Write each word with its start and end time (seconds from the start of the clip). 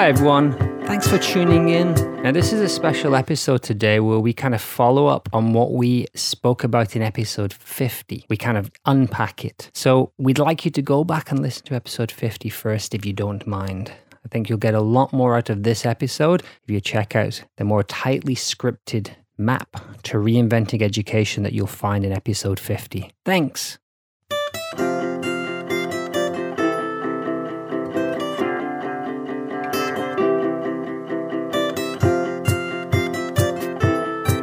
Hi, 0.00 0.08
everyone. 0.08 0.52
Thanks 0.86 1.06
for 1.06 1.18
tuning 1.18 1.68
in. 1.68 1.92
Now, 2.22 2.32
this 2.32 2.54
is 2.54 2.62
a 2.62 2.70
special 2.70 3.14
episode 3.14 3.62
today 3.62 4.00
where 4.00 4.18
we 4.18 4.32
kind 4.32 4.54
of 4.54 4.62
follow 4.62 5.06
up 5.08 5.28
on 5.34 5.52
what 5.52 5.72
we 5.72 6.06
spoke 6.14 6.64
about 6.64 6.96
in 6.96 7.02
episode 7.02 7.52
50. 7.52 8.24
We 8.30 8.38
kind 8.38 8.56
of 8.56 8.70
unpack 8.86 9.44
it. 9.44 9.70
So, 9.74 10.12
we'd 10.16 10.38
like 10.38 10.64
you 10.64 10.70
to 10.70 10.80
go 10.80 11.04
back 11.04 11.30
and 11.30 11.42
listen 11.42 11.66
to 11.66 11.74
episode 11.74 12.10
50 12.10 12.48
first 12.48 12.94
if 12.94 13.04
you 13.04 13.12
don't 13.12 13.46
mind. 13.46 13.92
I 14.24 14.28
think 14.30 14.48
you'll 14.48 14.56
get 14.56 14.72
a 14.72 14.80
lot 14.80 15.12
more 15.12 15.36
out 15.36 15.50
of 15.50 15.64
this 15.64 15.84
episode 15.84 16.44
if 16.62 16.70
you 16.70 16.80
check 16.80 17.14
out 17.14 17.44
the 17.58 17.64
more 17.64 17.82
tightly 17.82 18.34
scripted 18.34 19.10
map 19.36 19.76
to 20.04 20.16
reinventing 20.16 20.80
education 20.80 21.42
that 21.42 21.52
you'll 21.52 21.66
find 21.66 22.06
in 22.06 22.12
episode 22.12 22.58
50. 22.58 23.12
Thanks. 23.26 23.79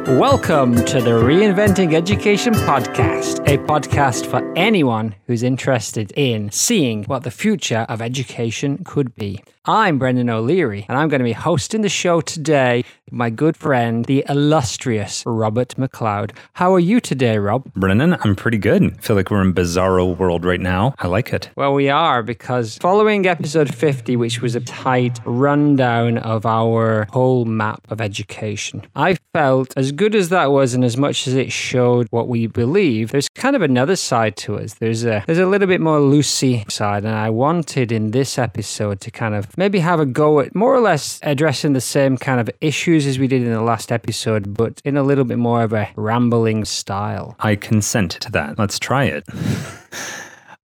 Welcome 0.08 0.86
to 0.86 1.02
the 1.02 1.10
Reinventing 1.10 1.92
Education 1.92 2.54
Podcast, 2.54 3.46
a 3.46 3.58
podcast 3.58 4.24
for 4.24 4.54
anyone 4.56 5.14
who's 5.26 5.42
interested 5.42 6.12
in 6.16 6.50
seeing 6.50 7.04
what 7.04 7.24
the 7.24 7.30
future 7.30 7.84
of 7.90 8.00
education 8.00 8.84
could 8.84 9.14
be. 9.16 9.44
I'm 9.68 9.98
Brendan 9.98 10.30
O'Leary, 10.30 10.86
and 10.88 10.96
I'm 10.96 11.10
going 11.10 11.18
to 11.18 11.24
be 11.24 11.34
hosting 11.34 11.82
the 11.82 11.90
show 11.90 12.22
today 12.22 12.84
my 13.10 13.30
good 13.30 13.56
friend, 13.56 14.04
the 14.04 14.24
illustrious 14.28 15.22
Robert 15.26 15.74
McLeod. 15.76 16.32
How 16.54 16.74
are 16.74 16.80
you 16.80 17.00
today, 17.00 17.38
Rob? 17.38 17.72
Brendan, 17.74 18.16
I'm 18.20 18.36
pretty 18.36 18.58
good. 18.58 18.82
I 18.82 18.88
feel 19.00 19.16
like 19.16 19.30
we're 19.30 19.42
in 19.42 19.54
bizarro 19.54 20.16
world 20.16 20.44
right 20.44 20.60
now. 20.60 20.94
I 20.98 21.06
like 21.06 21.32
it. 21.32 21.50
Well, 21.56 21.74
we 21.74 21.88
are 21.88 22.22
because 22.22 22.78
following 22.78 23.26
episode 23.26 23.74
50, 23.74 24.16
which 24.16 24.40
was 24.40 24.54
a 24.54 24.60
tight 24.60 25.20
rundown 25.24 26.18
of 26.18 26.46
our 26.46 27.06
whole 27.10 27.44
map 27.44 27.80
of 27.90 28.00
education, 28.00 28.86
I 28.94 29.16
felt 29.32 29.72
as 29.76 29.92
good 29.92 30.14
as 30.14 30.28
that 30.30 30.50
was 30.50 30.74
and 30.74 30.84
as 30.84 30.96
much 30.96 31.26
as 31.26 31.34
it 31.34 31.52
showed 31.52 32.06
what 32.10 32.28
we 32.28 32.46
believe, 32.46 33.10
there's 33.10 33.28
kind 33.30 33.56
of 33.56 33.62
another 33.62 33.96
side 33.96 34.36
to 34.38 34.58
us. 34.58 34.74
There's 34.74 35.04
a 35.04 35.24
there's 35.26 35.38
a 35.38 35.46
little 35.46 35.68
bit 35.68 35.80
more 35.80 35.98
loosey 35.98 36.70
side, 36.70 37.04
and 37.04 37.14
I 37.14 37.30
wanted 37.30 37.92
in 37.92 38.10
this 38.10 38.38
episode 38.38 39.00
to 39.00 39.10
kind 39.10 39.34
of 39.34 39.56
maybe 39.58 39.80
have 39.80 39.98
a 39.98 40.06
go 40.06 40.38
at 40.38 40.54
more 40.54 40.74
or 40.74 40.80
less 40.80 41.18
addressing 41.22 41.72
the 41.72 41.80
same 41.80 42.16
kind 42.16 42.40
of 42.40 42.48
issues 42.60 43.06
as 43.06 43.18
we 43.18 43.26
did 43.26 43.42
in 43.42 43.52
the 43.52 43.60
last 43.60 43.90
episode, 43.90 44.54
but 44.54 44.80
in 44.84 44.96
a 44.96 45.02
little 45.02 45.24
bit 45.24 45.36
more 45.36 45.62
of 45.62 45.72
a 45.72 45.90
rambling 45.96 46.64
style. 46.64 47.34
I 47.40 47.56
consent 47.56 48.12
to 48.12 48.30
that. 48.32 48.58
Let's 48.58 48.78
try 48.78 49.04
it. 49.04 49.24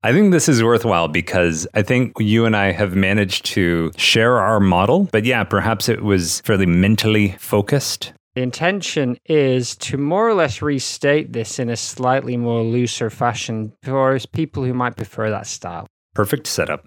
I 0.05 0.12
think 0.12 0.33
this 0.33 0.48
is 0.48 0.62
worthwhile 0.62 1.09
because 1.09 1.67
I 1.75 1.83
think 1.83 2.12
you 2.20 2.45
and 2.45 2.55
I 2.55 2.73
have 2.73 2.95
managed 2.95 3.47
to 3.47 3.91
share 3.97 4.39
our 4.39 4.61
model, 4.61 5.08
but 5.11 5.25
yeah, 5.25 5.42
perhaps 5.45 5.89
it 5.89 6.03
was 6.03 6.41
fairly 6.42 6.67
mentally 6.67 7.33
focused. 7.39 8.12
The 8.34 8.42
intention 8.42 9.17
is 9.27 9.77
to 9.77 9.97
more 9.97 10.29
or 10.29 10.34
less 10.34 10.61
restate 10.61 11.33
this 11.33 11.58
in 11.58 11.70
a 11.70 11.77
slightly 11.77 12.36
more 12.36 12.62
looser 12.62 13.08
fashion 13.08 13.73
for 13.83 14.19
people 14.33 14.64
who 14.64 14.75
might 14.75 14.97
prefer 14.97 15.31
that 15.31 15.47
style. 15.47 15.86
Perfect 16.14 16.47
setup. 16.47 16.84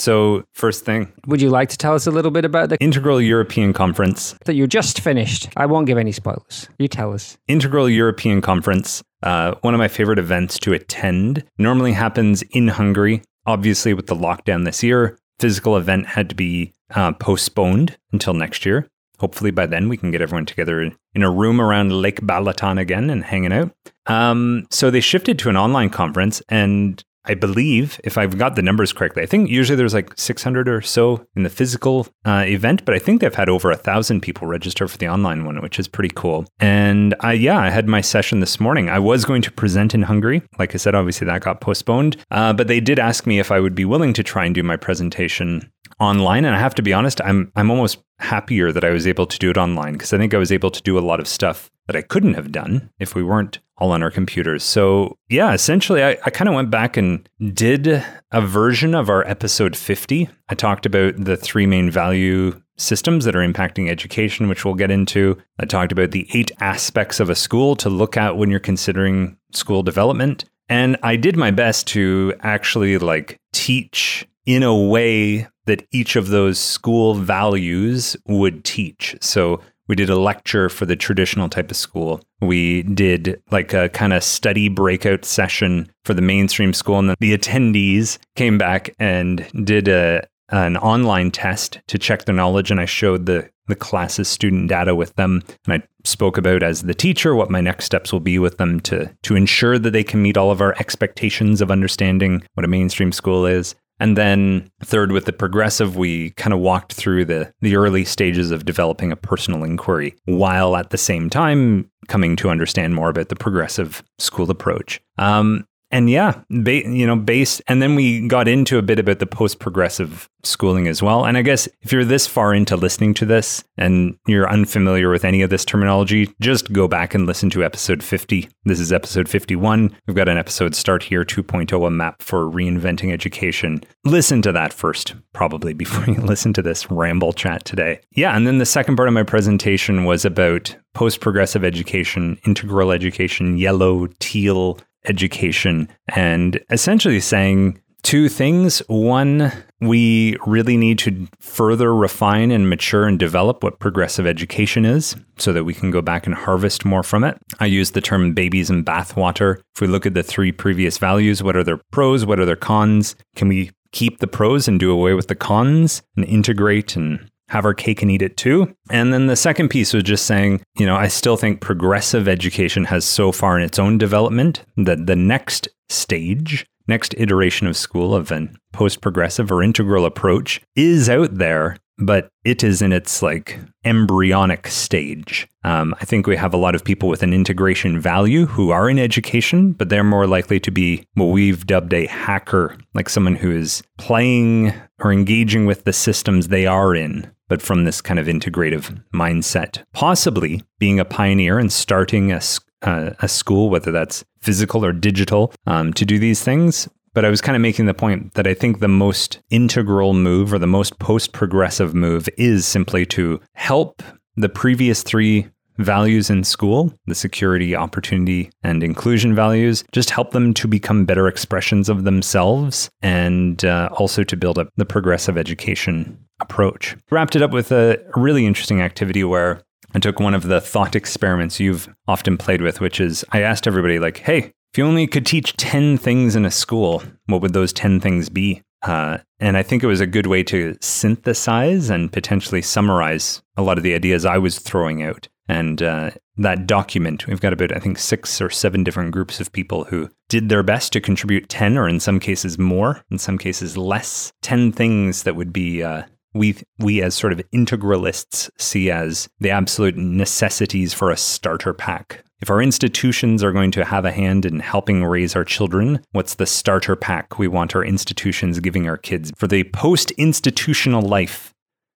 So, 0.00 0.44
first 0.54 0.86
thing, 0.86 1.12
Would 1.26 1.42
you 1.42 1.50
like 1.50 1.68
to 1.68 1.76
tell 1.76 1.94
us 1.94 2.06
a 2.06 2.10
little 2.10 2.30
bit 2.30 2.46
about 2.46 2.70
the 2.70 2.78
Integral 2.80 3.20
European 3.20 3.74
Conference. 3.74 4.34
that 4.46 4.54
you 4.54 4.66
just 4.66 5.00
finished? 5.00 5.50
I 5.58 5.66
won't 5.66 5.86
give 5.86 5.98
any 5.98 6.10
spoilers. 6.10 6.70
You 6.78 6.88
tell 6.88 7.12
us. 7.12 7.36
Integral 7.48 7.86
European 7.86 8.40
Conference, 8.40 9.02
uh, 9.22 9.56
one 9.60 9.74
of 9.74 9.78
my 9.78 9.88
favorite 9.88 10.18
events 10.18 10.58
to 10.60 10.72
attend, 10.72 11.44
normally 11.58 11.92
happens 11.92 12.40
in 12.52 12.68
Hungary. 12.68 13.20
Obviously, 13.44 13.92
with 13.92 14.06
the 14.06 14.16
lockdown 14.16 14.64
this 14.64 14.82
year, 14.82 15.18
physical 15.38 15.76
event 15.76 16.06
had 16.06 16.30
to 16.30 16.34
be 16.34 16.72
uh, 16.94 17.12
postponed 17.12 17.98
until 18.10 18.32
next 18.32 18.64
year. 18.64 18.88
Hopefully, 19.18 19.50
by 19.50 19.66
then 19.66 19.90
we 19.90 19.98
can 19.98 20.10
get 20.10 20.22
everyone 20.22 20.46
together 20.46 20.80
in, 20.80 21.22
a 21.22 21.30
room 21.30 21.60
around 21.60 21.92
Lake 21.92 22.22
Balaton 22.22 22.80
again 22.80 23.10
and 23.10 23.22
hanging 23.22 23.52
out. 23.52 23.70
Um, 24.06 24.66
so 24.70 24.90
they 24.90 25.00
shifted 25.00 25.38
to 25.40 25.50
an 25.50 25.58
online 25.58 25.90
conference, 25.90 26.40
and 26.48 27.04
I 27.24 27.34
believe, 27.34 28.00
if 28.02 28.16
I've 28.16 28.38
got 28.38 28.56
the 28.56 28.62
numbers 28.62 28.92
correctly, 28.92 29.22
I 29.22 29.26
think 29.26 29.50
usually 29.50 29.76
there's 29.76 29.94
like 29.94 30.12
600 30.16 30.68
or 30.68 30.80
so 30.80 31.26
in 31.36 31.42
the 31.42 31.50
physical 31.50 32.08
uh, 32.24 32.44
event, 32.46 32.84
but 32.84 32.94
I 32.94 32.98
think 32.98 33.20
they've 33.20 33.34
had 33.34 33.48
over 33.48 33.70
a 33.70 33.76
thousand 33.76 34.22
people 34.22 34.46
register 34.46 34.88
for 34.88 34.96
the 34.96 35.08
online 35.08 35.44
one, 35.44 35.60
which 35.60 35.78
is 35.78 35.86
pretty 35.86 36.12
cool. 36.14 36.46
And 36.58 37.14
I, 37.20 37.34
yeah, 37.34 37.58
I 37.58 37.70
had 37.70 37.88
my 37.88 38.00
session 38.00 38.40
this 38.40 38.58
morning. 38.58 38.88
I 38.88 38.98
was 38.98 39.24
going 39.24 39.42
to 39.42 39.52
present 39.52 39.94
in 39.94 40.02
Hungary. 40.02 40.42
Like 40.58 40.74
I 40.74 40.78
said, 40.78 40.94
obviously 40.94 41.26
that 41.26 41.42
got 41.42 41.60
postponed, 41.60 42.16
uh, 42.30 42.52
but 42.52 42.68
they 42.68 42.80
did 42.80 42.98
ask 42.98 43.26
me 43.26 43.38
if 43.38 43.50
I 43.50 43.60
would 43.60 43.74
be 43.74 43.84
willing 43.84 44.14
to 44.14 44.22
try 44.22 44.46
and 44.46 44.54
do 44.54 44.62
my 44.62 44.76
presentation 44.76 45.70
online. 45.98 46.44
And 46.44 46.54
I 46.54 46.58
have 46.58 46.74
to 46.76 46.82
be 46.82 46.92
honest, 46.92 47.20
I'm 47.22 47.50
I'm 47.56 47.70
almost 47.70 47.98
happier 48.18 48.70
that 48.72 48.84
I 48.84 48.90
was 48.90 49.06
able 49.06 49.26
to 49.26 49.38
do 49.38 49.50
it 49.50 49.56
online 49.56 49.94
because 49.94 50.12
I 50.12 50.18
think 50.18 50.34
I 50.34 50.38
was 50.38 50.52
able 50.52 50.70
to 50.70 50.82
do 50.82 50.98
a 50.98 51.00
lot 51.00 51.20
of 51.20 51.28
stuff 51.28 51.70
that 51.86 51.96
I 51.96 52.02
couldn't 52.02 52.34
have 52.34 52.52
done 52.52 52.90
if 52.98 53.14
we 53.14 53.22
weren't 53.22 53.58
all 53.78 53.92
on 53.92 54.02
our 54.02 54.10
computers. 54.10 54.62
So 54.62 55.16
yeah, 55.28 55.52
essentially 55.52 56.04
I, 56.04 56.18
I 56.24 56.30
kind 56.30 56.48
of 56.48 56.54
went 56.54 56.70
back 56.70 56.96
and 56.96 57.26
did 57.54 58.04
a 58.30 58.40
version 58.40 58.94
of 58.94 59.08
our 59.08 59.26
episode 59.26 59.74
50. 59.74 60.28
I 60.48 60.54
talked 60.54 60.86
about 60.86 61.16
the 61.16 61.36
three 61.36 61.66
main 61.66 61.90
value 61.90 62.60
systems 62.76 63.24
that 63.24 63.36
are 63.36 63.46
impacting 63.46 63.88
education, 63.88 64.48
which 64.48 64.64
we'll 64.64 64.74
get 64.74 64.90
into. 64.90 65.36
I 65.58 65.64
talked 65.64 65.92
about 65.92 66.12
the 66.12 66.28
eight 66.32 66.50
aspects 66.60 67.20
of 67.20 67.30
a 67.30 67.34
school 67.34 67.74
to 67.76 67.90
look 67.90 68.16
at 68.16 68.36
when 68.36 68.50
you're 68.50 68.60
considering 68.60 69.36
school 69.52 69.82
development. 69.82 70.44
And 70.68 70.96
I 71.02 71.16
did 71.16 71.36
my 71.36 71.50
best 71.50 71.86
to 71.88 72.34
actually 72.40 72.98
like 72.98 73.40
teach 73.52 74.26
in 74.46 74.62
a 74.62 74.76
way 74.76 75.48
that 75.70 75.86
each 75.92 76.16
of 76.16 76.30
those 76.30 76.58
school 76.58 77.14
values 77.14 78.16
would 78.26 78.64
teach. 78.64 79.16
So 79.20 79.60
we 79.86 79.94
did 79.94 80.10
a 80.10 80.18
lecture 80.18 80.68
for 80.68 80.84
the 80.84 80.96
traditional 80.96 81.48
type 81.48 81.70
of 81.70 81.76
school. 81.76 82.20
We 82.40 82.82
did 82.82 83.40
like 83.52 83.72
a 83.72 83.88
kind 83.90 84.12
of 84.12 84.24
study 84.24 84.68
breakout 84.68 85.24
session 85.24 85.88
for 86.04 86.12
the 86.12 86.22
mainstream 86.22 86.72
school. 86.72 86.98
And 86.98 87.10
then 87.10 87.16
the 87.20 87.38
attendees 87.38 88.18
came 88.34 88.58
back 88.58 88.92
and 88.98 89.48
did 89.64 89.86
a, 89.86 90.26
an 90.48 90.76
online 90.76 91.30
test 91.30 91.78
to 91.86 91.98
check 91.98 92.24
their 92.24 92.34
knowledge. 92.34 92.72
And 92.72 92.80
I 92.80 92.84
showed 92.84 93.26
the, 93.26 93.48
the 93.68 93.76
class's 93.76 94.26
student 94.26 94.68
data 94.68 94.96
with 94.96 95.14
them. 95.14 95.40
And 95.68 95.80
I 95.80 95.86
spoke 96.02 96.36
about 96.36 96.64
as 96.64 96.82
the 96.82 96.94
teacher 96.94 97.36
what 97.36 97.48
my 97.48 97.60
next 97.60 97.84
steps 97.84 98.12
will 98.12 98.18
be 98.18 98.40
with 98.40 98.56
them 98.56 98.80
to, 98.80 99.08
to 99.22 99.36
ensure 99.36 99.78
that 99.78 99.92
they 99.92 100.02
can 100.02 100.20
meet 100.20 100.36
all 100.36 100.50
of 100.50 100.60
our 100.60 100.74
expectations 100.80 101.60
of 101.60 101.70
understanding 101.70 102.42
what 102.54 102.64
a 102.64 102.68
mainstream 102.68 103.12
school 103.12 103.46
is. 103.46 103.76
And 104.00 104.16
then 104.16 104.70
third, 104.82 105.12
with 105.12 105.26
the 105.26 105.32
progressive, 105.32 105.96
we 105.96 106.30
kind 106.30 106.52
of 106.52 106.60
walked 106.60 106.94
through 106.94 107.26
the, 107.26 107.52
the 107.60 107.76
early 107.76 108.04
stages 108.04 108.50
of 108.50 108.64
developing 108.64 109.12
a 109.12 109.16
personal 109.16 109.62
inquiry 109.62 110.16
while 110.24 110.76
at 110.76 110.90
the 110.90 110.98
same 110.98 111.28
time 111.28 111.90
coming 112.08 112.34
to 112.36 112.50
understand 112.50 112.94
more 112.94 113.10
about 113.10 113.28
the 113.28 113.36
progressive 113.36 114.02
school 114.18 114.50
approach. 114.50 115.00
Um, 115.18 115.66
and 115.90 116.08
yeah, 116.08 116.42
ba- 116.50 116.88
you 116.88 117.06
know, 117.06 117.16
based, 117.16 117.62
and 117.68 117.82
then 117.82 117.94
we 117.94 118.26
got 118.26 118.48
into 118.48 118.78
a 118.78 118.82
bit 118.82 118.98
about 118.98 119.18
the 119.18 119.26
post 119.26 119.58
progressive 119.58 120.28
schooling 120.42 120.88
as 120.88 121.02
well. 121.02 121.24
And 121.24 121.36
I 121.36 121.42
guess 121.42 121.68
if 121.82 121.92
you're 121.92 122.04
this 122.04 122.26
far 122.26 122.54
into 122.54 122.76
listening 122.76 123.14
to 123.14 123.26
this 123.26 123.62
and 123.76 124.16
you're 124.26 124.50
unfamiliar 124.50 125.10
with 125.10 125.24
any 125.24 125.42
of 125.42 125.50
this 125.50 125.64
terminology, 125.64 126.32
just 126.40 126.72
go 126.72 126.88
back 126.88 127.14
and 127.14 127.26
listen 127.26 127.50
to 127.50 127.64
episode 127.64 128.02
50. 128.02 128.48
This 128.64 128.80
is 128.80 128.92
episode 128.92 129.28
51. 129.28 129.94
We've 130.06 130.16
got 130.16 130.28
an 130.28 130.38
episode 130.38 130.74
Start 130.74 131.02
Here 131.02 131.24
2.0, 131.24 131.86
a 131.86 131.90
map 131.90 132.22
for 132.22 132.44
reinventing 132.44 133.12
education. 133.12 133.82
Listen 134.04 134.42
to 134.42 134.52
that 134.52 134.72
first, 134.72 135.14
probably 135.32 135.72
before 135.80 136.12
you 136.12 136.20
listen 136.20 136.52
to 136.54 136.62
this 136.62 136.90
ramble 136.90 137.32
chat 137.32 137.64
today. 137.64 138.00
Yeah. 138.12 138.36
And 138.36 138.46
then 138.46 138.58
the 138.58 138.66
second 138.66 138.96
part 138.96 139.08
of 139.08 139.14
my 139.14 139.22
presentation 139.24 140.04
was 140.04 140.24
about 140.24 140.74
post 140.94 141.20
progressive 141.20 141.64
education, 141.64 142.38
integral 142.46 142.90
education, 142.90 143.58
yellow, 143.58 144.08
teal, 144.18 144.78
education 145.06 145.88
and 146.08 146.60
essentially 146.70 147.20
saying 147.20 147.80
two 148.02 148.28
things. 148.28 148.78
One, 148.88 149.52
we 149.80 150.36
really 150.46 150.76
need 150.76 150.98
to 151.00 151.28
further 151.38 151.94
refine 151.94 152.50
and 152.50 152.68
mature 152.68 153.06
and 153.06 153.18
develop 153.18 153.62
what 153.62 153.78
progressive 153.78 154.26
education 154.26 154.84
is 154.84 155.16
so 155.38 155.52
that 155.52 155.64
we 155.64 155.74
can 155.74 155.90
go 155.90 156.02
back 156.02 156.26
and 156.26 156.34
harvest 156.34 156.84
more 156.84 157.02
from 157.02 157.24
it. 157.24 157.38
I 157.58 157.66
use 157.66 157.92
the 157.92 158.00
term 158.00 158.34
babies 158.34 158.70
in 158.70 158.84
bathwater. 158.84 159.58
If 159.74 159.80
we 159.80 159.86
look 159.86 160.06
at 160.06 160.14
the 160.14 160.22
three 160.22 160.52
previous 160.52 160.98
values, 160.98 161.42
what 161.42 161.56
are 161.56 161.64
their 161.64 161.80
pros? 161.90 162.26
What 162.26 162.40
are 162.40 162.46
their 162.46 162.56
cons? 162.56 163.16
Can 163.36 163.48
we 163.48 163.70
keep 163.92 164.18
the 164.18 164.26
pros 164.26 164.68
and 164.68 164.78
do 164.78 164.90
away 164.90 165.14
with 165.14 165.28
the 165.28 165.34
cons 165.34 166.02
and 166.16 166.24
integrate 166.24 166.96
and 166.96 167.29
have 167.50 167.64
our 167.64 167.74
cake 167.74 168.00
and 168.00 168.10
eat 168.10 168.22
it 168.22 168.36
too. 168.36 168.74
And 168.90 169.12
then 169.12 169.26
the 169.26 169.36
second 169.36 169.68
piece 169.68 169.92
was 169.92 170.04
just 170.04 170.24
saying, 170.24 170.62
you 170.78 170.86
know, 170.86 170.96
I 170.96 171.08
still 171.08 171.36
think 171.36 171.60
progressive 171.60 172.28
education 172.28 172.84
has 172.84 173.04
so 173.04 173.32
far 173.32 173.58
in 173.58 173.64
its 173.64 173.78
own 173.78 173.98
development 173.98 174.64
that 174.76 175.06
the 175.06 175.16
next 175.16 175.68
stage, 175.88 176.64
next 176.86 177.14
iteration 177.18 177.66
of 177.66 177.76
school 177.76 178.14
of 178.14 178.30
an 178.30 178.56
post 178.72 179.00
progressive 179.00 179.50
or 179.50 179.62
integral 179.62 180.06
approach 180.06 180.60
is 180.76 181.10
out 181.10 181.34
there. 181.38 181.76
but 182.00 182.30
it 182.44 182.64
is 182.64 182.80
in 182.82 182.92
its 182.92 183.22
like 183.22 183.58
embryonic 183.84 184.66
stage. 184.66 185.46
Um, 185.64 185.94
I 186.00 186.04
think 186.06 186.26
we 186.26 186.36
have 186.36 186.54
a 186.54 186.58
lot 186.58 186.74
of 186.74 186.82
people 186.84 187.08
with 187.08 187.22
an 187.22 187.34
integration 187.34 188.00
value 188.00 188.46
who 188.46 188.70
are 188.70 188.88
in 188.88 188.98
education, 188.98 189.72
but 189.72 189.90
they're 189.90 190.02
more 190.02 190.26
likely 190.26 190.58
to 190.60 190.70
be 190.70 191.04
what 191.14 191.26
we've 191.26 191.66
dubbed 191.66 191.92
a 191.92 192.06
hacker, 192.06 192.76
like 192.94 193.08
someone 193.08 193.36
who 193.36 193.50
is 193.50 193.82
playing 193.98 194.72
or 195.00 195.12
engaging 195.12 195.66
with 195.66 195.84
the 195.84 195.92
systems 195.92 196.48
they 196.48 196.66
are 196.66 196.94
in, 196.94 197.30
but 197.50 197.60
from 197.60 197.84
this 197.84 198.00
kind 198.00 198.18
of 198.18 198.26
integrative 198.26 199.02
mindset. 199.12 199.82
Possibly 199.92 200.62
being 200.78 201.00
a 201.00 201.04
pioneer 201.04 201.58
and 201.58 201.70
starting 201.70 202.30
a, 202.30 202.40
uh, 202.82 203.10
a 203.18 203.28
school, 203.28 203.68
whether 203.68 203.90
that's 203.90 204.24
physical 204.40 204.84
or 204.84 204.92
digital, 204.92 205.52
um, 205.66 205.92
to 205.94 206.06
do 206.06 206.18
these 206.18 206.42
things. 206.42 206.88
But 207.12 207.24
I 207.24 207.28
was 207.28 207.40
kind 207.40 207.56
of 207.56 207.60
making 207.60 207.86
the 207.86 207.92
point 207.92 208.34
that 208.34 208.46
I 208.46 208.54
think 208.54 208.78
the 208.78 208.86
most 208.86 209.40
integral 209.50 210.14
move 210.14 210.54
or 210.54 210.60
the 210.60 210.68
most 210.68 211.00
post 211.00 211.32
progressive 211.32 211.92
move 211.92 212.28
is 212.38 212.64
simply 212.64 213.04
to 213.06 213.40
help 213.54 214.00
the 214.36 214.48
previous 214.48 215.02
three 215.02 215.48
values 215.82 216.30
in 216.30 216.44
school, 216.44 216.92
the 217.06 217.14
security, 217.14 217.74
opportunity, 217.74 218.50
and 218.62 218.82
inclusion 218.82 219.34
values, 219.34 219.84
just 219.92 220.10
help 220.10 220.32
them 220.32 220.54
to 220.54 220.68
become 220.68 221.04
better 221.04 221.28
expressions 221.28 221.88
of 221.88 222.04
themselves 222.04 222.90
and 223.02 223.64
uh, 223.64 223.88
also 223.92 224.22
to 224.24 224.36
build 224.36 224.58
up 224.58 224.68
the 224.76 224.84
progressive 224.84 225.36
education 225.36 226.18
approach. 226.40 226.96
Wrapped 227.10 227.36
it 227.36 227.42
up 227.42 227.50
with 227.50 227.72
a 227.72 227.98
really 228.16 228.46
interesting 228.46 228.80
activity 228.80 229.24
where 229.24 229.62
I 229.94 229.98
took 229.98 230.20
one 230.20 230.34
of 230.34 230.44
the 230.44 230.60
thought 230.60 230.94
experiments 230.94 231.58
you've 231.58 231.88
often 232.06 232.38
played 232.38 232.62
with, 232.62 232.80
which 232.80 233.00
is 233.00 233.24
I 233.30 233.42
asked 233.42 233.66
everybody, 233.66 233.98
like, 233.98 234.18
hey, 234.18 234.52
if 234.72 234.78
you 234.78 234.84
only 234.84 235.06
could 235.06 235.26
teach 235.26 235.56
10 235.56 235.98
things 235.98 236.36
in 236.36 236.44
a 236.44 236.50
school, 236.50 237.02
what 237.26 237.42
would 237.42 237.52
those 237.52 237.72
10 237.72 237.98
things 237.98 238.28
be? 238.28 238.62
Uh, 238.82 239.18
and 239.40 239.56
I 239.56 239.62
think 239.62 239.82
it 239.82 239.88
was 239.88 240.00
a 240.00 240.06
good 240.06 240.26
way 240.26 240.42
to 240.44 240.76
synthesize 240.80 241.90
and 241.90 242.12
potentially 242.12 242.62
summarize 242.62 243.42
a 243.56 243.62
lot 243.62 243.78
of 243.78 243.84
the 243.84 243.94
ideas 243.94 244.24
I 244.24 244.38
was 244.38 244.58
throwing 244.58 245.02
out. 245.02 245.28
And 245.50 245.82
uh, 245.82 246.10
that 246.36 246.68
document, 246.68 247.26
we've 247.26 247.40
got 247.40 247.52
about, 247.52 247.74
I 247.74 247.80
think, 247.80 247.98
six 247.98 248.40
or 248.40 248.50
seven 248.50 248.84
different 248.84 249.10
groups 249.10 249.40
of 249.40 249.52
people 249.52 249.82
who 249.82 250.08
did 250.28 250.48
their 250.48 250.62
best 250.62 250.92
to 250.92 251.00
contribute 251.00 251.48
10, 251.48 251.76
or 251.76 251.88
in 251.88 251.98
some 251.98 252.20
cases 252.20 252.56
more, 252.56 253.04
in 253.10 253.18
some 253.18 253.36
cases 253.36 253.76
less, 253.76 254.32
10 254.42 254.70
things 254.70 255.24
that 255.24 255.34
would 255.34 255.52
be 255.52 255.82
uh, 255.82 256.04
we 256.34 256.56
we 256.78 257.02
as 257.02 257.16
sort 257.16 257.32
of 257.32 257.42
integralists 257.52 258.48
see 258.58 258.92
as 258.92 259.28
the 259.40 259.50
absolute 259.50 259.96
necessities 259.96 260.94
for 260.94 261.10
a 261.10 261.16
starter 261.16 261.74
pack. 261.74 262.22
If 262.40 262.48
our 262.48 262.62
institutions 262.62 263.42
are 263.42 263.50
going 263.50 263.72
to 263.72 263.84
have 263.84 264.04
a 264.04 264.12
hand 264.12 264.46
in 264.46 264.60
helping 264.60 265.04
raise 265.04 265.34
our 265.34 265.44
children, 265.44 266.00
what's 266.12 266.36
the 266.36 266.46
starter 266.46 266.94
pack 266.94 267.40
we 267.40 267.48
want 267.48 267.74
our 267.74 267.84
institutions 267.84 268.60
giving 268.60 268.88
our 268.88 268.96
kids 268.96 269.32
for 269.36 269.48
the 269.48 269.64
post-institutional 269.64 271.02
life? 271.02 271.52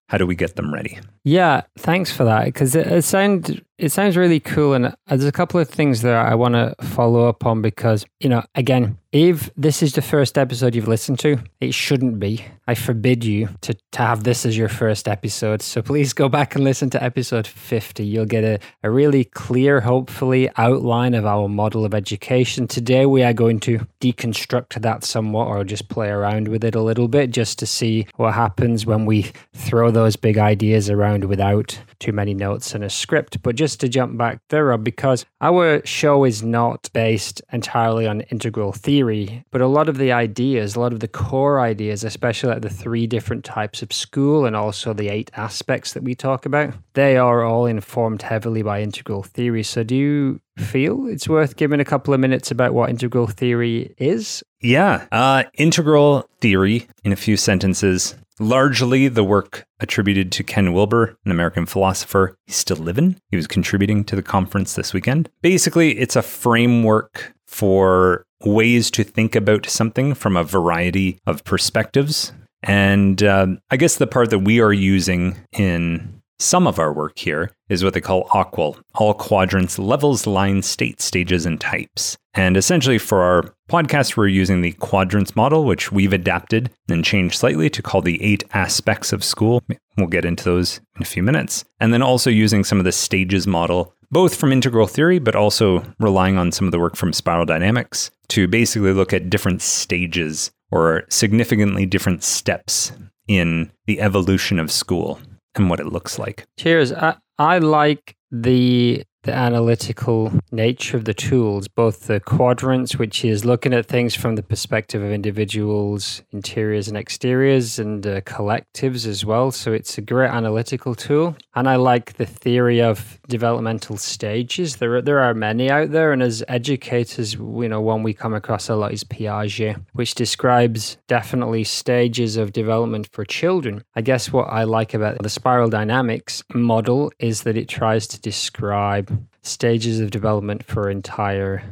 How 0.09 0.19
do 0.19 0.27
we 0.27 0.35
get 0.35 0.57
them 0.57 0.73
ready? 0.73 0.99
Yeah, 1.25 1.63
thanks 1.79 2.13
for 2.13 2.25
that 2.25 2.45
because 2.45 2.75
it, 2.75 2.87
it 2.87 3.03
sounds 3.03 3.53
it 3.79 3.91
sounds 3.91 4.17
really 4.17 4.41
cool, 4.41 4.75
and 4.75 4.95
there's 5.07 5.25
a 5.25 5.33
couple 5.33 5.61
of 5.61 5.69
things 5.69 6.03
there 6.03 6.19
I 6.19 6.35
want 6.35 6.55
to 6.55 6.75
follow 6.85 7.29
up 7.29 7.45
on 7.45 7.63
because 7.63 8.05
you 8.21 8.29
know, 8.29 8.43
again, 8.55 8.99
if 9.13 9.51
this 9.57 9.83
is 9.83 9.93
the 9.93 10.03
first 10.03 10.39
episode 10.39 10.75
you've 10.75 10.89
listened 10.89 11.19
to, 11.21 11.39
it 11.61 11.75
shouldn't 11.75 12.19
be. 12.19 12.45
I 12.67 12.75
forbid 12.75 13.25
you 13.25 13.49
to, 13.61 13.75
to 13.93 13.99
have 13.99 14.25
this 14.25 14.47
as 14.47 14.57
your 14.57 14.69
first 14.69 15.07
episode. 15.07 15.63
So 15.63 15.83
please 15.83 16.13
go 16.13 16.29
back 16.29 16.55
and 16.55 16.65
listen 16.65 16.91
to 16.91 17.03
episode 17.03 17.47
50. 17.47 18.05
You'll 18.05 18.25
get 18.25 18.43
a, 18.43 18.59
a 18.83 18.91
really 18.91 19.25
clear, 19.25 19.83
hopefully, 19.83 20.51
outline 20.57 21.15
of 21.15 21.27
our 21.27 21.49
model 21.49 21.85
of 21.85 21.95
education. 21.95 22.67
Today, 22.67 23.07
we 23.07 23.23
are 23.23 23.35
going 23.35 23.61
to 23.61 23.87
deconstruct 24.01 24.81
that 24.81 25.05
somewhat 25.05 25.49
or 25.49 25.63
just 25.63 25.89
play 25.89 26.09
around 26.09 26.49
with 26.49 26.65
it 26.65 26.75
a 26.75 26.83
little 26.83 27.07
bit 27.07 27.31
just 27.31 27.59
to 27.59 27.67
see 27.67 28.07
what 28.17 28.35
happens 28.35 28.87
when 28.87 29.05
we 29.05 29.31
throw 29.53 29.91
those 29.91 30.17
big 30.17 30.39
ideas 30.39 30.89
around 30.89 31.25
without 31.25 31.79
too 31.99 32.13
many 32.13 32.35
notes 32.35 32.75
and 32.75 32.85
a 32.85 32.91
script. 32.91 33.43
But 33.43 33.57
just 33.57 33.81
to 33.81 33.89
jump 33.89 34.17
back 34.17 34.41
there, 34.51 34.77
because 34.79 35.25
our 35.41 35.85
show 35.87 36.25
is 36.25 36.43
not 36.43 36.89
based 36.93 37.43
entirely 37.53 38.07
on 38.07 38.23
integral 38.23 38.73
theory 38.73 38.95
theory, 38.95 39.45
but 39.51 39.61
a 39.61 39.67
lot 39.67 39.89
of 39.89 39.99
the 39.99 40.13
ideas, 40.13 40.77
a 40.77 40.81
lot 40.81 40.93
of 40.93 41.01
the 41.01 41.09
core 41.09 41.61
ideas, 41.61 42.05
especially 42.05 42.51
like 42.51 42.63
the 42.63 42.71
three 42.71 43.07
different 43.07 43.45
types 43.45 43.83
of 43.83 43.93
school 43.93 44.47
and 44.47 44.55
also 44.55 44.93
the 44.93 45.09
eight 45.09 45.31
aspects 45.37 45.93
that 45.93 46.03
we 46.03 46.15
talk 46.15 46.47
about, 46.47 46.75
they 46.95 47.17
are 47.17 47.43
all 47.43 47.67
informed 47.67 48.23
heavily 48.23 48.63
by 48.63 48.81
integral 48.81 49.23
theory. 49.23 49.63
So 49.63 49.83
do 49.83 49.97
you 49.97 50.41
feel 50.57 51.07
it's 51.07 51.29
worth 51.29 51.57
giving 51.57 51.81
a 51.81 51.85
couple 51.85 52.15
of 52.15 52.21
minutes 52.21 52.51
about 52.51 52.75
what 52.75 52.91
integral 52.91 53.27
theory 53.27 53.95
is? 53.99 54.43
Yeah. 54.61 55.07
Uh, 55.13 55.45
integral 55.55 56.29
theory, 56.41 56.89
in 57.05 57.13
a 57.13 57.17
few 57.17 57.37
sentences, 57.37 58.15
largely 58.39 59.09
the 59.09 59.25
work 59.25 59.67
attributed 59.81 60.33
to 60.33 60.43
Ken 60.43 60.73
Wilber, 60.73 61.17
an 61.25 61.31
American 61.31 61.67
philosopher. 61.67 62.37
He's 62.47 62.57
still 62.57 62.77
living. 62.77 63.17
He 63.29 63.37
was 63.37 63.47
contributing 63.47 64.05
to 64.05 64.17
the 64.17 64.23
conference 64.23 64.75
this 64.75 64.95
weekend. 64.95 65.29
Basically, 65.43 65.99
it's 65.99 66.17
a 66.17 66.23
framework 66.23 67.35
for 67.47 68.25
ways 68.45 68.91
to 68.93 69.05
think 69.05 69.35
about 69.35 69.67
something 69.67 70.15
from 70.15 70.37
a 70.37 70.45
variety 70.45 71.19
of 71.27 71.45
perspectives. 71.45 72.33
And 72.63 73.23
uh, 73.23 73.49
I 73.71 73.77
guess 73.77 73.97
the 73.97 74.07
part 74.07 74.31
that 74.31 74.41
we 74.41 74.61
are 74.61 74.73
using 74.73 75.37
in 75.53 76.23
some 76.39 76.67
of 76.67 76.79
our 76.79 76.93
work 76.93 77.19
here 77.19 77.51
is 77.69 77.85
what 77.85 77.95
they 77.95 78.01
call 78.01 78.29
AQAL, 78.29 78.81
all 78.95 79.15
quadrants, 79.15 79.79
levels, 79.79 80.27
lines, 80.27 80.67
states, 80.67 81.05
stages, 81.05 81.47
and 81.47 81.61
types. 81.61 82.17
And 82.35 82.57
essentially 82.57 82.99
for 82.99 83.23
our 83.23 83.55
podcast, 83.71 84.17
we're 84.17 84.27
using 84.27 84.61
the 84.61 84.73
quadrants 84.73 85.37
model, 85.37 85.65
which 85.65 85.93
we've 85.93 86.13
adapted 86.13 86.71
and 86.89 87.05
changed 87.05 87.39
slightly 87.39 87.71
to 87.71 87.83
call 87.83 88.03
the 88.03 88.23
eight 88.23 88.43
aspects 88.53 89.13
of 89.13 89.23
school. 89.23 89.63
We'll 89.97 90.09
get 90.09 90.25
into 90.25 90.45
those 90.45 90.79
in 90.97 91.03
a 91.03 91.07
few 91.07 91.23
minutes. 91.23 91.65
And 91.79 91.93
then 91.93 92.03
also 92.03 92.31
using 92.31 92.65
some 92.65 92.79
of 92.79 92.85
the 92.85 92.93
stages 92.93 93.47
model, 93.47 93.95
both 94.11 94.35
from 94.35 94.53
integral 94.53 94.89
theory, 94.89 95.21
but 95.21 95.37
also 95.37 95.85
relying 96.01 96.37
on 96.37 96.51
some 96.51 96.67
of 96.67 96.73
the 96.73 96.81
work 96.81 96.97
from 96.97 97.13
spiral 97.13 97.47
dynamics 97.47 98.11
to 98.29 98.49
basically 98.49 98.93
look 98.93 99.13
at 99.13 99.31
different 99.31 99.63
stages 99.63 100.51
or 100.73 101.05
significantly 101.09 101.87
different 101.87 102.25
steps 102.25 102.91
in 103.29 103.71
the 103.87 104.01
evolution 104.01 104.59
of 104.59 104.73
school 104.73 105.21
and 105.57 105.71
what 105.71 105.81
it 105.81 105.87
looks 105.87 106.19
like. 106.19 106.47
Cheers. 106.59 106.93
I, 106.93 107.17
I 107.39 107.59
like 107.59 108.17
the 108.31 109.05
the 109.25 109.33
analytical 109.33 110.33
nature 110.53 110.97
of 110.97 111.07
the 111.07 111.15
tools, 111.15 111.67
both 111.67 112.07
the 112.07 112.21
quadrants, 112.21 112.97
which 112.97 113.25
is 113.25 113.45
looking 113.45 113.73
at 113.75 113.87
things 113.87 114.15
from 114.15 114.37
the 114.37 114.43
perspective 114.43 115.03
of 115.03 115.11
individuals, 115.11 116.23
interiors 116.31 116.89
and 116.89 116.97
exteriors, 116.97 117.79
and 117.79 118.07
uh, 118.07 118.21
collectives 118.23 119.07
as 119.07 119.25
well. 119.25 119.51
So 119.51 119.73
it's 119.73 119.99
a 119.99 120.03
great 120.03 120.31
analytical 120.31 120.95
tool. 120.95 121.37
And 121.55 121.69
I 121.69 121.77
like 121.77 122.15
the 122.15 122.27
theory 122.27 122.83
of 122.83 123.19
developmental 123.29 123.97
stages. 123.97 124.77
There 124.77 124.97
are, 124.97 125.03
there 125.03 125.21
are 125.21 125.35
many 125.35 125.71
out 125.71 125.91
there, 125.91 126.13
and 126.13 126.23
as 126.23 126.45
educators, 126.49 127.35
you 127.35 127.69
know, 127.69 127.81
one 127.81 128.03
we 128.03 128.13
come 128.13 128.35
across 128.35 128.69
a 128.69 128.77
lot 128.77 128.93
is 128.93 129.05
Piaget, 129.05 129.81
which 129.95 130.15
describes 130.15 130.99
definitely 131.09 131.65
stages 131.65 132.37
of 132.37 132.53
development 132.53 133.09
for 133.13 133.25
children. 133.25 133.83
I 133.97 134.03
guess 134.03 134.33
what 134.33 134.45
I 134.45 134.65
like 134.65 134.93
about 134.93 135.23
the 135.23 135.31
spiral 135.31 135.71
dynamics 135.71 136.43
model 136.53 137.11
is 137.19 137.43
that 137.43 137.57
it 137.57 137.69
tries 137.69 138.07
to 138.09 138.21
describe 138.21 139.14
stages 139.43 140.01
of 140.01 140.11
development 140.11 140.65
for 140.65 140.89
entire 140.89 141.63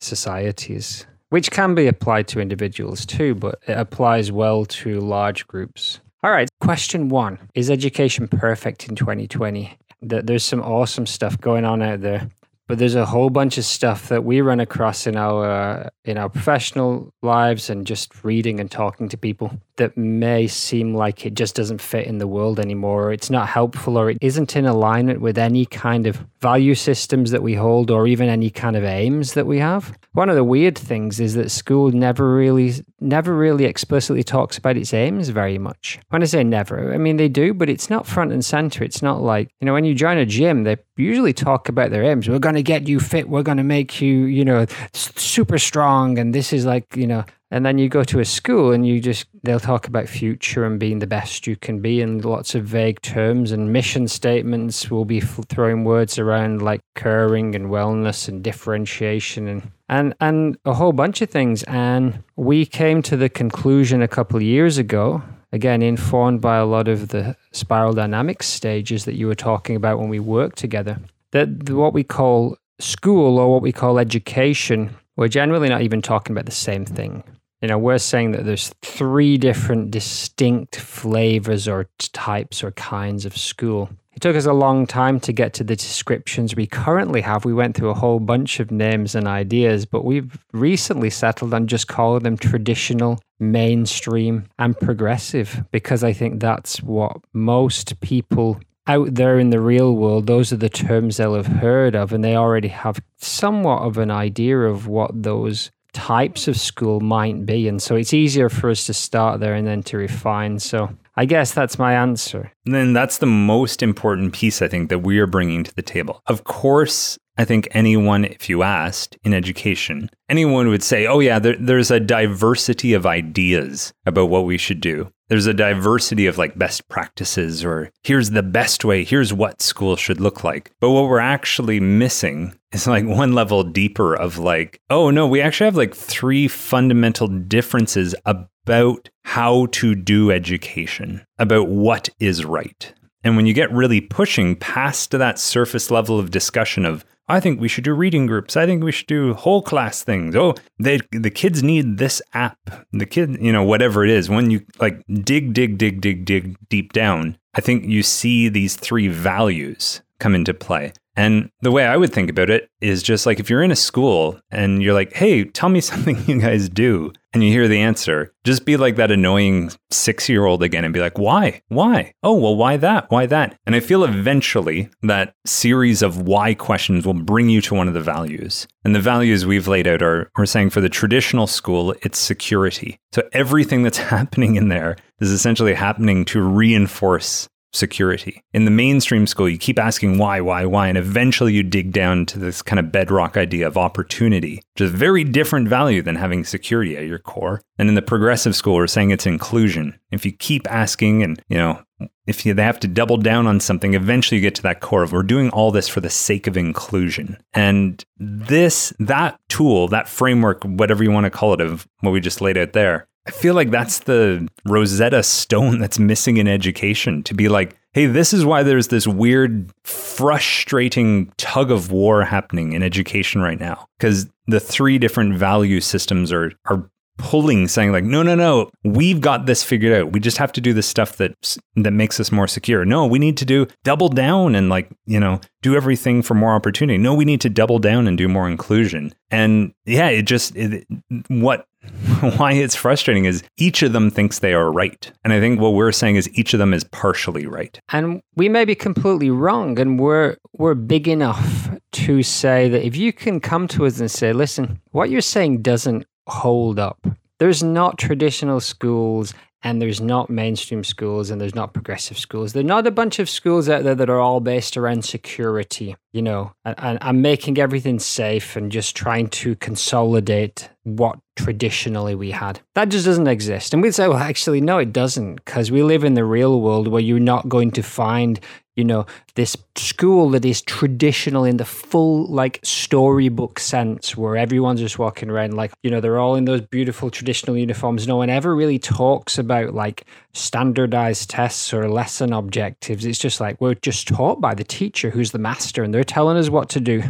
societies, 0.00 1.06
which 1.30 1.50
can 1.50 1.74
be 1.74 1.86
applied 1.86 2.28
to 2.28 2.40
individuals 2.40 3.04
too, 3.04 3.34
but 3.34 3.58
it 3.66 3.76
applies 3.76 4.30
well 4.30 4.64
to 4.66 5.00
large 5.00 5.46
groups. 5.46 6.00
All 6.22 6.30
right, 6.30 6.48
question 6.60 7.08
one 7.08 7.38
Is 7.54 7.70
education 7.70 8.28
perfect 8.28 8.88
in 8.88 8.96
2020? 8.96 9.76
There's 10.02 10.44
some 10.44 10.62
awesome 10.62 11.06
stuff 11.06 11.40
going 11.40 11.64
on 11.64 11.82
out 11.82 12.00
there 12.00 12.28
but 12.66 12.78
there's 12.78 12.94
a 12.94 13.06
whole 13.06 13.30
bunch 13.30 13.58
of 13.58 13.64
stuff 13.64 14.08
that 14.08 14.24
we 14.24 14.40
run 14.40 14.60
across 14.60 15.06
in 15.06 15.16
our 15.16 15.48
uh, 15.48 15.88
in 16.04 16.18
our 16.18 16.28
professional 16.28 17.12
lives 17.22 17.70
and 17.70 17.86
just 17.86 18.24
reading 18.24 18.60
and 18.60 18.70
talking 18.70 19.08
to 19.08 19.16
people 19.16 19.58
that 19.76 19.96
may 19.96 20.46
seem 20.46 20.94
like 20.94 21.26
it 21.26 21.34
just 21.34 21.54
doesn't 21.54 21.80
fit 21.80 22.06
in 22.06 22.18
the 22.18 22.26
world 22.26 22.58
anymore. 22.58 23.08
Or 23.08 23.12
it's 23.12 23.30
not 23.30 23.48
helpful 23.48 23.98
or 23.98 24.10
it 24.10 24.18
isn't 24.20 24.56
in 24.56 24.66
alignment 24.66 25.20
with 25.20 25.38
any 25.38 25.66
kind 25.66 26.06
of 26.06 26.24
value 26.40 26.74
systems 26.74 27.30
that 27.30 27.42
we 27.42 27.54
hold 27.54 27.90
or 27.90 28.06
even 28.06 28.28
any 28.28 28.50
kind 28.50 28.76
of 28.76 28.84
aims 28.84 29.34
that 29.34 29.46
we 29.46 29.58
have. 29.58 29.96
One 30.12 30.30
of 30.30 30.36
the 30.36 30.44
weird 30.44 30.78
things 30.78 31.20
is 31.20 31.34
that 31.34 31.50
school 31.50 31.90
never 31.90 32.34
really 32.34 32.74
never 33.00 33.36
really 33.36 33.64
explicitly 33.64 34.22
talks 34.22 34.56
about 34.56 34.76
its 34.76 34.94
aims 34.94 35.28
very 35.28 35.58
much. 35.58 35.98
When 36.08 36.22
i 36.22 36.24
say 36.24 36.42
never 36.42 36.94
i 36.94 36.98
mean 36.98 37.16
they 37.18 37.28
do 37.28 37.52
but 37.52 37.68
it's 37.68 37.90
not 37.90 38.06
front 38.06 38.32
and 38.32 38.44
center. 38.44 38.82
It's 38.82 39.02
not 39.02 39.20
like 39.22 39.50
you 39.60 39.66
know 39.66 39.74
when 39.74 39.84
you 39.84 39.94
join 39.94 40.18
a 40.18 40.26
gym 40.26 40.64
they 40.64 40.76
usually 40.96 41.32
talk 41.32 41.68
about 41.68 41.90
their 41.90 42.04
aims. 42.04 42.28
We're 42.28 42.38
going 42.38 42.54
to 42.56 42.62
get 42.62 42.88
you 42.88 42.98
fit 42.98 43.28
we're 43.28 43.42
going 43.42 43.58
to 43.58 43.64
make 43.64 44.00
you 44.00 44.24
you 44.24 44.44
know 44.44 44.66
super 44.92 45.58
strong 45.58 46.18
and 46.18 46.34
this 46.34 46.52
is 46.52 46.66
like 46.66 46.96
you 46.96 47.06
know 47.06 47.24
and 47.50 47.64
then 47.64 47.78
you 47.78 47.88
go 47.88 48.02
to 48.02 48.18
a 48.18 48.24
school 48.24 48.72
and 48.72 48.84
you 48.84 49.00
just, 49.00 49.26
they'll 49.44 49.60
talk 49.60 49.86
about 49.86 50.08
future 50.08 50.64
and 50.64 50.80
being 50.80 50.98
the 50.98 51.06
best 51.06 51.46
you 51.46 51.54
can 51.54 51.80
be 51.80 52.02
and 52.02 52.24
lots 52.24 52.56
of 52.56 52.64
vague 52.64 53.00
terms 53.02 53.52
and 53.52 53.72
mission 53.72 54.08
statements 54.08 54.90
will 54.90 55.04
be 55.04 55.20
throwing 55.20 55.84
words 55.84 56.18
around 56.18 56.60
like 56.60 56.80
caring 56.96 57.54
and 57.54 57.66
wellness 57.66 58.28
and 58.28 58.42
differentiation 58.42 59.46
and, 59.46 59.70
and, 59.88 60.14
and 60.20 60.58
a 60.64 60.74
whole 60.74 60.92
bunch 60.92 61.22
of 61.22 61.30
things. 61.30 61.62
And 61.64 62.24
we 62.34 62.66
came 62.66 63.00
to 63.02 63.16
the 63.16 63.28
conclusion 63.28 64.02
a 64.02 64.08
couple 64.08 64.36
of 64.36 64.42
years 64.42 64.76
ago 64.76 65.22
again, 65.52 65.80
informed 65.80 66.40
by 66.40 66.56
a 66.56 66.66
lot 66.66 66.88
of 66.88 67.08
the 67.08 67.36
spiral 67.52 67.92
dynamics 67.92 68.46
stages 68.46 69.04
that 69.04 69.14
you 69.14 69.28
were 69.28 69.34
talking 69.34 69.76
about 69.76 69.98
when 69.98 70.08
we 70.08 70.18
worked 70.18 70.58
together, 70.58 70.98
that 71.36 71.70
what 71.70 71.92
we 71.92 72.04
call 72.04 72.56
school 72.78 73.38
or 73.38 73.52
what 73.52 73.62
we 73.62 73.72
call 73.72 73.98
education, 73.98 74.96
we're 75.16 75.28
generally 75.28 75.68
not 75.68 75.82
even 75.82 76.02
talking 76.02 76.34
about 76.34 76.46
the 76.46 76.52
same 76.52 76.84
thing. 76.84 77.22
You 77.62 77.68
know, 77.68 77.78
we're 77.78 77.98
saying 77.98 78.32
that 78.32 78.44
there's 78.44 78.72
three 78.82 79.38
different 79.38 79.90
distinct 79.90 80.76
flavors 80.76 81.66
or 81.66 81.88
types 81.98 82.62
or 82.62 82.72
kinds 82.72 83.24
of 83.24 83.36
school. 83.36 83.88
It 84.16 84.20
took 84.20 84.36
us 84.36 84.46
a 84.46 84.52
long 84.52 84.86
time 84.86 85.20
to 85.20 85.32
get 85.32 85.52
to 85.54 85.64
the 85.64 85.76
descriptions 85.76 86.56
we 86.56 86.66
currently 86.66 87.20
have. 87.20 87.44
We 87.44 87.52
went 87.52 87.76
through 87.76 87.90
a 87.90 87.94
whole 87.94 88.18
bunch 88.18 88.60
of 88.60 88.70
names 88.70 89.14
and 89.14 89.28
ideas, 89.28 89.84
but 89.84 90.04
we've 90.06 90.38
recently 90.52 91.10
settled 91.10 91.52
on 91.52 91.66
just 91.66 91.86
calling 91.88 92.22
them 92.22 92.38
traditional, 92.38 93.20
mainstream, 93.38 94.44
and 94.58 94.78
progressive 94.78 95.62
because 95.70 96.02
I 96.02 96.14
think 96.14 96.40
that's 96.40 96.82
what 96.82 97.18
most 97.34 98.00
people 98.00 98.58
out 98.86 99.14
there 99.14 99.38
in 99.38 99.50
the 99.50 99.60
real 99.60 99.94
world, 99.94 100.26
those 100.26 100.52
are 100.52 100.56
the 100.56 100.68
terms 100.68 101.16
they'll 101.16 101.34
have 101.34 101.46
heard 101.46 101.94
of, 101.94 102.12
and 102.12 102.22
they 102.22 102.36
already 102.36 102.68
have 102.68 103.00
somewhat 103.18 103.82
of 103.82 103.98
an 103.98 104.10
idea 104.10 104.58
of 104.58 104.86
what 104.86 105.10
those 105.22 105.70
types 105.92 106.46
of 106.46 106.58
school 106.58 107.00
might 107.00 107.46
be. 107.46 107.68
And 107.68 107.80
so 107.80 107.96
it's 107.96 108.12
easier 108.12 108.48
for 108.48 108.70
us 108.70 108.84
to 108.84 108.92
start 108.92 109.40
there 109.40 109.54
and 109.54 109.66
then 109.66 109.82
to 109.84 109.96
refine. 109.96 110.58
So 110.58 110.90
I 111.16 111.24
guess 111.24 111.52
that's 111.52 111.78
my 111.78 111.94
answer. 111.94 112.52
And 112.66 112.74
then 112.74 112.92
that's 112.92 113.18
the 113.18 113.26
most 113.26 113.82
important 113.82 114.34
piece, 114.34 114.60
I 114.60 114.68
think, 114.68 114.90
that 114.90 114.98
we 114.98 115.18
are 115.18 115.26
bringing 115.26 115.64
to 115.64 115.74
the 115.74 115.82
table. 115.82 116.20
Of 116.26 116.44
course, 116.44 117.18
I 117.38 117.44
think 117.44 117.68
anyone, 117.72 118.24
if 118.24 118.48
you 118.48 118.62
asked 118.62 119.18
in 119.22 119.34
education, 119.34 120.10
anyone 120.28 120.68
would 120.68 120.82
say, 120.82 121.06
oh, 121.06 121.20
yeah, 121.20 121.38
there, 121.38 121.56
there's 121.58 121.90
a 121.90 122.00
diversity 122.00 122.94
of 122.94 123.04
ideas 123.04 123.92
about 124.06 124.30
what 124.30 124.46
we 124.46 124.56
should 124.56 124.80
do. 124.80 125.10
There's 125.28 125.46
a 125.46 125.54
diversity 125.54 126.26
of 126.26 126.38
like 126.38 126.56
best 126.56 126.88
practices, 126.88 127.64
or 127.64 127.90
here's 128.04 128.30
the 128.30 128.44
best 128.44 128.84
way, 128.84 129.04
here's 129.04 129.34
what 129.34 129.60
school 129.60 129.96
should 129.96 130.20
look 130.20 130.44
like. 130.44 130.72
But 130.80 130.90
what 130.90 131.08
we're 131.08 131.18
actually 131.18 131.80
missing 131.80 132.56
is 132.72 132.86
like 132.86 133.04
one 133.04 133.34
level 133.34 133.64
deeper 133.64 134.14
of 134.14 134.38
like, 134.38 134.80
oh, 134.88 135.10
no, 135.10 135.26
we 135.26 135.40
actually 135.40 135.66
have 135.66 135.76
like 135.76 135.94
three 135.94 136.48
fundamental 136.48 137.26
differences 137.26 138.14
about 138.24 139.10
how 139.24 139.66
to 139.72 139.94
do 139.94 140.30
education, 140.30 141.26
about 141.38 141.68
what 141.68 142.08
is 142.20 142.44
right. 142.44 142.94
And 143.24 143.36
when 143.36 143.46
you 143.46 143.54
get 143.54 143.72
really 143.72 144.00
pushing 144.00 144.54
past 144.54 145.10
that 145.10 145.38
surface 145.40 145.90
level 145.90 146.18
of 146.20 146.30
discussion 146.30 146.86
of 146.86 147.04
I 147.28 147.40
think 147.40 147.60
we 147.60 147.68
should 147.68 147.84
do 147.84 147.92
reading 147.92 148.26
groups. 148.26 148.56
I 148.56 148.66
think 148.66 148.84
we 148.84 148.92
should 148.92 149.08
do 149.08 149.34
whole 149.34 149.62
class 149.62 150.04
things. 150.04 150.36
Oh, 150.36 150.54
they 150.78 151.00
the 151.10 151.30
kids 151.30 151.62
need 151.62 151.98
this 151.98 152.22
app. 152.34 152.58
The 152.92 153.06
kid, 153.06 153.38
you 153.40 153.52
know, 153.52 153.64
whatever 153.64 154.04
it 154.04 154.10
is. 154.10 154.30
When 154.30 154.50
you 154.50 154.64
like 154.78 155.02
dig, 155.08 155.52
dig, 155.52 155.78
dig, 155.78 156.00
dig, 156.00 156.24
dig 156.24 156.56
deep 156.68 156.92
down, 156.92 157.36
I 157.54 157.60
think 157.60 157.84
you 157.84 158.02
see 158.02 158.48
these 158.48 158.76
three 158.76 159.08
values 159.08 160.02
come 160.20 160.34
into 160.34 160.54
play. 160.54 160.92
And 161.16 161.50
the 161.62 161.72
way 161.72 161.86
I 161.86 161.96
would 161.96 162.12
think 162.12 162.30
about 162.30 162.50
it 162.50 162.68
is 162.80 163.02
just 163.02 163.26
like 163.26 163.40
if 163.40 163.48
you're 163.48 163.62
in 163.62 163.70
a 163.70 163.76
school 163.76 164.38
and 164.50 164.82
you're 164.82 164.94
like, 164.94 165.14
hey, 165.14 165.44
tell 165.44 165.68
me 165.68 165.80
something 165.86 166.22
you 166.26 166.40
guys 166.40 166.68
do, 166.68 167.12
and 167.36 167.44
you 167.44 167.50
hear 167.50 167.68
the 167.68 167.80
answer, 167.80 168.32
just 168.44 168.64
be 168.64 168.78
like 168.78 168.96
that 168.96 169.10
annoying 169.10 169.70
six 169.90 170.26
year 170.26 170.46
old 170.46 170.62
again 170.62 170.84
and 170.84 170.94
be 170.94 171.00
like, 171.00 171.18
why? 171.18 171.60
Why? 171.68 172.14
Oh, 172.22 172.34
well, 172.34 172.56
why 172.56 172.78
that? 172.78 173.10
Why 173.10 173.26
that? 173.26 173.58
And 173.66 173.74
I 173.74 173.80
feel 173.80 174.04
eventually 174.04 174.88
that 175.02 175.34
series 175.44 176.00
of 176.00 176.22
why 176.22 176.54
questions 176.54 177.04
will 177.04 177.12
bring 177.12 177.50
you 177.50 177.60
to 177.60 177.74
one 177.74 177.88
of 177.88 177.94
the 177.94 178.00
values. 178.00 178.66
And 178.86 178.94
the 178.94 179.00
values 179.00 179.44
we've 179.44 179.68
laid 179.68 179.86
out 179.86 180.00
are 180.00 180.30
we're 180.38 180.46
saying 180.46 180.70
for 180.70 180.80
the 180.80 180.88
traditional 180.88 181.46
school, 181.46 181.94
it's 182.00 182.18
security. 182.18 182.98
So 183.12 183.28
everything 183.34 183.82
that's 183.82 183.98
happening 184.16 184.56
in 184.56 184.68
there 184.68 184.96
is 185.20 185.30
essentially 185.30 185.74
happening 185.74 186.24
to 186.26 186.40
reinforce 186.40 187.50
security. 187.76 188.42
In 188.52 188.64
the 188.64 188.70
mainstream 188.70 189.26
school, 189.26 189.48
you 189.48 189.58
keep 189.58 189.78
asking 189.78 190.18
why, 190.18 190.40
why, 190.40 190.64
why, 190.64 190.88
and 190.88 190.98
eventually 190.98 191.52
you 191.52 191.62
dig 191.62 191.92
down 191.92 192.26
to 192.26 192.38
this 192.38 192.62
kind 192.62 192.80
of 192.80 192.90
bedrock 192.90 193.36
idea 193.36 193.66
of 193.66 193.76
opportunity, 193.76 194.56
which 194.74 194.82
is 194.82 194.92
a 194.92 194.96
very 194.96 195.24
different 195.24 195.68
value 195.68 196.02
than 196.02 196.16
having 196.16 196.44
security 196.44 196.96
at 196.96 197.06
your 197.06 197.18
core. 197.18 197.60
And 197.78 197.88
in 197.88 197.94
the 197.94 198.02
progressive 198.02 198.56
school, 198.56 198.74
we're 198.74 198.86
saying 198.86 199.10
it's 199.10 199.26
inclusion. 199.26 199.98
If 200.10 200.24
you 200.24 200.32
keep 200.32 200.70
asking 200.70 201.22
and, 201.22 201.40
you 201.48 201.58
know, 201.58 201.82
if 202.26 202.44
you, 202.44 202.54
they 202.54 202.62
have 202.62 202.80
to 202.80 202.88
double 202.88 203.16
down 203.16 203.46
on 203.46 203.60
something, 203.60 203.94
eventually 203.94 204.38
you 204.38 204.42
get 204.42 204.54
to 204.56 204.62
that 204.62 204.80
core 204.80 205.02
of 205.02 205.12
we're 205.12 205.22
doing 205.22 205.50
all 205.50 205.70
this 205.70 205.88
for 205.88 206.00
the 206.00 206.10
sake 206.10 206.46
of 206.46 206.56
inclusion. 206.56 207.36
And 207.54 208.04
this, 208.18 208.92
that 208.98 209.38
tool, 209.48 209.88
that 209.88 210.08
framework, 210.08 210.62
whatever 210.64 211.04
you 211.04 211.10
want 211.10 211.24
to 211.24 211.30
call 211.30 211.54
it, 211.54 211.60
of 211.60 211.86
what 212.00 212.10
we 212.10 212.20
just 212.20 212.40
laid 212.40 212.58
out 212.58 212.72
there, 212.72 213.08
I 213.26 213.30
feel 213.32 213.54
like 213.54 213.70
that's 213.70 214.00
the 214.00 214.48
Rosetta 214.64 215.22
Stone 215.22 215.80
that's 215.80 215.98
missing 215.98 216.36
in 216.36 216.46
education 216.46 217.22
to 217.24 217.34
be 217.34 217.48
like, 217.48 217.76
hey, 217.92 218.06
this 218.06 218.32
is 218.32 218.44
why 218.44 218.62
there's 218.62 218.88
this 218.88 219.06
weird, 219.06 219.72
frustrating 219.84 221.32
tug 221.36 221.70
of 221.70 221.90
war 221.90 222.22
happening 222.24 222.72
in 222.72 222.82
education 222.82 223.40
right 223.40 223.58
now. 223.58 223.88
Because 223.98 224.28
the 224.46 224.60
three 224.60 224.98
different 224.98 225.34
value 225.34 225.80
systems 225.80 226.30
are, 226.30 226.52
are 226.66 226.88
pulling 227.18 227.66
saying 227.66 227.92
like 227.92 228.04
no 228.04 228.22
no 228.22 228.34
no 228.34 228.70
we've 228.84 229.20
got 229.20 229.46
this 229.46 229.62
figured 229.62 229.92
out 229.92 230.12
we 230.12 230.20
just 230.20 230.36
have 230.36 230.52
to 230.52 230.60
do 230.60 230.72
the 230.72 230.82
stuff 230.82 231.16
that 231.16 231.56
that 231.74 231.92
makes 231.92 232.20
us 232.20 232.30
more 232.30 232.46
secure 232.46 232.84
no 232.84 233.06
we 233.06 233.18
need 233.18 233.36
to 233.36 233.44
do 233.44 233.66
double 233.84 234.08
down 234.08 234.54
and 234.54 234.68
like 234.68 234.90
you 235.06 235.18
know 235.18 235.40
do 235.62 235.74
everything 235.74 236.20
for 236.22 236.34
more 236.34 236.52
opportunity 236.52 236.98
no 236.98 237.14
we 237.14 237.24
need 237.24 237.40
to 237.40 237.48
double 237.48 237.78
down 237.78 238.06
and 238.06 238.18
do 238.18 238.28
more 238.28 238.48
inclusion 238.48 239.12
and 239.30 239.72
yeah 239.86 240.08
it 240.08 240.22
just 240.22 240.54
it, 240.56 240.86
what 241.28 241.66
why 242.36 242.52
it's 242.52 242.74
frustrating 242.74 243.24
is 243.24 243.42
each 243.56 243.82
of 243.82 243.92
them 243.92 244.10
thinks 244.10 244.38
they 244.38 244.54
are 244.54 244.72
right. 244.72 245.12
And 245.24 245.32
I 245.32 245.40
think 245.40 245.60
what 245.60 245.74
we're 245.74 245.92
saying 245.92 246.16
is 246.16 246.28
each 246.38 246.52
of 246.54 246.58
them 246.58 246.74
is 246.74 246.84
partially 246.84 247.46
right. 247.46 247.78
And 247.92 248.20
we 248.34 248.48
may 248.48 248.64
be 248.64 248.74
completely 248.74 249.30
wrong 249.30 249.78
and 249.78 249.98
we're 249.98 250.36
we're 250.52 250.74
big 250.74 251.08
enough 251.08 251.70
to 251.92 252.22
say 252.22 252.68
that 252.68 252.84
if 252.84 252.96
you 252.96 253.12
can 253.12 253.40
come 253.40 253.68
to 253.68 253.86
us 253.86 254.00
and 254.00 254.10
say, 254.10 254.32
listen, 254.32 254.80
what 254.90 255.10
you're 255.10 255.20
saying 255.20 255.62
doesn't 255.62 256.06
hold 256.26 256.78
up. 256.78 257.06
There's 257.38 257.62
not 257.62 257.98
traditional 257.98 258.60
schools 258.60 259.34
and 259.62 259.82
there's 259.82 260.00
not 260.00 260.30
mainstream 260.30 260.84
schools 260.84 261.30
and 261.30 261.40
there's 261.40 261.54
not 261.54 261.74
progressive 261.74 262.18
schools. 262.18 262.52
There're 262.52 262.62
not 262.62 262.86
a 262.86 262.90
bunch 262.90 263.18
of 263.18 263.28
schools 263.28 263.68
out 263.68 263.84
there 263.84 263.94
that 263.94 264.10
are 264.10 264.20
all 264.20 264.40
based 264.40 264.76
around 264.76 265.04
security, 265.04 265.96
you 266.16 266.22
know, 266.22 266.52
and, 266.64 266.98
and, 267.02 267.22
making 267.22 267.58
everything 267.58 267.98
safe 267.98 268.56
and 268.56 268.72
just 268.72 268.96
trying 268.96 269.28
to 269.28 269.54
consolidate 269.56 270.70
what 270.84 271.18
traditionally 271.36 272.14
we 272.14 272.30
had. 272.30 272.58
That 272.74 272.88
just 272.88 273.04
doesn't 273.04 273.26
exist. 273.26 273.74
And 273.74 273.82
we'd 273.82 273.94
say, 273.94 274.08
well, 274.08 274.16
actually, 274.16 274.62
no, 274.62 274.78
it 274.78 274.94
doesn't, 274.94 275.36
because 275.36 275.70
we 275.70 275.82
live 275.82 276.04
in 276.04 276.14
the 276.14 276.24
real 276.24 276.62
world 276.62 276.88
where 276.88 277.02
you're 277.02 277.20
not 277.20 277.50
going 277.50 277.70
to 277.72 277.82
find 277.82 278.40
you 278.76 278.84
know, 278.84 279.06
this 279.34 279.56
school 279.74 280.30
that 280.30 280.44
is 280.44 280.60
traditional 280.60 281.44
in 281.44 281.56
the 281.56 281.64
full 281.64 282.26
like 282.26 282.60
storybook 282.62 283.58
sense, 283.58 284.16
where 284.16 284.36
everyone's 284.36 284.80
just 284.80 284.98
walking 284.98 285.30
around 285.30 285.54
like, 285.54 285.72
you 285.82 285.90
know, 285.90 286.00
they're 286.00 286.18
all 286.18 286.36
in 286.36 286.44
those 286.44 286.60
beautiful 286.60 287.10
traditional 287.10 287.56
uniforms. 287.56 288.06
No 288.06 288.16
one 288.16 288.28
ever 288.28 288.54
really 288.54 288.78
talks 288.78 289.38
about 289.38 289.72
like 289.72 290.04
standardized 290.34 291.30
tests 291.30 291.72
or 291.72 291.88
lesson 291.88 292.34
objectives. 292.34 293.06
It's 293.06 293.18
just 293.18 293.40
like 293.40 293.58
we're 293.62 293.74
just 293.74 294.08
taught 294.08 294.42
by 294.42 294.54
the 294.54 294.64
teacher 294.64 295.08
who's 295.08 295.32
the 295.32 295.38
master 295.38 295.82
and 295.82 295.94
they're 295.94 296.04
telling 296.06 296.36
us 296.36 296.48
what 296.48 296.68
to 296.70 296.80
do. 296.80 297.02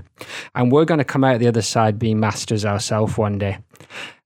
And 0.54 0.72
we're 0.72 0.84
going 0.84 0.98
to 0.98 1.04
come 1.04 1.24
out 1.24 1.38
the 1.38 1.48
other 1.48 1.62
side 1.62 1.98
being 1.98 2.20
masters 2.20 2.64
ourselves 2.64 3.16
one 3.16 3.38
day. 3.38 3.58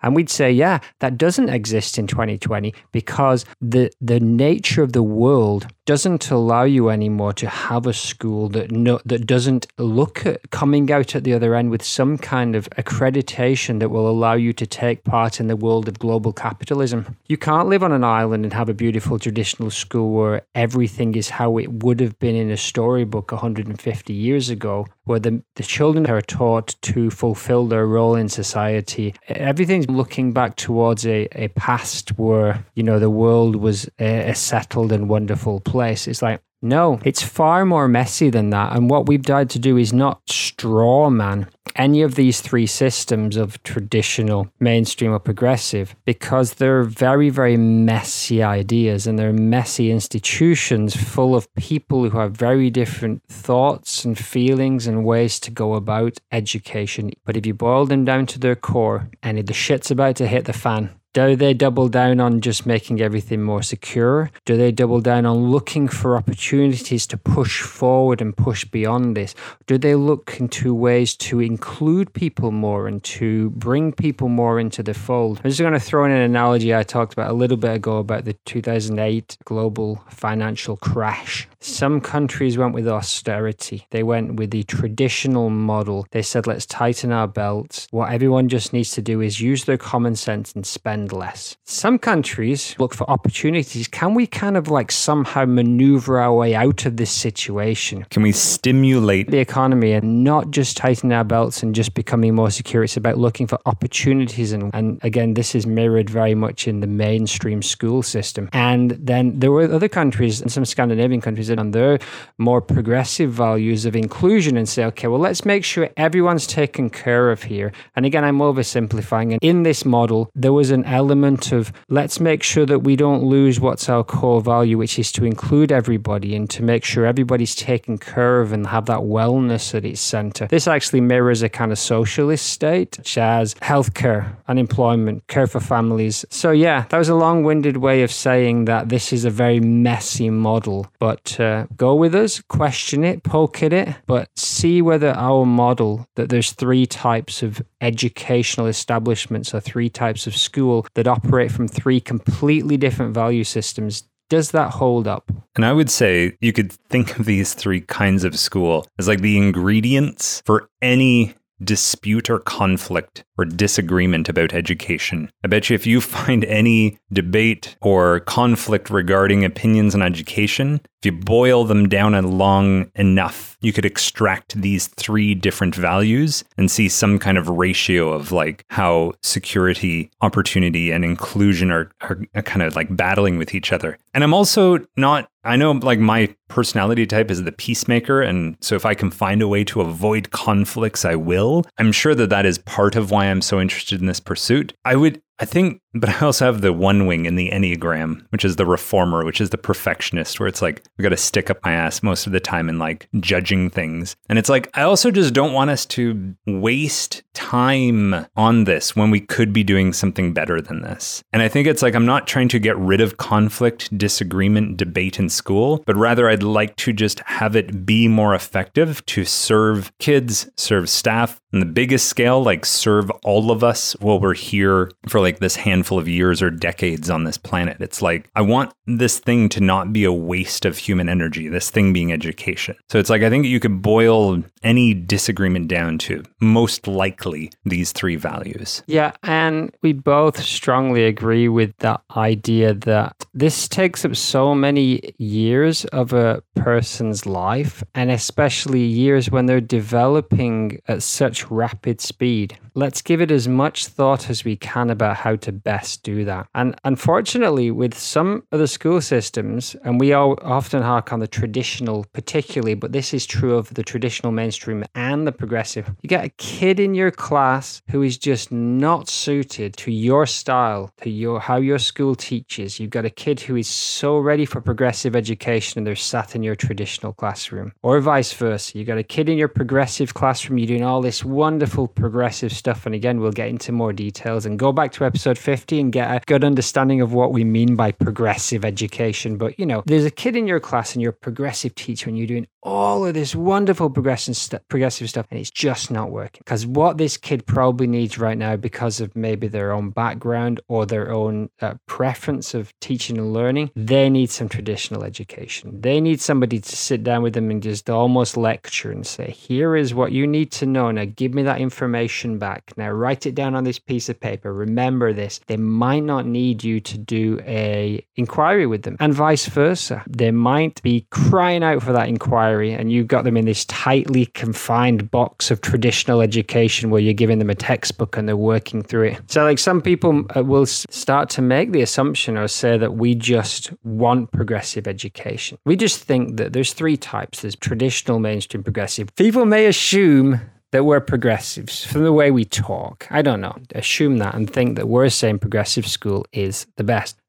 And 0.03 0.15
we'd 0.15 0.31
say, 0.31 0.51
yeah, 0.51 0.81
that 1.01 1.19
doesn't 1.19 1.49
exist 1.49 1.99
in 1.99 2.07
2020 2.07 2.75
because 2.93 3.45
the 3.61 3.91
the 4.01 4.21
nature 4.21 4.83
of 4.83 4.93
the 4.93 5.03
world 5.03 5.67
doesn't 5.91 6.31
allow 6.31 6.63
you 6.63 6.89
anymore 6.89 7.33
to 7.33 7.49
have 7.49 7.85
a 7.85 7.93
school 7.93 8.49
that 8.49 8.71
no, 8.71 9.01
that 9.05 9.27
doesn't 9.27 9.67
look 9.77 10.25
at 10.25 10.51
coming 10.51 10.91
out 10.93 11.17
at 11.17 11.25
the 11.25 11.35
other 11.35 11.57
end 11.57 11.69
with 11.69 11.83
some 11.83 12.17
kind 12.17 12.55
of 12.55 12.71
accreditation 12.79 13.81
that 13.81 13.89
will 13.89 14.09
allow 14.09 14.35
you 14.35 14.53
to 14.53 14.67
take 14.67 15.03
part 15.03 15.41
in 15.41 15.49
the 15.49 15.57
world 15.57 15.89
of 15.89 15.99
global 15.99 16.33
capitalism. 16.33 17.17
You 17.27 17.37
can't 17.37 17.69
live 17.69 17.83
on 17.83 17.91
an 17.91 18.05
island 18.05 18.45
and 18.45 18.53
have 18.53 18.69
a 18.69 18.75
beautiful 18.75 19.19
traditional 19.19 19.71
school 19.71 20.13
where 20.13 20.43
everything 20.55 21.17
is 21.17 21.29
how 21.29 21.59
it 21.59 21.83
would 21.83 21.99
have 21.99 22.17
been 22.21 22.37
in 22.37 22.51
a 22.53 22.57
storybook 22.57 23.33
150 23.33 24.13
years 24.13 24.49
ago, 24.49 24.87
where 25.05 25.19
the, 25.19 25.43
the 25.57 25.65
children 25.65 26.07
are 26.09 26.23
taught 26.23 26.77
to 26.83 27.11
fulfill 27.11 27.67
their 27.67 27.87
role 27.87 28.15
in 28.15 28.29
society. 28.29 29.13
Everything's 29.27 29.89
looking 29.97 30.33
back 30.33 30.57
towards 30.57 31.07
a, 31.07 31.29
a 31.33 31.49
past 31.49 32.11
where, 32.19 32.65
you 32.75 32.83
know, 32.83 32.99
the 32.99 33.11
world 33.11 33.57
was 33.57 33.89
a, 33.99 34.31
a 34.31 34.35
settled 34.35 34.93
and 34.93 35.09
wonderful 35.09 35.61
place. 35.61 36.07
It's 36.09 36.23
like, 36.23 36.43
no, 36.63 37.01
it's 37.05 37.23
far 37.23 37.65
more 37.65 37.89
messy 37.89 38.31
than 38.31 38.51
that. 38.51 38.77
And 38.77 38.91
what 38.91 39.07
we've 39.07 39.25
tried 39.25 39.51
to 39.51 39.59
do 39.59 39.77
is 39.77 39.93
not 39.93 40.21
straw 40.29 41.09
man 41.09 41.49
any 41.77 42.03
of 42.03 42.15
these 42.15 42.41
three 42.41 42.67
systems 42.67 43.37
of 43.37 43.63
traditional, 43.63 44.49
mainstream, 44.61 45.13
or 45.13 45.19
progressive 45.19 45.95
because 46.05 46.55
they're 46.55 46.83
very, 46.83 47.31
very 47.31 47.57
messy 47.57 48.43
ideas 48.43 49.07
and 49.07 49.19
they're 49.19 49.33
messy 49.33 49.91
institutions 49.91 50.95
full 50.95 51.35
of 51.35 51.53
people 51.55 52.09
who 52.09 52.19
have 52.19 52.33
very 52.33 52.71
different 52.71 53.23
thoughts 53.29 54.05
and 54.05 54.19
feelings 54.19 54.87
and 54.87 55.05
ways 55.05 55.41
to 55.41 55.51
go 55.51 55.75
about 55.75 56.19
education. 56.33 57.11
But 57.25 57.37
if 57.37 57.47
you 57.47 57.55
boil 57.55 57.87
them 57.87 58.05
down 58.05 58.27
to 58.27 58.39
their 58.39 58.57
core 58.57 59.09
and 59.23 59.39
the 59.39 59.55
shit's 59.55 59.91
about 59.91 60.17
to 60.17 60.27
hit 60.27 60.45
the 60.45 60.53
fan, 60.53 60.91
Do 61.13 61.35
they 61.35 61.55
double 61.55 61.89
down 61.89 62.21
on 62.21 62.41
just 62.41 62.67
making 62.67 63.01
everything 63.01 63.43
more 63.43 63.65
secure? 63.65 64.31
Do 64.45 64.57
they 64.57 64.71
double 64.71 65.01
down 65.01 65.27
on 65.27 65.51
looking 65.51 65.89
for 65.89 66.17
opportunities 66.17 67.05
to 67.09 67.17
push 67.17 67.63
forward 67.63 68.21
and 68.21 68.37
push 68.37 68.65
beyond 68.65 69.17
this? 69.17 69.35
Do 69.67 69.77
they 69.77 69.97
look 69.97 70.37
into 70.39 70.73
ways 70.73 71.17
to 71.17 71.41
include 71.41 72.13
people 72.13 72.53
more 72.53 72.87
and 72.87 73.03
to 73.19 73.51
bring 73.51 73.91
people 73.93 74.29
more 74.29 74.61
into 74.61 74.85
the 74.85 74.95
fold? 74.95 75.41
I'm 75.43 75.51
just 75.51 75.59
going 75.59 75.73
to 75.73 75.81
throw 75.81 76.05
in 76.05 76.13
an 76.13 76.21
analogy 76.21 76.73
I 76.73 76.85
talked 76.85 77.13
about 77.13 77.29
a 77.29 77.35
little 77.35 77.57
bit 77.57 77.75
ago 77.75 77.99
about 77.99 78.25
the 78.25 78.35
2008 78.45 79.37
global 79.45 80.05
financial 80.11 80.77
crash. 80.77 81.49
Some 81.59 82.01
countries 82.01 82.57
went 82.57 82.73
with 82.73 82.87
austerity. 82.87 83.85
They 83.91 84.05
went 84.05 84.37
with 84.37 84.53
the 84.53 84.63
traditional 84.63 85.51
model. 85.51 86.07
They 86.13 86.23
said, 86.23 86.47
let's 86.47 86.67
tighten 86.67 87.11
our 87.11 87.27
belts. 87.27 87.89
What 87.91 88.13
everyone 88.13 88.49
just 88.49 88.73
needs 88.73 88.93
to 88.93 89.03
do 89.03 89.21
is 89.21 89.41
use 89.41 89.65
their 89.65 89.77
common 89.77 90.15
sense 90.15 90.53
and 90.53 90.65
spend 90.65 91.00
less. 91.07 91.57
Some 91.65 91.99
countries 91.99 92.75
look 92.79 92.95
for 92.95 93.09
opportunities. 93.11 93.89
Can 93.89 94.15
we 94.15 94.27
kind 94.27 94.57
of 94.57 94.69
like 94.69 94.93
somehow 94.93 95.45
maneuver 95.45 96.19
our 96.19 96.35
way 96.35 96.55
out 96.55 96.87
of 96.87 96.97
this 96.97 97.11
situation? 97.11 98.05
Can 98.11 98.23
we 98.23 98.33
stimulate 98.33 99.31
the 99.31 99.39
economy 99.39 99.93
and 99.93 100.25
not 100.25 100.51
just 100.51 100.77
tighten 100.77 101.13
our 101.13 101.25
belts 101.25 101.63
and 101.63 101.75
just 101.75 101.95
becoming 101.95 102.35
more 102.35 102.51
secure? 102.51 102.85
It's 102.85 102.97
about 102.97 103.19
looking 103.19 103.47
for 103.47 103.59
opportunities. 103.67 104.53
And, 104.53 104.71
and 104.75 104.99
again, 105.03 105.35
this 105.35 105.55
is 105.55 105.67
mirrored 105.67 106.11
very 106.11 106.35
much 106.35 106.67
in 106.67 106.81
the 106.81 106.87
mainstream 106.87 107.63
school 107.63 108.03
system. 108.03 108.49
And 108.53 108.93
then 108.93 109.39
there 109.39 109.53
were 109.53 109.73
other 109.73 109.89
countries 109.89 110.41
and 110.41 110.51
some 110.51 110.65
Scandinavian 110.65 111.21
countries 111.21 111.51
on 111.51 111.71
their 111.71 111.99
more 112.39 112.61
progressive 112.61 113.31
values 113.31 113.85
of 113.85 113.97
inclusion 113.97 114.57
and 114.57 114.69
say, 114.69 114.85
okay, 114.85 115.09
well, 115.09 115.21
let's 115.21 115.45
make 115.45 115.65
sure 115.65 115.91
everyone's 115.97 116.47
taken 116.47 116.91
care 116.91 117.31
of 117.31 117.43
here. 117.43 117.73
And 117.97 118.07
again, 118.07 118.25
I'm 118.25 118.39
oversimplifying. 118.39 119.33
And 119.33 119.39
in 119.43 119.63
this 119.63 119.85
model, 119.85 120.31
there 120.35 120.53
was 120.53 120.71
an 120.71 120.85
element 120.91 121.53
of 121.53 121.73
let's 121.89 122.21
make 122.21 122.43
sure 122.43 122.67
that 122.67 122.81
we 122.81 122.97
don't 122.97 123.23
lose 123.23 123.61
what's 123.61 123.89
our 123.89 124.05
core 124.05 124.41
value, 124.41 124.77
which 124.77 124.99
is 124.99 125.13
to 125.13 125.25
include 125.25 125.73
everybody 125.73 126.35
and 126.35 126.51
to 126.51 126.63
make 126.63 126.85
sure 126.85 127.07
everybody's 127.07 127.55
taken 127.55 127.97
care 127.97 128.41
of 128.41 128.53
and 128.53 128.67
have 128.67 128.87
that 128.87 129.01
wellness 129.01 129.75
at 129.75 129.85
its 129.85 130.01
center. 130.01 130.47
This 130.47 130.67
actually 130.67 131.01
mirrors 131.01 131.43
a 131.43 131.49
kind 131.49 131.73
of 131.73 131.79
socialist 131.79 132.47
state, 132.47 132.97
such 132.97 133.19
as 133.19 133.55
healthcare, 133.55 134.37
unemployment, 134.49 135.27
care 135.29 135.47
for 135.47 135.61
families. 135.61 136.25
So, 136.31 136.51
yeah, 136.51 136.85
that 136.89 136.99
was 136.99 137.09
a 137.09 137.15
long 137.15 137.45
winded 137.45 137.79
way 137.79 138.03
of 138.03 138.11
saying 138.11 138.65
that 138.67 138.89
this 138.89 139.13
is 139.13 139.25
a 139.25 139.31
very 139.31 139.61
messy 139.61 140.31
model, 140.31 140.91
but 140.99 141.39
uh, 141.39 141.67
go 141.77 141.95
with 141.95 142.15
us, 142.15 142.41
question 142.49 143.05
it, 143.05 143.23
poke 143.23 143.63
at 143.63 143.73
it, 143.73 143.95
but 144.07 144.29
see 144.37 144.83
whether 144.83 145.11
our 145.11 145.47
model 145.47 146.09
that 146.17 146.29
there's 146.29 146.53
three 146.53 146.87
types 146.87 147.43
of 147.43 147.63
educational 147.81 148.67
establishments 148.67 149.55
or 149.55 149.61
three 149.61 149.89
types 149.89 150.27
of 150.27 150.37
school 150.37 150.87
that 150.95 151.09
operate 151.09 151.51
from 151.51 151.69
three 151.69 152.01
completely 152.01 152.77
different 152.77 153.15
value 153.15 153.45
systems 153.45 154.05
does 154.31 154.53
that 154.53 154.71
hold 154.71 155.09
up? 155.09 155.31
And 155.57 155.65
I 155.65 155.73
would 155.73 155.91
say 155.91 156.37
you 156.41 156.53
could 156.53 156.73
think 156.73 157.19
of 157.19 157.27
these 157.27 157.53
three 157.53 157.81
kinds 157.81 158.23
of 158.23 158.39
school 158.39 158.87
as 158.99 159.09
like 159.09 159.21
the 159.21 159.37
ingredients 159.37 160.41
for 160.47 160.71
any 160.81 161.35
dispute 161.63 162.31
or 162.31 162.39
conflict 162.39 163.25
or 163.39 163.45
disagreement 163.45 164.29
about 164.29 164.53
education. 164.53 165.31
I 165.45 165.49
bet 165.49 165.71
you 165.71 165.75
if 165.75 165.87
you 165.87 166.01
find 166.01 166.45
any 166.45 166.99
debate 167.13 167.77
or 167.81 168.21
conflict 168.21 168.91
regarding 168.91 169.45
opinions 169.45 169.95
on 169.95 170.03
education, 170.03 170.81
if 171.01 171.07
you 171.07 171.13
boil 171.13 171.65
them 171.65 171.89
down 171.89 172.13
long 172.39 172.91
enough, 172.95 173.57
you 173.63 173.73
could 173.73 173.87
extract 173.87 174.61
these 174.61 174.89
three 174.89 175.35
different 175.35 175.75
values 175.75 176.45
and 176.59 176.71
see 176.71 176.89
some 176.91 177.19
kind 177.19 177.39
of 177.39 177.49
ratio 177.49 178.13
of 178.13 178.33
like 178.33 178.65
how 178.69 179.13
security, 179.23 180.11
opportunity, 180.21 180.91
and 180.91 181.05
inclusion 181.05 181.71
are, 181.71 181.91
are 182.03 182.43
kind 182.45 182.63
of 182.63 182.77
like 182.77 182.95
battling 182.95 183.39
with 183.39 183.55
each 183.55 183.73
other. 183.73 183.97
And 184.13 184.23
I'm 184.23 184.35
also 184.35 184.85
not 184.97 185.30
I 185.45 185.57
know 185.57 185.73
like 185.73 185.99
my 185.99 186.35
personality 186.49 187.07
type 187.07 187.31
is 187.31 187.45
the 187.45 187.53
peacemaker. 187.53 188.21
And 188.21 188.57
so 188.61 188.75
if 188.75 188.85
I 188.85 188.95
can 188.95 189.11
find 189.11 189.41
a 189.41 189.49
way 189.49 189.65
to 189.65 189.81
avoid 189.81 190.31
conflicts, 190.31 191.05
I 191.05 191.15
will. 191.15 191.65
I'm 191.79 191.93
sure 191.93 192.15
that 192.15 192.31
that 192.31 192.45
is 192.45 192.59
part 192.59 192.97
of 192.97 193.11
why 193.11 193.27
I'm 193.27 193.41
so 193.41 193.61
interested 193.61 194.01
in 194.01 194.07
this 194.07 194.21
pursuit. 194.21 194.75
I 194.85 194.97
would 194.97 195.23
I 195.41 195.47
think, 195.47 195.81
but 195.95 196.11
I 196.11 196.21
also 196.21 196.45
have 196.45 196.61
the 196.61 196.73
one 196.73 197.07
wing 197.07 197.25
in 197.25 197.35
the 197.35 197.51
Enneagram, 197.51 198.27
which 198.29 198.45
is 198.45 198.57
the 198.57 198.67
reformer, 198.67 199.25
which 199.25 199.41
is 199.41 199.51
the 199.51 199.59
perfectionist, 199.59 200.39
where 200.39 200.47
it's 200.47 200.61
like, 200.61 200.83
we 200.99 201.03
got 201.03 201.09
to 201.09 201.17
stick 201.17 201.49
up 201.49 201.65
my 201.65 201.73
ass 201.73 202.03
most 202.03 202.27
of 202.27 202.33
the 202.33 202.41
time 202.41 202.69
in 202.69 202.79
like 202.79 203.09
judging 203.21 203.71
things. 203.71 204.17
And 204.29 204.39
it's 204.39 204.51
like, 204.51 204.71
I 204.75 204.83
also 204.83 205.11
just 205.11 205.33
don't 205.33 205.55
want 205.55 205.71
us 205.71 205.87
to 205.87 206.35
waste 206.47 207.23
time 207.33 208.27
on 208.37 208.65
this 208.65 208.95
when 208.95 209.11
we 209.11 209.21
could 209.21 209.53
be 209.53 209.65
doing 209.65 209.95
something 209.95 210.35
better 210.35 210.61
than 210.61 210.83
this. 210.83 211.25
And 211.33 211.43
I 211.43 211.49
think 211.49 211.67
it's 211.67 211.83
like, 211.83 211.95
I'm 211.95 212.07
not 212.07 212.27
trying 212.27 212.49
to 212.49 212.59
get 212.59 212.77
rid 212.77 213.01
of 213.01 213.17
conflict, 213.17 213.97
disagreement, 213.97 214.77
debate 214.77 215.19
in 215.19 215.31
school, 215.31 215.83
but 215.87 215.97
rather 215.97 216.29
I'd 216.29 216.43
like 216.43 216.77
to 216.77 216.93
just 216.93 217.21
have 217.21 217.57
it 217.57 217.87
be 217.87 218.09
more 218.09 218.35
effective 218.35 219.05
to 219.07 219.25
serve 219.25 219.91
kids, 219.99 220.51
serve 220.57 220.91
staff, 220.91 221.41
on 221.53 221.61
the 221.61 221.67
biggest 221.67 222.09
scale, 222.09 222.43
like 222.43 222.65
serve 222.65 223.11
all 223.25 223.51
of 223.51 223.65
us 223.65 223.95
while 224.01 224.21
we're 224.21 224.35
here 224.35 224.91
for 225.09 225.21
like 225.21 225.30
this 225.39 225.57
handful 225.57 225.99
of 225.99 226.09
years 226.09 226.43
or 226.43 226.51
decades 226.51 227.09
on 227.09 227.25
this 227.25 227.39
planet. 227.39 227.77
It's 227.81 228.03
like, 228.03 228.29
I 228.35 228.43
want 228.43 228.73
this 228.87 229.19
thing 229.19 229.49
to 229.51 229.61
not 229.61 229.93
be 229.93 230.05
a 230.05 230.13
waste 230.13 230.65
of 230.65 230.77
human 230.77 231.09
energy, 231.09 231.49
this 231.49 231.71
thing 231.71 231.93
being 231.93 232.13
education. 232.13 232.77
So 232.91 232.99
it's 232.99 233.11
like, 233.11 233.23
I 233.23 233.31
think 233.31 233.47
you 233.47 233.61
could 233.61 233.83
boil 233.83 234.43
any 234.63 234.93
disagreement 234.93 235.69
down 235.69 235.97
to 235.99 236.23
most 236.41 236.87
likely 236.87 237.51
these 237.65 237.93
three 237.93 238.17
values. 238.17 238.83
Yeah. 238.87 239.13
And 239.23 239.75
we 239.83 239.93
both 239.93 240.43
strongly 240.43 241.05
agree 241.05 241.49
with 241.49 241.77
that 241.79 242.03
idea 242.17 242.75
that 242.75 243.25
this 243.33 243.69
takes 243.69 244.05
up 244.05 244.17
so 244.17 244.55
many 244.55 245.15
years 245.19 245.85
of 245.87 246.13
a 246.13 246.43
person's 246.57 247.25
life, 247.27 247.83
and 247.95 248.11
especially 248.11 248.83
years 248.83 249.31
when 249.31 249.47
they're 249.47 249.61
developing 249.61 250.81
at 250.89 251.03
such 251.03 251.51
rapid 251.51 252.01
speed. 252.01 252.59
Let's 252.75 253.03
give 253.03 253.21
it 253.21 253.31
as 253.31 253.49
much 253.49 253.87
thought 253.87 254.29
as 254.29 254.45
we 254.45 254.57
can 254.57 254.91
about 254.91 255.17
how 255.21 255.37
to 255.37 255.53
best 255.53 256.03
do 256.03 256.25
that. 256.25 256.49
And 256.55 256.75
unfortunately, 256.85 257.71
with 257.71 257.95
some 257.95 258.43
of 258.53 258.59
the 258.59 258.67
school 258.67 259.01
systems, 259.03 259.77
and 259.85 260.01
we 260.01 260.15
all 260.15 260.39
often 260.43 260.83
hark 260.83 261.13
on 261.13 261.21
the 261.21 261.29
traditional, 261.29 262.07
particularly, 262.15 262.75
but 262.75 262.93
this 262.93 263.13
is 263.13 263.27
true 263.27 263.55
of 263.57 263.75
the 263.75 263.83
traditional 263.83 264.33
mainstream 264.33 264.83
and 264.95 265.27
the 265.27 265.33
progressive. 265.33 265.91
You 266.01 266.09
get 266.09 266.25
a 266.25 266.31
kid 266.31 266.81
in 266.81 266.95
your 266.95 267.11
class 267.11 267.83
who 267.91 268.03
is 268.03 268.17
just 268.17 268.51
not 268.51 269.09
suited 269.09 269.77
to 269.77 269.93
your 269.93 270.25
style, 270.27 270.91
to 271.03 271.11
your 271.11 271.39
how 271.39 271.57
your 271.57 271.79
school 271.79 272.15
teaches. 272.15 272.81
You've 272.81 272.91
got 272.91 273.05
a 273.05 273.11
kid 273.11 273.41
who 273.41 273.57
is 273.57 273.69
so 273.69 274.19
ready 274.19 274.47
for 274.47 274.61
progressive 274.61 275.15
education 275.15 275.79
and 275.79 275.87
they're 275.87 275.97
sat 275.97 276.35
in 276.35 276.43
your 276.43 276.57
traditional 276.57 277.13
classroom, 277.13 277.73
or 277.83 278.01
vice 278.01 278.33
versa. 278.33 278.79
You've 278.79 278.87
got 278.87 278.99
a 278.99 279.03
kid 279.03 279.29
in 279.29 279.37
your 279.37 279.49
progressive 279.49 280.15
classroom, 280.15 280.59
you're 280.59 280.67
doing 280.67 280.85
all 280.85 281.03
this 281.03 281.25
wonderful 281.25 281.89
progressive 281.89 282.53
stuff. 282.53 282.87
And 282.87 282.95
again, 282.95 283.21
we'll 283.21 283.33
get 283.33 283.49
into 283.49 283.73
more 283.73 283.93
details 283.93 284.47
and 284.47 284.59
go 284.59 284.73
back 284.73 284.93
to 284.93 285.00
episode 285.05 285.39
50 285.39 285.81
and 285.81 285.93
get 285.93 286.11
a 286.11 286.21
good 286.27 286.45
understanding 286.45 287.01
of 287.01 287.13
what 287.13 287.33
we 287.33 287.45
mean 287.45 287.77
by 287.77 287.93
progressive 287.93 288.65
education. 288.65 289.37
But, 289.37 289.59
you 289.59 289.67
know, 289.67 289.83
there's 289.87 290.05
a 290.05 290.11
kid 290.11 290.37
in 290.37 290.47
your 290.47 290.61
class 290.61 290.95
and 290.95 291.03
you're 291.03 291.11
a 291.13 291.15
progressive 291.15 291.75
teacher 291.75 292.09
and 292.09 292.19
you're 292.19 292.27
doing 292.27 292.47
all 292.63 293.07
of 293.07 293.15
this 293.15 293.35
wonderful 293.35 293.89
progressive, 293.89 294.37
st- 294.37 294.67
progressive 294.69 295.09
stuff 295.09 295.27
and 295.31 295.41
it's 295.41 295.51
just 295.51 295.91
not 295.91 296.11
working. 296.11 296.43
Because 296.45 296.67
what 296.67 296.99
this 296.99 297.17
kid 297.17 297.47
probably 297.47 297.87
needs 297.87 298.19
right 298.19 298.37
now, 298.37 298.57
because 298.57 299.01
of 299.01 299.15
maybe 299.17 299.49
their 299.49 299.73
own 299.73 299.91
background 299.91 300.61
or 300.69 300.85
their 300.85 301.11
own 301.11 301.49
uh, 301.61 301.75
preference 301.87 302.55
of 302.55 302.79
teaching 302.81 303.17
and 303.17 303.33
learning, 303.33 303.71
they 303.75 304.11
need 304.11 304.31
some 304.31 304.49
traditional 304.49 305.05
education. 305.05 305.81
They 305.81 306.01
need 306.01 306.21
somebody 306.21 306.61
to 306.61 306.77
sit 306.77 307.03
down 307.03 307.23
with 307.23 307.35
them 307.35 307.51
and 307.51 307.63
just 307.63 307.89
almost 307.89 308.37
lecture 308.37 308.91
and 308.91 309.07
say, 309.07 309.31
here 309.31 309.77
is 309.77 309.95
what 309.95 310.13
you 310.13 310.27
need 310.27 310.53
to 310.53 310.67
know. 310.67 310.91
Now, 310.91 311.05
give 311.05 311.35
me 311.35 311.43
that 311.45 311.61
information 311.61 312.39
back. 312.39 312.73
Now, 312.77 312.91
write 312.91 313.27
it 313.27 313.35
down 313.35 313.55
on 313.55 313.65
this 313.65 313.79
piece 313.79 314.09
of 314.09 314.21
paper. 314.21 314.53
Remember 314.53 314.90
this. 315.13 315.41
They 315.47 315.57
might 315.57 316.05
not 316.05 316.27
need 316.27 316.65
you 316.65 316.81
to 316.81 316.99
do 316.99 317.41
a 317.45 318.05
inquiry 318.17 318.67
with 318.67 318.83
them 318.83 318.97
and 319.01 319.13
vice 319.13 319.47
versa. 319.47 320.05
They 320.09 320.31
might 320.31 320.83
be 320.83 321.07
crying 321.11 321.63
out 321.63 321.83
for 321.83 321.93
that 321.93 322.09
inquiry 322.09 322.31
inquiry 322.31 322.73
and 322.73 322.93
you've 322.93 323.09
got 323.09 323.25
them 323.25 323.37
in 323.37 323.45
this 323.45 323.65
tightly 323.67 324.27
confined 324.27 325.11
box 325.11 325.51
of 325.51 325.61
traditional 325.61 326.21
education 326.21 326.91
where 326.91 327.01
you're 327.01 327.15
giving 327.15 327.39
them 327.39 327.51
a 327.51 327.55
textbook 327.55 328.17
and 328.17 328.29
they're 328.29 328.37
working 328.37 328.83
through 328.83 329.09
it. 329.09 329.21
So, 329.27 329.43
like 329.45 329.59
some 329.59 329.81
people 329.81 330.25
uh, 330.37 330.45
will 330.45 330.67
start 330.67 331.31
to 331.31 331.43
make 331.43 331.73
the 331.73 331.83
assumption 331.83 332.37
or 332.37 332.49
say 332.49 332.79
that 332.79 332.95
we 332.95 333.15
just 333.15 333.73
want 333.85 334.31
progressive 334.33 334.87
education. 334.87 335.59
We 335.65 335.77
just 335.77 336.05
think 336.05 336.37
that 336.37 336.53
there's 336.53 336.73
three 336.73 336.97
types 336.97 337.43
there's 337.43 337.57
traditional, 337.57 338.19
mainstream, 338.19 338.63
progressive. 338.63 339.15
People 339.17 339.47
may 339.47 339.67
assume 339.67 340.41
that 340.73 340.85
we're 340.85 341.01
progressives 341.01 341.85
from 341.85 342.05
the 342.05 342.13
way 342.13 342.31
we 342.31 342.45
talk. 342.45 343.07
I 343.11 343.23
don't 343.23 343.41
know. 343.41 343.57
Assume 343.75 344.19
that 344.19 344.35
and 344.35 344.49
think 344.49 344.77
that 344.77 344.89
we're 344.89 345.09
saying 345.09 345.41
progressive 345.41 345.87
school 345.87 346.27
is 346.33 346.67
the 346.77 346.85
best 346.85 347.21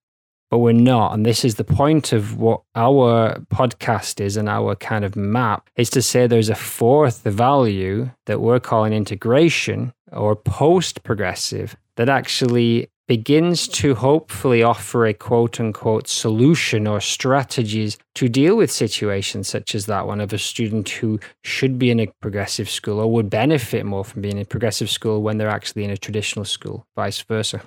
but 0.51 0.59
we're 0.59 0.73
not. 0.73 1.13
And 1.13 1.25
this 1.25 1.45
is 1.45 1.55
the 1.55 1.63
point 1.63 2.11
of 2.11 2.37
what 2.37 2.61
our 2.75 3.39
podcast 3.45 4.19
is 4.19 4.35
and 4.35 4.49
our 4.49 4.75
kind 4.75 5.05
of 5.05 5.15
map 5.15 5.69
is 5.77 5.89
to 5.91 6.01
say 6.01 6.27
there's 6.27 6.49
a 6.49 6.55
fourth 6.55 7.23
value 7.23 8.11
that 8.25 8.41
we're 8.41 8.59
calling 8.59 8.91
integration 8.91 9.93
or 10.11 10.35
post 10.35 11.03
progressive 11.03 11.77
that 11.95 12.09
actually 12.09 12.89
begins 13.11 13.67
to 13.67 13.93
hopefully 13.93 14.63
offer 14.63 15.05
a 15.05 15.13
quote 15.13 15.59
unquote 15.59 16.07
solution 16.07 16.87
or 16.87 17.01
strategies 17.01 17.97
to 18.15 18.29
deal 18.29 18.55
with 18.55 18.71
situations 18.71 19.49
such 19.49 19.75
as 19.75 19.85
that 19.85 20.07
one 20.07 20.21
of 20.21 20.31
a 20.31 20.37
student 20.37 20.87
who 20.87 21.19
should 21.43 21.77
be 21.77 21.91
in 21.91 21.99
a 21.99 22.07
progressive 22.21 22.69
school 22.69 23.01
or 23.01 23.11
would 23.11 23.29
benefit 23.29 23.85
more 23.85 24.05
from 24.05 24.21
being 24.21 24.37
in 24.37 24.43
a 24.43 24.45
progressive 24.45 24.89
school 24.89 25.21
when 25.21 25.37
they're 25.37 25.49
actually 25.49 25.83
in 25.83 25.89
a 25.89 25.97
traditional 25.97 26.45
school, 26.45 26.85
vice 26.95 27.21
versa. 27.23 27.61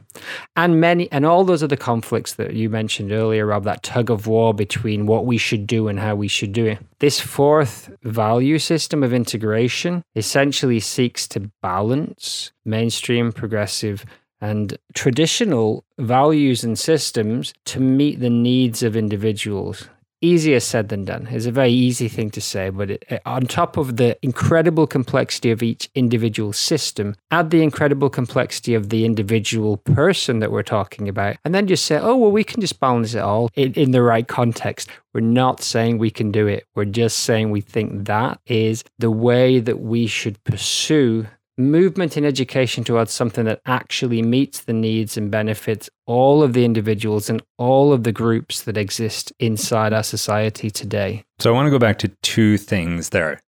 And 0.57 0.80
many, 0.80 1.12
and 1.12 1.26
all 1.26 1.44
those 1.44 1.62
other 1.62 1.76
conflicts 1.76 2.35
that 2.37 2.54
you 2.54 2.70
mentioned 2.70 3.12
earlier, 3.12 3.44
Rob, 3.44 3.64
that 3.64 3.83
tug 3.83 4.09
of 4.09 4.26
war 4.26 4.54
between 4.54 5.04
what 5.04 5.26
we 5.26 5.37
should 5.37 5.66
do 5.66 5.88
and 5.88 6.00
how 6.00 6.14
we 6.14 6.28
should 6.28 6.54
do 6.54 6.64
it. 6.64 6.78
This 7.00 7.20
fourth 7.20 7.90
value 8.02 8.59
system 8.59 9.02
of 9.02 9.12
integration 9.12 10.04
essentially 10.16 10.80
seeks 10.80 11.28
to 11.28 11.50
balance 11.61 12.52
mainstream, 12.64 13.30
progressive, 13.30 14.07
and 14.40 14.77
traditional 14.94 15.85
values 15.99 16.64
and 16.64 16.79
systems 16.79 17.55
to 17.64 17.81
meet 17.81 18.20
the 18.20 18.31
needs 18.31 18.83
of 18.83 18.97
individuals 18.97 19.88
easier 20.25 20.59
said 20.59 20.88
than 20.88 21.05
done. 21.05 21.29
It's 21.31 21.47
a 21.47 21.53
very 21.53 21.70
easy 21.70 22.09
thing 22.09 22.31
to 22.31 22.40
say, 22.40 22.70
but 22.70 22.90
it, 22.90 23.05
it, 23.09 23.23
on 23.27 23.47
top 23.47 23.77
of 23.77 23.97
the 23.97 24.16
incredible 24.23 24.87
complexity 24.87 25.51
of 25.51 25.62
each 25.62 25.90
individual 25.94 26.53
system, 26.53 27.14
add 27.31 27.51
the 27.51 27.62
incredible 27.62 28.09
complexity 28.09 28.75
of 28.75 28.88
the 28.88 29.05
individual 29.05 29.77
person 29.77 30.38
that 30.38 30.51
we're 30.51 30.62
talking 30.62 31.09
about, 31.09 31.37
and 31.44 31.55
then 31.55 31.66
just 31.66 31.85
say, 31.85 31.99
oh, 31.99 32.16
well, 32.16 32.33
we 32.33 32.42
can 32.42 32.61
just 32.61 32.81
balance 32.81 33.14
it 33.14 33.20
all 33.20 33.51
in, 33.55 33.75
in 33.75 33.90
the 33.90 34.03
right 34.03 34.27
context. 34.27 34.88
We're 35.12 35.20
not 35.20 35.62
saying 35.62 35.99
we 35.99 36.11
can 36.11 36.33
do 36.33 36.47
it. 36.47 36.66
We're 36.75 36.87
just 36.87 37.20
saying 37.20 37.51
we 37.51 37.61
think 37.61 38.07
that 38.07 38.40
is 38.47 38.83
the 38.99 39.11
way 39.11 39.61
that 39.61 39.81
we 39.81 40.07
should 40.07 40.42
pursue 40.44 41.27
movement 41.57 42.17
in 42.17 42.25
education 42.25 42.85
towards 42.85 43.12
something 43.12 43.45
that 43.45 43.61
actually 43.67 44.23
meets 44.23 44.62
the 44.62 44.73
needs 44.73 45.17
and 45.17 45.31
benefits 45.31 45.88
all 46.07 46.43
of 46.43 46.53
the 46.53 46.64
individuals 46.64 47.31
and 47.31 47.43
all 47.59 47.93
of 47.93 48.05
the 48.05 48.12
groups 48.12 48.62
that 48.62 48.77
exist 48.77 49.33
inside 49.38 49.93
our 49.93 50.03
society 50.03 50.71
today. 50.71 51.25
So 51.38 51.51
I 51.51 51.55
want 51.55 51.67
to 51.67 51.71
go 51.71 51.79
back 51.79 51.99
to 51.99 52.09
two 52.23 52.59
things 52.59 53.11
there. 53.11 53.40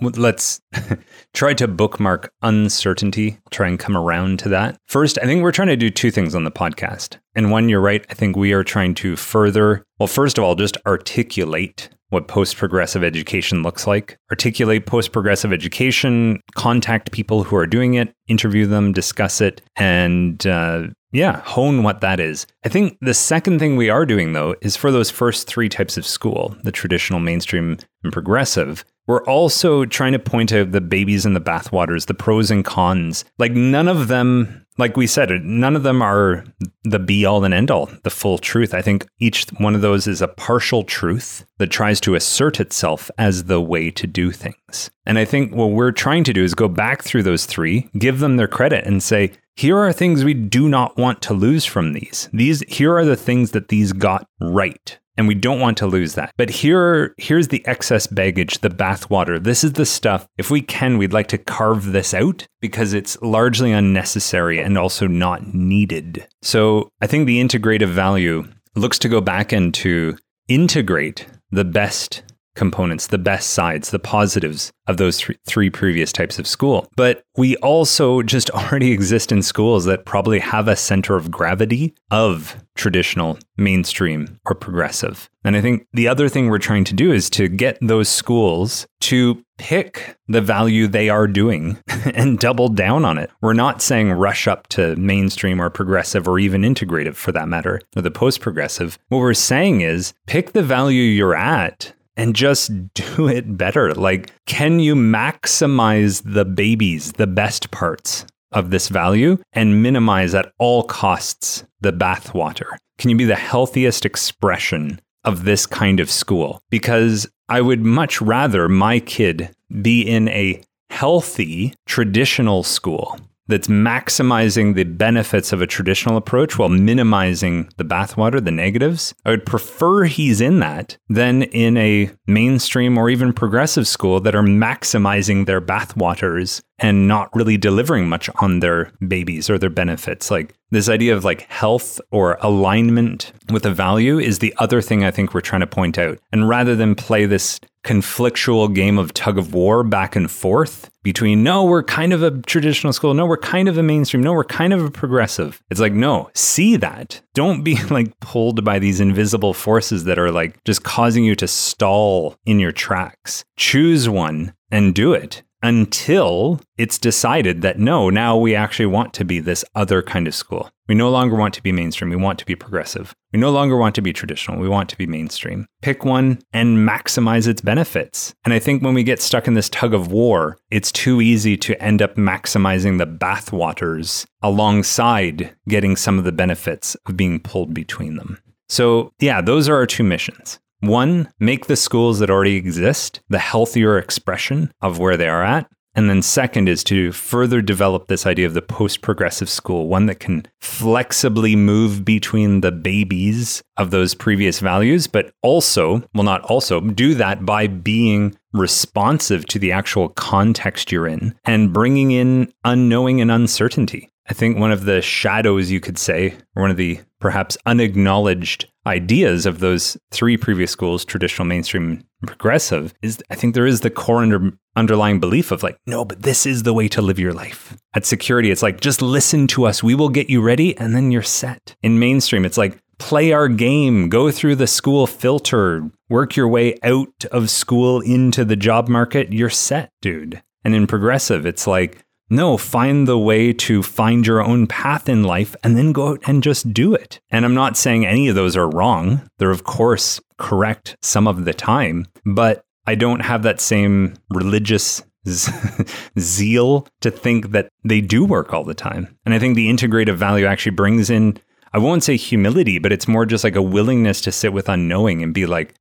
Let's 0.00 0.60
try 1.34 1.54
to 1.54 1.66
bookmark 1.66 2.32
uncertainty, 2.42 3.38
try 3.50 3.66
and 3.66 3.78
come 3.78 3.96
around 3.96 4.38
to 4.40 4.48
that. 4.50 4.76
First, 4.86 5.18
I 5.20 5.26
think 5.26 5.42
we're 5.42 5.50
trying 5.50 5.68
to 5.68 5.76
do 5.76 5.90
two 5.90 6.12
things 6.12 6.36
on 6.36 6.44
the 6.44 6.52
podcast. 6.52 7.18
And 7.34 7.50
one, 7.50 7.68
you're 7.68 7.80
right. 7.80 8.06
I 8.08 8.14
think 8.14 8.36
we 8.36 8.52
are 8.52 8.62
trying 8.62 8.94
to 8.96 9.16
further, 9.16 9.84
well, 9.98 10.06
first 10.06 10.38
of 10.38 10.44
all, 10.44 10.54
just 10.54 10.76
articulate 10.86 11.90
what 12.10 12.28
post 12.28 12.56
progressive 12.56 13.04
education 13.04 13.62
looks 13.62 13.86
like, 13.86 14.18
articulate 14.30 14.86
post 14.86 15.12
progressive 15.12 15.52
education, 15.52 16.40
contact 16.54 17.12
people 17.12 17.44
who 17.44 17.56
are 17.56 17.66
doing 17.66 17.94
it, 17.94 18.14
interview 18.28 18.66
them, 18.66 18.92
discuss 18.92 19.40
it, 19.40 19.60
and 19.76 20.46
uh, 20.46 20.86
yeah, 21.12 21.40
hone 21.40 21.82
what 21.82 22.00
that 22.00 22.20
is. 22.20 22.46
I 22.64 22.68
think 22.68 22.98
the 23.00 23.14
second 23.14 23.58
thing 23.58 23.76
we 23.76 23.88
are 23.88 24.04
doing, 24.04 24.32
though, 24.32 24.54
is 24.60 24.76
for 24.76 24.90
those 24.90 25.10
first 25.10 25.46
three 25.46 25.68
types 25.68 25.96
of 25.96 26.06
school 26.06 26.56
the 26.64 26.72
traditional, 26.72 27.20
mainstream, 27.20 27.78
and 28.04 28.12
progressive. 28.12 28.84
We're 29.06 29.24
also 29.24 29.86
trying 29.86 30.12
to 30.12 30.18
point 30.18 30.52
out 30.52 30.72
the 30.72 30.82
babies 30.82 31.24
in 31.24 31.32
the 31.32 31.40
bathwaters, 31.40 32.06
the 32.06 32.14
pros 32.14 32.50
and 32.50 32.62
cons. 32.62 33.24
Like, 33.38 33.52
none 33.52 33.88
of 33.88 34.08
them 34.08 34.66
like 34.78 34.96
we 34.96 35.06
said, 35.06 35.30
none 35.44 35.74
of 35.74 35.82
them 35.82 36.00
are 36.00 36.44
the 36.84 37.00
be 37.00 37.24
all 37.24 37.44
and 37.44 37.52
end 37.52 37.70
all, 37.70 37.90
the 38.04 38.10
full 38.10 38.38
truth. 38.38 38.72
I 38.72 38.80
think 38.80 39.06
each 39.18 39.44
one 39.58 39.74
of 39.74 39.80
those 39.80 40.06
is 40.06 40.22
a 40.22 40.28
partial 40.28 40.84
truth 40.84 41.44
that 41.58 41.70
tries 41.70 42.00
to 42.02 42.14
assert 42.14 42.60
itself 42.60 43.10
as 43.18 43.44
the 43.44 43.60
way 43.60 43.90
to 43.90 44.06
do 44.06 44.30
things. 44.30 44.90
And 45.04 45.18
I 45.18 45.24
think 45.24 45.52
what 45.52 45.72
we're 45.72 45.92
trying 45.92 46.24
to 46.24 46.32
do 46.32 46.44
is 46.44 46.54
go 46.54 46.68
back 46.68 47.02
through 47.02 47.24
those 47.24 47.44
three, 47.44 47.90
give 47.98 48.20
them 48.20 48.36
their 48.36 48.48
credit, 48.48 48.86
and 48.86 49.02
say, 49.02 49.32
here 49.56 49.76
are 49.76 49.92
things 49.92 50.22
we 50.22 50.34
do 50.34 50.68
not 50.68 50.96
want 50.96 51.20
to 51.22 51.34
lose 51.34 51.64
from 51.64 51.92
these. 51.92 52.28
These 52.32 52.60
here 52.68 52.96
are 52.96 53.04
the 53.04 53.16
things 53.16 53.50
that 53.50 53.68
these 53.68 53.92
got 53.92 54.28
right 54.40 54.96
and 55.18 55.28
we 55.28 55.34
don't 55.34 55.60
want 55.60 55.76
to 55.78 55.86
lose 55.86 56.14
that. 56.14 56.32
But 56.38 56.48
here, 56.48 57.14
here's 57.18 57.48
the 57.48 57.66
excess 57.66 58.06
baggage, 58.06 58.60
the 58.60 58.70
bathwater. 58.70 59.42
This 59.42 59.64
is 59.64 59.74
the 59.74 59.84
stuff. 59.84 60.26
If 60.38 60.50
we 60.50 60.62
can, 60.62 60.96
we'd 60.96 61.12
like 61.12 61.26
to 61.28 61.38
carve 61.38 61.86
this 61.86 62.14
out 62.14 62.46
because 62.60 62.94
it's 62.94 63.20
largely 63.20 63.72
unnecessary 63.72 64.60
and 64.60 64.78
also 64.78 65.06
not 65.08 65.52
needed. 65.52 66.26
So 66.40 66.88
I 67.02 67.08
think 67.08 67.26
the 67.26 67.42
integrative 67.42 67.88
value 67.88 68.46
looks 68.76 68.98
to 69.00 69.08
go 69.08 69.20
back 69.20 69.52
and 69.52 69.74
to 69.74 70.16
integrate 70.46 71.26
the 71.50 71.64
best 71.64 72.22
components, 72.58 73.06
the 73.06 73.18
best 73.18 73.50
sides, 73.50 73.90
the 73.90 73.98
positives 73.98 74.72
of 74.88 74.96
those 74.96 75.18
th- 75.18 75.38
three 75.46 75.70
previous 75.70 76.12
types 76.12 76.38
of 76.38 76.46
school. 76.46 76.88
But 76.96 77.22
we 77.36 77.56
also 77.56 78.22
just 78.22 78.50
already 78.58 78.92
exist 78.92 79.32
in 79.32 79.42
schools 79.42 79.86
that 79.86 80.04
probably 80.04 80.40
have 80.40 80.68
a 80.68 80.76
center 80.76 81.16
of 81.16 81.30
gravity 81.30 81.94
of 82.10 82.56
traditional, 82.74 83.38
mainstream, 83.56 84.38
or 84.44 84.54
progressive. 84.54 85.30
And 85.44 85.56
I 85.56 85.60
think 85.60 85.86
the 85.92 86.08
other 86.08 86.28
thing 86.28 86.48
we're 86.48 86.58
trying 86.58 86.84
to 86.84 86.94
do 86.94 87.12
is 87.12 87.30
to 87.30 87.48
get 87.48 87.78
those 87.80 88.08
schools 88.08 88.86
to 89.00 89.42
pick 89.58 90.16
the 90.28 90.40
value 90.40 90.86
they 90.86 91.08
are 91.08 91.26
doing 91.26 91.78
and 92.14 92.38
double 92.38 92.68
down 92.68 93.04
on 93.04 93.18
it. 93.18 93.30
We're 93.40 93.52
not 93.52 93.82
saying 93.82 94.12
rush 94.12 94.46
up 94.46 94.68
to 94.68 94.96
mainstream 94.96 95.60
or 95.60 95.70
progressive 95.70 96.28
or 96.28 96.38
even 96.38 96.62
integrative 96.62 97.14
for 97.14 97.32
that 97.32 97.48
matter, 97.48 97.80
or 97.96 98.02
the 98.02 98.10
post 98.10 98.40
progressive. 98.40 98.98
What 99.08 99.18
we're 99.18 99.34
saying 99.34 99.80
is 99.80 100.14
pick 100.26 100.52
the 100.52 100.62
value 100.62 101.02
you're 101.02 101.34
at 101.34 101.92
and 102.18 102.36
just 102.36 102.70
do 102.94 103.28
it 103.28 103.56
better. 103.56 103.94
Like, 103.94 104.32
can 104.44 104.80
you 104.80 104.94
maximize 104.94 106.22
the 106.24 106.44
babies, 106.44 107.12
the 107.12 107.26
best 107.26 107.70
parts 107.70 108.26
of 108.52 108.70
this 108.70 108.88
value, 108.88 109.38
and 109.52 109.82
minimize 109.82 110.34
at 110.34 110.52
all 110.58 110.82
costs 110.82 111.64
the 111.80 111.92
bathwater? 111.92 112.76
Can 112.98 113.08
you 113.08 113.16
be 113.16 113.24
the 113.24 113.36
healthiest 113.36 114.04
expression 114.04 115.00
of 115.24 115.44
this 115.44 115.64
kind 115.64 116.00
of 116.00 116.10
school? 116.10 116.60
Because 116.68 117.26
I 117.48 117.60
would 117.60 117.84
much 117.84 118.20
rather 118.20 118.68
my 118.68 118.98
kid 118.98 119.54
be 119.80 120.02
in 120.02 120.28
a 120.28 120.60
healthy 120.90 121.74
traditional 121.86 122.64
school 122.64 123.18
that's 123.48 123.68
maximizing 123.68 124.74
the 124.74 124.84
benefits 124.84 125.52
of 125.52 125.60
a 125.60 125.66
traditional 125.66 126.16
approach 126.16 126.58
while 126.58 126.68
minimizing 126.68 127.68
the 127.76 127.84
bathwater, 127.84 128.44
the 128.44 128.50
negatives. 128.50 129.14
I 129.24 129.30
would 129.30 129.46
prefer 129.46 130.04
he's 130.04 130.40
in 130.40 130.60
that 130.60 130.96
than 131.08 131.42
in 131.42 131.76
a 131.76 132.10
mainstream 132.26 132.96
or 132.98 133.10
even 133.10 133.32
progressive 133.32 133.88
school 133.88 134.20
that 134.20 134.34
are 134.34 134.42
maximizing 134.42 135.46
their 135.46 135.60
bathwaters 135.60 136.62
and 136.78 137.08
not 137.08 137.34
really 137.34 137.56
delivering 137.56 138.08
much 138.08 138.30
on 138.36 138.60
their 138.60 138.92
babies 139.06 139.50
or 139.50 139.58
their 139.58 139.70
benefits. 139.70 140.30
Like 140.30 140.54
this 140.70 140.88
idea 140.88 141.16
of 141.16 141.24
like 141.24 141.42
health 141.42 142.00
or 142.10 142.38
alignment 142.40 143.32
with 143.50 143.66
a 143.66 143.72
value 143.72 144.18
is 144.18 144.38
the 144.38 144.54
other 144.58 144.80
thing 144.80 145.04
I 145.04 145.10
think 145.10 145.34
we're 145.34 145.40
trying 145.40 145.60
to 145.60 145.66
point 145.66 145.98
out. 145.98 146.18
And 146.32 146.48
rather 146.48 146.76
than 146.76 146.94
play 146.94 147.26
this 147.26 147.58
conflictual 147.84 148.74
game 148.74 148.98
of 148.98 149.14
tug 149.14 149.38
of 149.38 149.54
war 149.54 149.82
back 149.82 150.14
and 150.14 150.30
forth 150.30 150.90
between 151.02 151.42
no, 151.42 151.64
we're 151.64 151.82
kind 151.82 152.12
of 152.12 152.22
a 152.22 152.30
traditional 152.42 152.92
school, 152.92 153.14
no, 153.14 153.24
we're 153.24 153.38
kind 153.38 153.68
of 153.68 153.78
a 153.78 153.82
mainstream, 153.82 154.22
no, 154.22 154.32
we're 154.32 154.44
kind 154.44 154.72
of 154.72 154.84
a 154.84 154.90
progressive. 154.90 155.62
It's 155.70 155.80
like, 155.80 155.94
no, 155.94 156.30
see 156.34 156.76
that. 156.76 157.20
Don't 157.34 157.62
be 157.62 157.82
like 157.90 158.18
pulled 158.20 158.64
by 158.64 158.78
these 158.78 159.00
invisible 159.00 159.54
forces 159.54 160.04
that 160.04 160.18
are 160.18 160.30
like 160.30 160.62
just 160.64 160.82
causing 160.82 161.24
you 161.24 161.34
to 161.36 161.48
stall 161.48 162.36
in 162.44 162.60
your 162.60 162.72
tracks. 162.72 163.44
Choose 163.56 164.08
one 164.08 164.52
and 164.70 164.94
do 164.94 165.14
it 165.14 165.42
until 165.62 166.60
it's 166.76 166.98
decided 166.98 167.62
that 167.62 167.78
no, 167.78 168.10
now 168.10 168.36
we 168.36 168.54
actually 168.54 168.86
want 168.86 169.12
to 169.14 169.24
be 169.24 169.40
this 169.40 169.64
other 169.74 170.02
kind 170.02 170.26
of 170.26 170.34
school. 170.34 170.70
We 170.88 170.94
no 170.94 171.10
longer 171.10 171.36
want 171.36 171.52
to 171.54 171.62
be 171.62 171.72
mainstream. 171.72 172.10
We 172.10 172.16
want 172.16 172.38
to 172.38 172.46
be 172.46 172.54
progressive. 172.54 173.14
We 173.32 173.38
no 173.38 173.50
longer 173.50 173.76
want 173.76 173.94
to 173.96 174.00
be 174.00 174.12
traditional. 174.12 174.58
We 174.58 174.68
want 174.68 174.88
to 174.88 174.96
be 174.96 175.06
mainstream. 175.06 175.66
Pick 175.82 176.04
one 176.04 176.38
and 176.52 176.88
maximize 176.88 177.46
its 177.46 177.60
benefits. 177.60 178.34
And 178.44 178.54
I 178.54 178.58
think 178.58 178.82
when 178.82 178.94
we 178.94 179.02
get 179.02 179.20
stuck 179.20 179.46
in 179.46 179.54
this 179.54 179.68
tug 179.68 179.92
of 179.92 180.10
war, 180.10 180.56
it's 180.70 180.90
too 180.90 181.20
easy 181.20 181.56
to 181.58 181.82
end 181.82 182.00
up 182.00 182.16
maximizing 182.16 182.96
the 182.96 183.06
bathwaters 183.06 184.24
alongside 184.42 185.54
getting 185.68 185.94
some 185.94 186.18
of 186.18 186.24
the 186.24 186.32
benefits 186.32 186.94
of 187.06 187.16
being 187.16 187.38
pulled 187.40 187.74
between 187.74 188.16
them. 188.16 188.38
So, 188.70 189.12
yeah, 189.18 189.40
those 189.40 189.68
are 189.68 189.76
our 189.76 189.86
two 189.86 190.04
missions. 190.04 190.58
One, 190.80 191.28
make 191.40 191.66
the 191.66 191.76
schools 191.76 192.20
that 192.20 192.30
already 192.30 192.56
exist 192.56 193.20
the 193.28 193.38
healthier 193.38 193.98
expression 193.98 194.72
of 194.80 194.98
where 194.98 195.16
they 195.16 195.28
are 195.28 195.42
at. 195.42 195.68
And 195.94 196.08
then, 196.08 196.22
second, 196.22 196.68
is 196.68 196.84
to 196.84 197.10
further 197.10 197.60
develop 197.60 198.06
this 198.06 198.24
idea 198.24 198.46
of 198.46 198.54
the 198.54 198.62
post 198.62 199.00
progressive 199.00 199.48
school, 199.48 199.88
one 199.88 200.06
that 200.06 200.20
can 200.20 200.46
flexibly 200.60 201.56
move 201.56 202.04
between 202.04 202.60
the 202.60 202.70
babies 202.70 203.64
of 203.76 203.90
those 203.90 204.14
previous 204.14 204.60
values, 204.60 205.08
but 205.08 205.32
also, 205.42 206.04
well, 206.14 206.22
not 206.22 206.42
also, 206.42 206.80
do 206.80 207.14
that 207.14 207.44
by 207.44 207.66
being 207.66 208.36
responsive 208.52 209.44
to 209.46 209.58
the 209.58 209.72
actual 209.72 210.10
context 210.10 210.92
you're 210.92 211.08
in 211.08 211.34
and 211.44 211.72
bringing 211.72 212.12
in 212.12 212.52
unknowing 212.64 213.20
and 213.20 213.32
uncertainty. 213.32 214.12
I 214.30 214.34
think 214.34 214.58
one 214.58 214.72
of 214.72 214.84
the 214.84 215.00
shadows, 215.00 215.70
you 215.70 215.80
could 215.80 215.98
say, 215.98 216.34
or 216.54 216.62
one 216.62 216.70
of 216.70 216.76
the 216.76 217.00
perhaps 217.18 217.56
unacknowledged 217.64 218.66
ideas 218.86 219.46
of 219.46 219.60
those 219.60 219.96
three 220.10 220.36
previous 220.36 220.70
schools, 220.70 221.04
traditional, 221.04 221.46
mainstream, 221.46 222.04
progressive, 222.26 222.92
is 223.02 223.22
I 223.30 223.34
think 223.34 223.54
there 223.54 223.66
is 223.66 223.80
the 223.80 223.90
core 223.90 224.22
under, 224.22 224.52
underlying 224.76 225.18
belief 225.18 225.50
of 225.50 225.62
like, 225.62 225.78
no, 225.86 226.04
but 226.04 226.22
this 226.22 226.46
is 226.46 226.62
the 226.62 226.74
way 226.74 226.88
to 226.88 227.02
live 227.02 227.18
your 227.18 227.32
life. 227.32 227.76
At 227.94 228.04
security, 228.06 228.50
it's 228.50 228.62
like, 228.62 228.80
just 228.80 229.00
listen 229.00 229.46
to 229.48 229.66
us. 229.66 229.82
We 229.82 229.94
will 229.94 230.08
get 230.10 230.28
you 230.28 230.42
ready 230.42 230.76
and 230.76 230.94
then 230.94 231.10
you're 231.10 231.22
set. 231.22 231.76
In 231.82 231.98
mainstream, 231.98 232.44
it's 232.44 232.58
like, 232.58 232.78
play 232.98 233.32
our 233.32 233.48
game, 233.48 234.08
go 234.08 234.30
through 234.30 234.56
the 234.56 234.66
school 234.66 235.06
filter, 235.06 235.88
work 236.08 236.36
your 236.36 236.48
way 236.48 236.76
out 236.82 237.24
of 237.30 237.48
school 237.48 238.00
into 238.00 238.44
the 238.44 238.56
job 238.56 238.88
market. 238.88 239.32
You're 239.32 239.50
set, 239.50 239.90
dude. 240.02 240.42
And 240.64 240.74
in 240.74 240.86
progressive, 240.86 241.46
it's 241.46 241.66
like, 241.66 242.04
no, 242.30 242.56
find 242.56 243.08
the 243.08 243.18
way 243.18 243.52
to 243.52 243.82
find 243.82 244.26
your 244.26 244.42
own 244.42 244.66
path 244.66 245.08
in 245.08 245.24
life 245.24 245.56
and 245.62 245.76
then 245.76 245.92
go 245.92 246.08
out 246.08 246.20
and 246.26 246.42
just 246.42 246.72
do 246.72 246.94
it. 246.94 247.20
And 247.30 247.44
I'm 247.44 247.54
not 247.54 247.76
saying 247.76 248.04
any 248.04 248.28
of 248.28 248.34
those 248.34 248.56
are 248.56 248.68
wrong. 248.68 249.28
They're, 249.38 249.50
of 249.50 249.64
course, 249.64 250.20
correct 250.36 250.96
some 251.02 251.26
of 251.26 251.44
the 251.44 251.54
time, 251.54 252.06
but 252.24 252.64
I 252.86 252.94
don't 252.94 253.20
have 253.20 253.42
that 253.42 253.60
same 253.60 254.14
religious 254.30 255.02
zeal 256.18 256.86
to 257.00 257.10
think 257.10 257.50
that 257.52 257.68
they 257.84 258.00
do 258.00 258.24
work 258.24 258.52
all 258.52 258.64
the 258.64 258.74
time. 258.74 259.16
And 259.24 259.34
I 259.34 259.38
think 259.38 259.56
the 259.56 259.68
integrative 259.68 260.16
value 260.16 260.46
actually 260.46 260.72
brings 260.72 261.10
in, 261.10 261.38
I 261.72 261.78
won't 261.78 262.04
say 262.04 262.16
humility, 262.16 262.78
but 262.78 262.92
it's 262.92 263.08
more 263.08 263.26
just 263.26 263.44
like 263.44 263.56
a 263.56 263.62
willingness 263.62 264.20
to 264.22 264.32
sit 264.32 264.52
with 264.52 264.68
unknowing 264.68 265.22
and 265.22 265.34
be 265.34 265.46
like, 265.46 265.74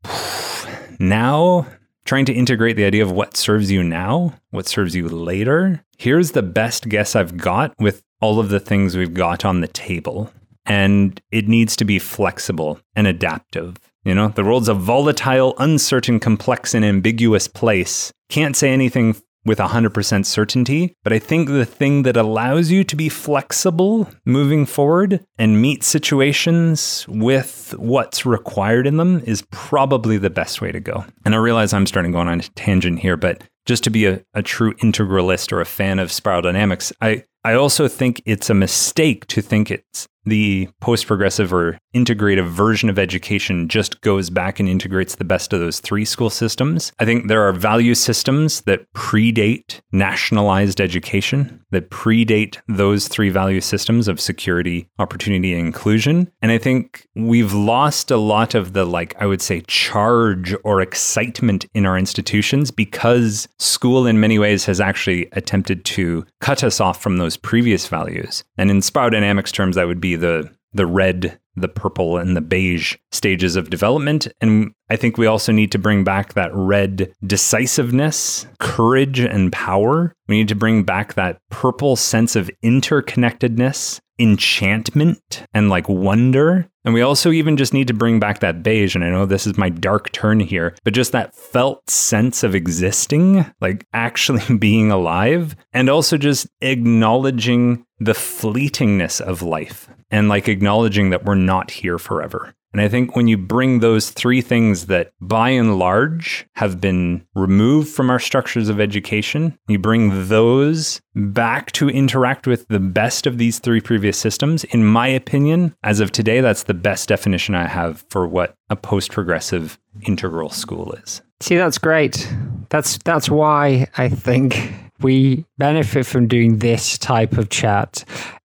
now 1.00 1.68
trying 2.08 2.26
to 2.26 2.34
integrate 2.34 2.78
the 2.78 2.86
idea 2.86 3.04
of 3.04 3.12
what 3.12 3.38
serves 3.38 3.70
you 3.70 3.84
now, 3.84 4.34
what 4.50 4.66
serves 4.66 4.96
you 4.96 5.08
later. 5.08 5.84
Here's 5.98 6.32
the 6.32 6.42
best 6.42 6.90
guess 6.90 7.16
I've 7.16 7.38
got 7.38 7.74
with 7.80 8.02
all 8.22 8.40
of 8.40 8.50
the 8.50 8.60
things 8.60 8.98
we've 8.98 9.14
got 9.14 9.46
on 9.46 9.62
the 9.62 9.68
table. 9.68 10.32
And 10.66 11.22
it 11.32 11.48
needs 11.48 11.76
to 11.76 11.86
be 11.86 12.00
flexible 12.00 12.80
and 12.96 13.06
adaptive. 13.06 13.78
You 14.04 14.16
know, 14.16 14.30
the 14.30 14.44
world's 14.44 14.70
a 14.70 14.74
volatile, 14.74 15.54
uncertain, 15.58 16.20
complex, 16.20 16.74
and 16.74 16.84
ambiguous 16.84 17.48
place. 17.48 18.12
Can't 18.30 18.56
say 18.56 18.72
anything 18.72 19.16
with 19.48 19.58
100% 19.60 20.26
certainty. 20.26 20.94
But 21.04 21.14
I 21.14 21.20
think 21.20 21.50
the 21.50 21.66
thing 21.66 22.04
that 22.04 22.18
allows 22.18 22.70
you 22.70 22.84
to 22.84 22.96
be 22.96 23.10
flexible 23.10 24.10
moving 24.26 24.66
forward 24.66 25.26
and 25.38 25.62
meet 25.62 25.84
situations 25.84 27.06
with 27.08 27.74
what's 27.78 28.26
required 28.26 28.86
in 28.86 28.98
them 28.98 29.22
is 29.26 29.44
probably 29.52 30.18
the 30.18 30.30
best 30.30 30.62
way 30.62 30.72
to 30.72 30.80
go. 30.80 31.06
And 31.26 31.34
I 31.34 31.38
realize 31.38 31.74
I'm 31.74 31.88
starting 31.88 32.12
going 32.12 32.28
on 32.28 32.40
a 32.40 32.44
tangent 32.44 33.00
here, 33.00 33.18
but 33.18 33.44
just 33.66 33.84
to 33.84 33.90
be 33.90 34.06
a, 34.06 34.24
a 34.34 34.42
true 34.42 34.74
integralist 34.76 35.52
or 35.52 35.60
a 35.60 35.66
fan 35.66 36.00
of 36.00 36.12
spiral 36.12 36.42
dynamics, 36.42 36.94
I, 37.02 37.24
I 37.44 37.54
also 37.54 37.88
think 37.88 38.22
it's 38.26 38.50
a 38.50 38.54
mistake 38.54 39.26
to 39.28 39.42
think 39.42 39.72
it's 39.72 40.08
the 40.28 40.70
post 40.82 41.08
progressive 41.08 41.54
or 41.54 41.80
integrative 41.96 42.48
version 42.48 42.90
of 42.90 43.00
education 43.00 43.68
just 43.68 44.02
goes 44.02 44.30
back 44.30 44.60
and 44.60 44.70
integrates 44.70 45.16
the 45.16 45.24
best 45.24 45.54
of 45.54 45.60
those 45.60 45.80
three 45.80 46.06
school 46.06 46.30
systems. 46.30 46.92
I 47.00 47.06
think 47.06 47.28
there 47.28 47.48
are 47.48 47.54
value 47.54 47.96
systems 47.96 48.62
that 48.62 48.92
predate 48.94 49.82
nationalized 49.92 50.82
education, 50.82 51.64
that 51.72 51.90
predate 51.90 52.58
those 52.68 53.08
three 53.08 53.30
value 53.30 53.62
systems 53.62 54.08
of 54.08 54.20
security, 54.20 54.90
opportunity, 55.00 55.54
and 55.54 55.68
inclusion. 55.68 56.32
And 56.42 56.52
I 56.52 56.58
think 56.58 57.08
we've 57.16 57.54
lost 57.54 58.12
a 58.12 58.18
lot 58.18 58.56
of 58.56 58.74
the, 58.74 58.86
like, 58.86 59.16
I 59.20 59.26
would 59.26 59.42
say, 59.42 59.62
charge 59.68 60.56
or 60.64 60.82
excitement 60.82 61.66
in 61.74 61.86
our 61.86 61.98
institutions 61.98 62.72
because 62.72 63.48
school, 63.60 64.08
in 64.08 64.20
many 64.20 64.40
ways, 64.40 64.66
has 64.66 64.80
actually 64.80 65.28
attempted 65.34 65.84
to 65.86 66.26
cut 66.40 66.64
us 66.64 66.80
off 66.80 67.02
from 67.02 67.18
those 67.18 67.38
previous 67.38 67.88
values. 67.88 68.44
And 68.58 68.72
in 68.72 68.82
spiral 68.82 69.10
dynamics 69.10 69.52
terms, 69.52 69.76
that 69.76 69.88
would 69.88 70.02
be 70.02 70.16
the 70.16 70.50
the 70.74 70.86
red, 70.86 71.40
the 71.58 71.68
purple, 71.68 72.18
and 72.18 72.38
the 72.38 72.42
beige 72.42 72.96
stages 73.12 73.56
of 73.56 73.70
development. 73.70 74.28
And 74.42 74.72
I 74.90 74.96
think 74.96 75.18
we 75.18 75.26
also 75.26 75.52
need 75.52 75.72
to 75.74 75.80
bring 75.80 76.04
back 76.04 76.34
that 76.34 76.52
red 76.54 77.12
decisiveness, 77.26 78.48
courage, 78.60 79.20
and 79.20 79.52
power. 79.52 80.14
We 80.28 80.38
need 80.38 80.48
to 80.50 80.56
bring 80.56 80.84
back 80.84 81.16
that 81.16 81.40
purple 81.50 81.96
sense 81.96 82.36
of 82.36 82.52
interconnectedness, 82.64 84.00
enchantment, 84.20 85.44
and 85.54 85.70
like 85.70 85.90
wonder. 85.90 86.70
And 86.88 86.94
we 86.94 87.02
also 87.02 87.32
even 87.32 87.58
just 87.58 87.74
need 87.74 87.90
to 87.90 87.94
bring 87.94 88.18
back 88.18 88.40
that 88.40 88.64
beige. 88.64 88.96
And 88.96 89.04
I 89.04 89.10
know 89.10 89.26
this 89.26 89.46
is 89.46 89.58
my 89.58 89.68
dark 89.68 90.10
turn 90.14 90.40
here, 90.40 90.74
but 90.86 90.94
just 90.94 91.12
that 91.12 91.36
felt 91.36 91.90
sense 91.90 92.44
of 92.44 92.56
existing, 92.56 93.46
like 93.60 93.86
actually 93.92 94.58
being 94.58 94.90
alive, 94.90 95.54
and 95.74 95.90
also 95.90 96.16
just 96.16 96.48
acknowledging 96.62 97.86
the 98.00 98.14
fleetingness 98.14 99.20
of 99.20 99.42
life 99.42 99.90
and 100.12 100.30
like 100.30 100.48
acknowledging 100.48 101.10
that 101.10 101.26
we're 101.26 101.36
not 101.36 101.72
here 101.72 101.98
forever. 102.00 102.54
And 102.74 102.82
I 102.82 102.90
think 102.90 103.16
when 103.16 103.28
you 103.28 103.38
bring 103.38 103.80
those 103.80 104.10
three 104.10 104.42
things 104.42 104.88
that 104.88 105.12
by 105.22 105.50
and 105.50 105.80
large 105.80 106.46
have 106.56 106.80
been 106.82 107.26
removed 107.34 107.90
from 107.90 108.10
our 108.10 108.20
structures 108.20 108.70
of 108.70 108.80
education, 108.80 109.58
you 109.68 109.80
bring 109.80 110.28
those 110.28 111.02
back 111.16 111.72
to 111.74 111.90
interact 111.90 112.46
with 112.46 112.68
the 112.68 112.80
best 112.80 113.26
of 113.26 113.38
these 113.38 113.60
three 113.60 113.82
previous 113.82 114.18
systems. 114.18 114.64
In 114.66 114.86
my 114.86 115.08
opinion, 115.08 115.76
as 115.84 116.00
of 116.00 116.12
today, 116.12 116.42
that's 116.42 116.64
the 116.64 116.74
best 116.74 117.10
definition 117.10 117.56
I 117.56 117.68
have 117.68 118.06
for 118.10 118.28
what 118.28 118.56
a 118.70 118.76
post 118.76 119.12
progressive 119.12 119.80
integral 120.06 120.50
school 120.50 120.92
is. 120.94 121.22
See, 121.40 121.56
that's 121.56 121.78
great. 121.78 122.32
That's 122.70 122.98
that's 123.00 123.30
why 123.30 123.88
I 123.98 124.10
think 124.10 124.74
we 125.00 125.46
benefit 125.58 126.06
from 126.06 126.28
doing 126.28 126.58
this 126.58 126.98
type 126.98 127.38
of 127.38 127.50
chat 127.50 128.04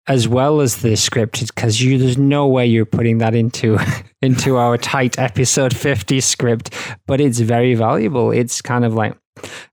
as 0.09 0.27
well 0.27 0.61
as 0.61 0.79
the 0.79 0.91
scripted 0.91 1.55
because 1.55 1.81
you 1.81 1.97
there's 1.97 2.19
no 2.19 2.49
way 2.49 2.67
you're 2.67 2.85
putting 2.85 3.19
that 3.19 3.35
into 3.35 3.79
into 4.23 4.57
our 4.57 4.77
tight 4.77 5.19
episode 5.19 5.75
50 5.77 6.21
script 6.21 6.75
but 7.07 7.21
it's 7.21 7.41
very 7.41 7.75
valuable. 7.75 8.31
It's 8.31 8.63
kind 8.63 8.85
of 8.85 8.95
like 8.95 9.17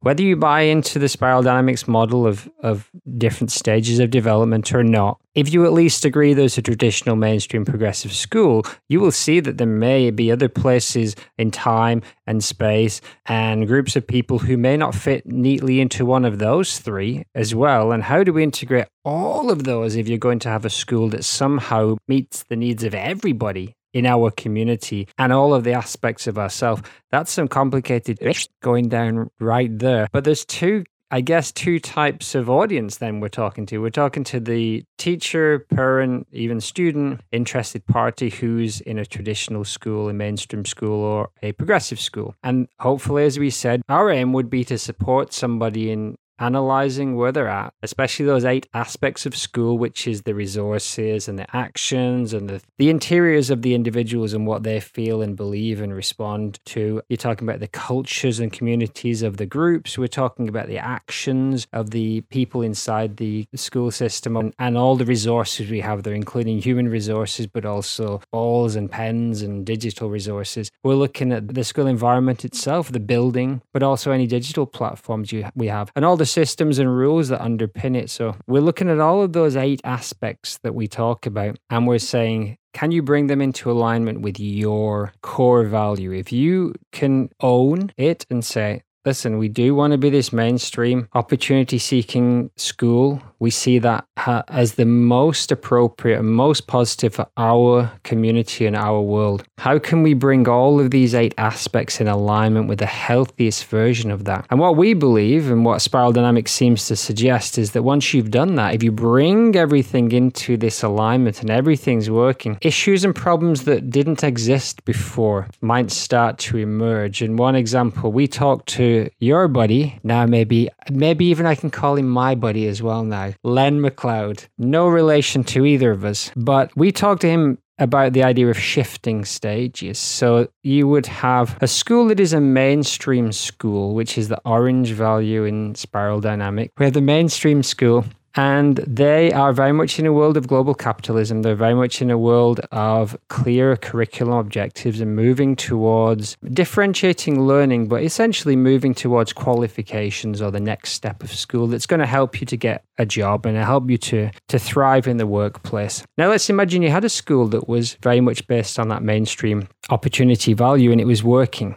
whether 0.01 0.23
you 0.23 0.35
buy 0.35 0.61
into 0.61 0.99
the 0.99 1.09
spiral 1.09 1.43
dynamics 1.43 1.87
model 1.87 2.25
of, 2.25 2.49
of 2.61 2.89
different 3.17 3.51
stages 3.51 3.99
of 3.99 4.09
development 4.09 4.73
or 4.73 4.83
not, 4.83 5.19
if 5.35 5.53
you 5.53 5.65
at 5.65 5.73
least 5.73 6.05
agree 6.05 6.33
there's 6.33 6.57
a 6.57 6.61
traditional 6.61 7.15
mainstream 7.15 7.65
progressive 7.65 8.13
school, 8.13 8.65
you 8.87 8.99
will 8.99 9.11
see 9.11 9.39
that 9.39 9.57
there 9.57 9.67
may 9.67 10.09
be 10.11 10.31
other 10.31 10.49
places 10.49 11.15
in 11.37 11.51
time 11.51 12.01
and 12.25 12.43
space 12.43 13.01
and 13.25 13.67
groups 13.67 13.95
of 13.95 14.07
people 14.07 14.39
who 14.39 14.57
may 14.57 14.77
not 14.77 14.95
fit 14.95 15.25
neatly 15.25 15.79
into 15.79 16.05
one 16.05 16.25
of 16.25 16.39
those 16.39 16.79
three 16.79 17.23
as 17.35 17.53
well. 17.53 17.91
And 17.91 18.03
how 18.03 18.23
do 18.23 18.33
we 18.33 18.43
integrate 18.43 18.87
all 19.03 19.51
of 19.51 19.63
those 19.63 19.95
if 19.95 20.07
you're 20.07 20.17
going 20.17 20.39
to 20.39 20.49
have 20.49 20.65
a 20.65 20.69
school 20.69 21.09
that 21.09 21.23
somehow 21.23 21.97
meets 22.07 22.43
the 22.43 22.55
needs 22.55 22.83
of 22.83 22.93
everybody 22.93 23.75
in 23.93 24.05
our 24.05 24.31
community 24.31 25.07
and 25.17 25.33
all 25.33 25.53
of 25.53 25.63
the 25.63 25.73
aspects 25.73 26.27
of 26.27 26.37
ourselves. 26.37 26.81
That's 27.11 27.31
some 27.31 27.47
complicated 27.47 28.19
going 28.61 28.89
down 28.89 29.29
right 29.39 29.77
there. 29.77 30.07
But 30.11 30.23
there's 30.23 30.45
two 30.45 30.83
I 31.11 31.21
guess 31.21 31.51
two 31.51 31.79
types 31.79 32.35
of 32.35 32.51
audience 32.51 32.97
then 32.97 33.19
we're 33.19 33.29
talking 33.29 33.65
to. 33.67 33.79
We're 33.79 33.89
talking 33.89 34.23
to 34.25 34.39
the 34.39 34.85
teacher, 34.99 35.65
parent, 35.71 36.27
even 36.31 36.61
student, 36.61 37.21
interested 37.31 37.85
party 37.87 38.29
who's 38.29 38.79
in 38.81 38.99
a 38.99 39.05
traditional 39.05 39.65
school, 39.65 40.07
a 40.07 40.13
mainstream 40.13 40.65
school, 40.65 41.03
or 41.03 41.31
a 41.41 41.53
progressive 41.53 41.99
school. 41.99 42.35
And 42.43 42.67
hopefully, 42.79 43.25
as 43.25 43.39
we 43.39 43.49
said, 43.49 43.81
our 43.89 44.11
aim 44.11 44.33
would 44.33 44.51
be 44.51 44.63
to 44.65 44.77
support 44.77 45.33
somebody 45.33 45.89
in 45.89 46.15
analyzing 46.39 47.15
where 47.15 47.31
they're 47.31 47.47
at, 47.47 47.73
especially 47.83 48.25
those 48.25 48.45
eight 48.45 48.67
aspects 48.73 49.25
of 49.25 49.35
school, 49.35 49.77
which 49.77 50.07
is 50.07 50.23
the 50.23 50.33
resources 50.35 51.27
and 51.27 51.37
the 51.37 51.55
actions 51.55 52.33
and 52.33 52.49
the, 52.49 52.61
the 52.77 52.89
interiors 52.89 53.49
of 53.49 53.61
the 53.61 53.73
individuals 53.73 54.33
and 54.33 54.47
what 54.47 54.63
they 54.63 54.79
feel 54.79 55.21
and 55.21 55.35
believe 55.35 55.81
and 55.81 55.93
respond 55.93 56.59
to. 56.65 57.01
You're 57.09 57.17
talking 57.17 57.47
about 57.47 57.59
the 57.59 57.67
cultures 57.67 58.39
and 58.39 58.51
communities 58.51 59.21
of 59.21 59.37
the 59.37 59.45
groups. 59.45 59.97
We're 59.97 60.07
talking 60.07 60.47
about 60.47 60.67
the 60.67 60.77
actions 60.77 61.67
of 61.73 61.91
the 61.91 62.21
people 62.21 62.61
inside 62.61 63.17
the 63.17 63.45
school 63.55 63.91
system 63.91 64.37
and, 64.37 64.53
and 64.59 64.77
all 64.77 64.95
the 64.95 65.05
resources 65.05 65.69
we 65.69 65.81
have 65.81 66.03
there, 66.03 66.13
including 66.13 66.59
human 66.59 66.87
resources, 66.87 67.47
but 67.47 67.65
also 67.65 68.21
balls 68.31 68.75
and 68.75 68.89
pens 68.89 69.41
and 69.41 69.65
digital 69.65 70.09
resources. 70.09 70.71
We're 70.83 70.95
looking 70.95 71.31
at 71.31 71.53
the 71.53 71.63
school 71.63 71.87
environment 71.87 72.45
itself, 72.45 72.91
the 72.91 72.99
building, 72.99 73.61
but 73.73 73.83
also 73.83 74.11
any 74.11 74.27
digital 74.27 74.65
platforms 74.65 75.31
you, 75.31 75.45
we 75.55 75.67
have, 75.67 75.91
and 75.95 76.05
all 76.05 76.17
the 76.17 76.25
systems 76.29 76.79
and 76.79 76.95
rules 76.95 77.29
that 77.29 77.41
underpin 77.41 77.95
it. 77.95 78.09
So 78.09 78.35
we're 78.47 78.61
looking 78.61 78.89
at 78.89 78.99
all 78.99 79.21
of 79.21 79.33
those 79.33 79.55
eight 79.55 79.81
aspects 79.83 80.57
that 80.59 80.75
we 80.75 80.87
talk 80.87 81.25
about, 81.25 81.57
and 81.69 81.87
we're 81.87 81.99
saying, 81.99 82.57
can 82.73 82.91
you 82.91 83.01
bring 83.01 83.27
them 83.27 83.41
into 83.41 83.71
alignment 83.71 84.21
with 84.21 84.39
your 84.39 85.11
core 85.21 85.65
value? 85.65 86.11
If 86.11 86.31
you 86.31 86.73
can 86.91 87.29
own 87.41 87.91
it 87.97 88.25
and 88.29 88.45
say, 88.45 88.83
listen, 89.05 89.37
we 89.37 89.49
do 89.49 89.73
want 89.73 89.91
to 89.91 89.97
be 89.97 90.09
this 90.09 90.31
mainstream 90.31 91.07
opportunity 91.13 91.79
seeking 91.79 92.51
school 92.57 93.21
we 93.39 93.49
see 93.49 93.79
that 93.79 94.05
as 94.49 94.73
the 94.73 94.85
most 94.85 95.51
appropriate 95.51 96.19
and 96.19 96.29
most 96.29 96.67
positive 96.67 97.15
for 97.15 97.27
our 97.37 97.91
community 98.03 98.65
and 98.65 98.75
our 98.75 99.01
world. 99.01 99.43
How 99.57 99.79
can 99.79 100.03
we 100.03 100.13
bring 100.13 100.47
all 100.47 100.79
of 100.79 100.91
these 100.91 101.15
eight 101.15 101.33
aspects 101.37 102.01
in 102.01 102.07
alignment 102.07 102.67
with 102.67 102.79
the 102.79 102.85
healthiest 102.85 103.65
version 103.65 104.11
of 104.11 104.25
that? 104.25 104.45
And 104.49 104.59
what 104.59 104.75
we 104.75 104.93
believe 104.93 105.49
and 105.49 105.65
what 105.65 105.81
Spiral 105.81 106.11
Dynamics 106.11 106.51
seems 106.51 106.87
to 106.87 106.95
suggest 106.95 107.57
is 107.57 107.71
that 107.71 107.83
once 107.83 108.13
you've 108.13 108.31
done 108.31 108.55
that, 108.55 108.75
if 108.75 108.83
you 108.83 108.91
bring 108.91 109.55
everything 109.55 110.11
into 110.11 110.57
this 110.57 110.83
alignment 110.83 111.41
and 111.41 111.49
everything's 111.49 112.09
working, 112.09 112.57
issues 112.61 113.03
and 113.03 113.15
problems 113.15 113.63
that 113.63 113.89
didn't 113.89 114.23
exist 114.23 114.83
before 114.85 115.47
might 115.61 115.91
start 115.91 116.37
to 116.39 116.57
emerge. 116.57 117.21
And 117.21 117.39
one 117.39 117.55
example, 117.55 118.11
we 118.11 118.27
talked 118.27 118.67
to 118.69 119.09
your 119.19 119.47
buddy, 119.47 119.99
now 120.03 120.25
maybe 120.25 120.69
maybe 120.91 121.25
even 121.25 121.45
I 121.45 121.55
can 121.55 121.69
call 121.69 121.95
him 121.95 122.09
my 122.09 122.35
buddy 122.35 122.67
as 122.67 122.81
well 122.81 123.03
now, 123.03 123.28
Len 123.43 123.81
McLeod. 123.81 124.47
No 124.57 124.87
relation 124.87 125.43
to 125.45 125.65
either 125.65 125.91
of 125.91 126.05
us, 126.05 126.31
but 126.35 126.75
we 126.75 126.91
talked 126.91 127.21
to 127.21 127.29
him 127.29 127.57
about 127.79 128.13
the 128.13 128.23
idea 128.23 128.47
of 128.49 128.59
shifting 128.59 129.23
stages. 129.25 129.97
So 129.97 130.49
you 130.63 130.87
would 130.87 131.05
have 131.05 131.57
a 131.61 131.67
school 131.67 132.09
that 132.09 132.19
is 132.19 132.33
a 132.33 132.41
mainstream 132.41 133.31
school, 133.31 133.95
which 133.95 134.17
is 134.17 134.27
the 134.27 134.41
orange 134.45 134.91
value 134.91 135.45
in 135.45 135.75
spiral 135.75 136.19
dynamic. 136.19 136.71
We 136.77 136.85
have 136.85 136.93
the 136.93 137.01
mainstream 137.01 137.63
school 137.63 138.05
and 138.35 138.77
they 138.77 139.31
are 139.33 139.53
very 139.53 139.71
much 139.71 139.99
in 139.99 140.05
a 140.05 140.13
world 140.13 140.37
of 140.37 140.47
global 140.47 140.73
capitalism. 140.73 141.41
They're 141.41 141.55
very 141.55 141.73
much 141.73 142.01
in 142.01 142.11
a 142.11 142.17
world 142.17 142.59
of 142.71 143.17
clear 143.29 143.75
curriculum 143.75 144.37
objectives 144.37 145.01
and 145.01 145.15
moving 145.15 145.55
towards 145.55 146.37
differentiating 146.53 147.41
learning, 147.43 147.87
but 147.87 148.03
essentially 148.03 148.55
moving 148.55 148.93
towards 148.93 149.33
qualifications 149.33 150.41
or 150.41 150.51
the 150.51 150.59
next 150.59 150.91
step 150.91 151.23
of 151.23 151.31
school 151.31 151.67
that's 151.67 151.85
going 151.85 151.99
to 151.99 152.05
help 152.05 152.39
you 152.39 152.45
to 152.47 152.57
get 152.57 152.83
a 152.97 153.05
job 153.05 153.45
and 153.45 153.57
help 153.57 153.89
you 153.89 153.97
to, 153.97 154.29
to 154.47 154.59
thrive 154.59 155.07
in 155.07 155.17
the 155.17 155.27
workplace. 155.27 156.03
Now, 156.17 156.29
let's 156.29 156.49
imagine 156.49 156.81
you 156.81 156.89
had 156.89 157.05
a 157.05 157.09
school 157.09 157.47
that 157.47 157.67
was 157.67 157.95
very 158.01 158.21
much 158.21 158.45
based 158.47 158.79
on 158.79 158.89
that 158.89 159.03
mainstream 159.03 159.67
opportunity 159.89 160.53
value 160.53 160.91
and 160.91 161.01
it 161.01 161.05
was 161.05 161.23
working 161.23 161.75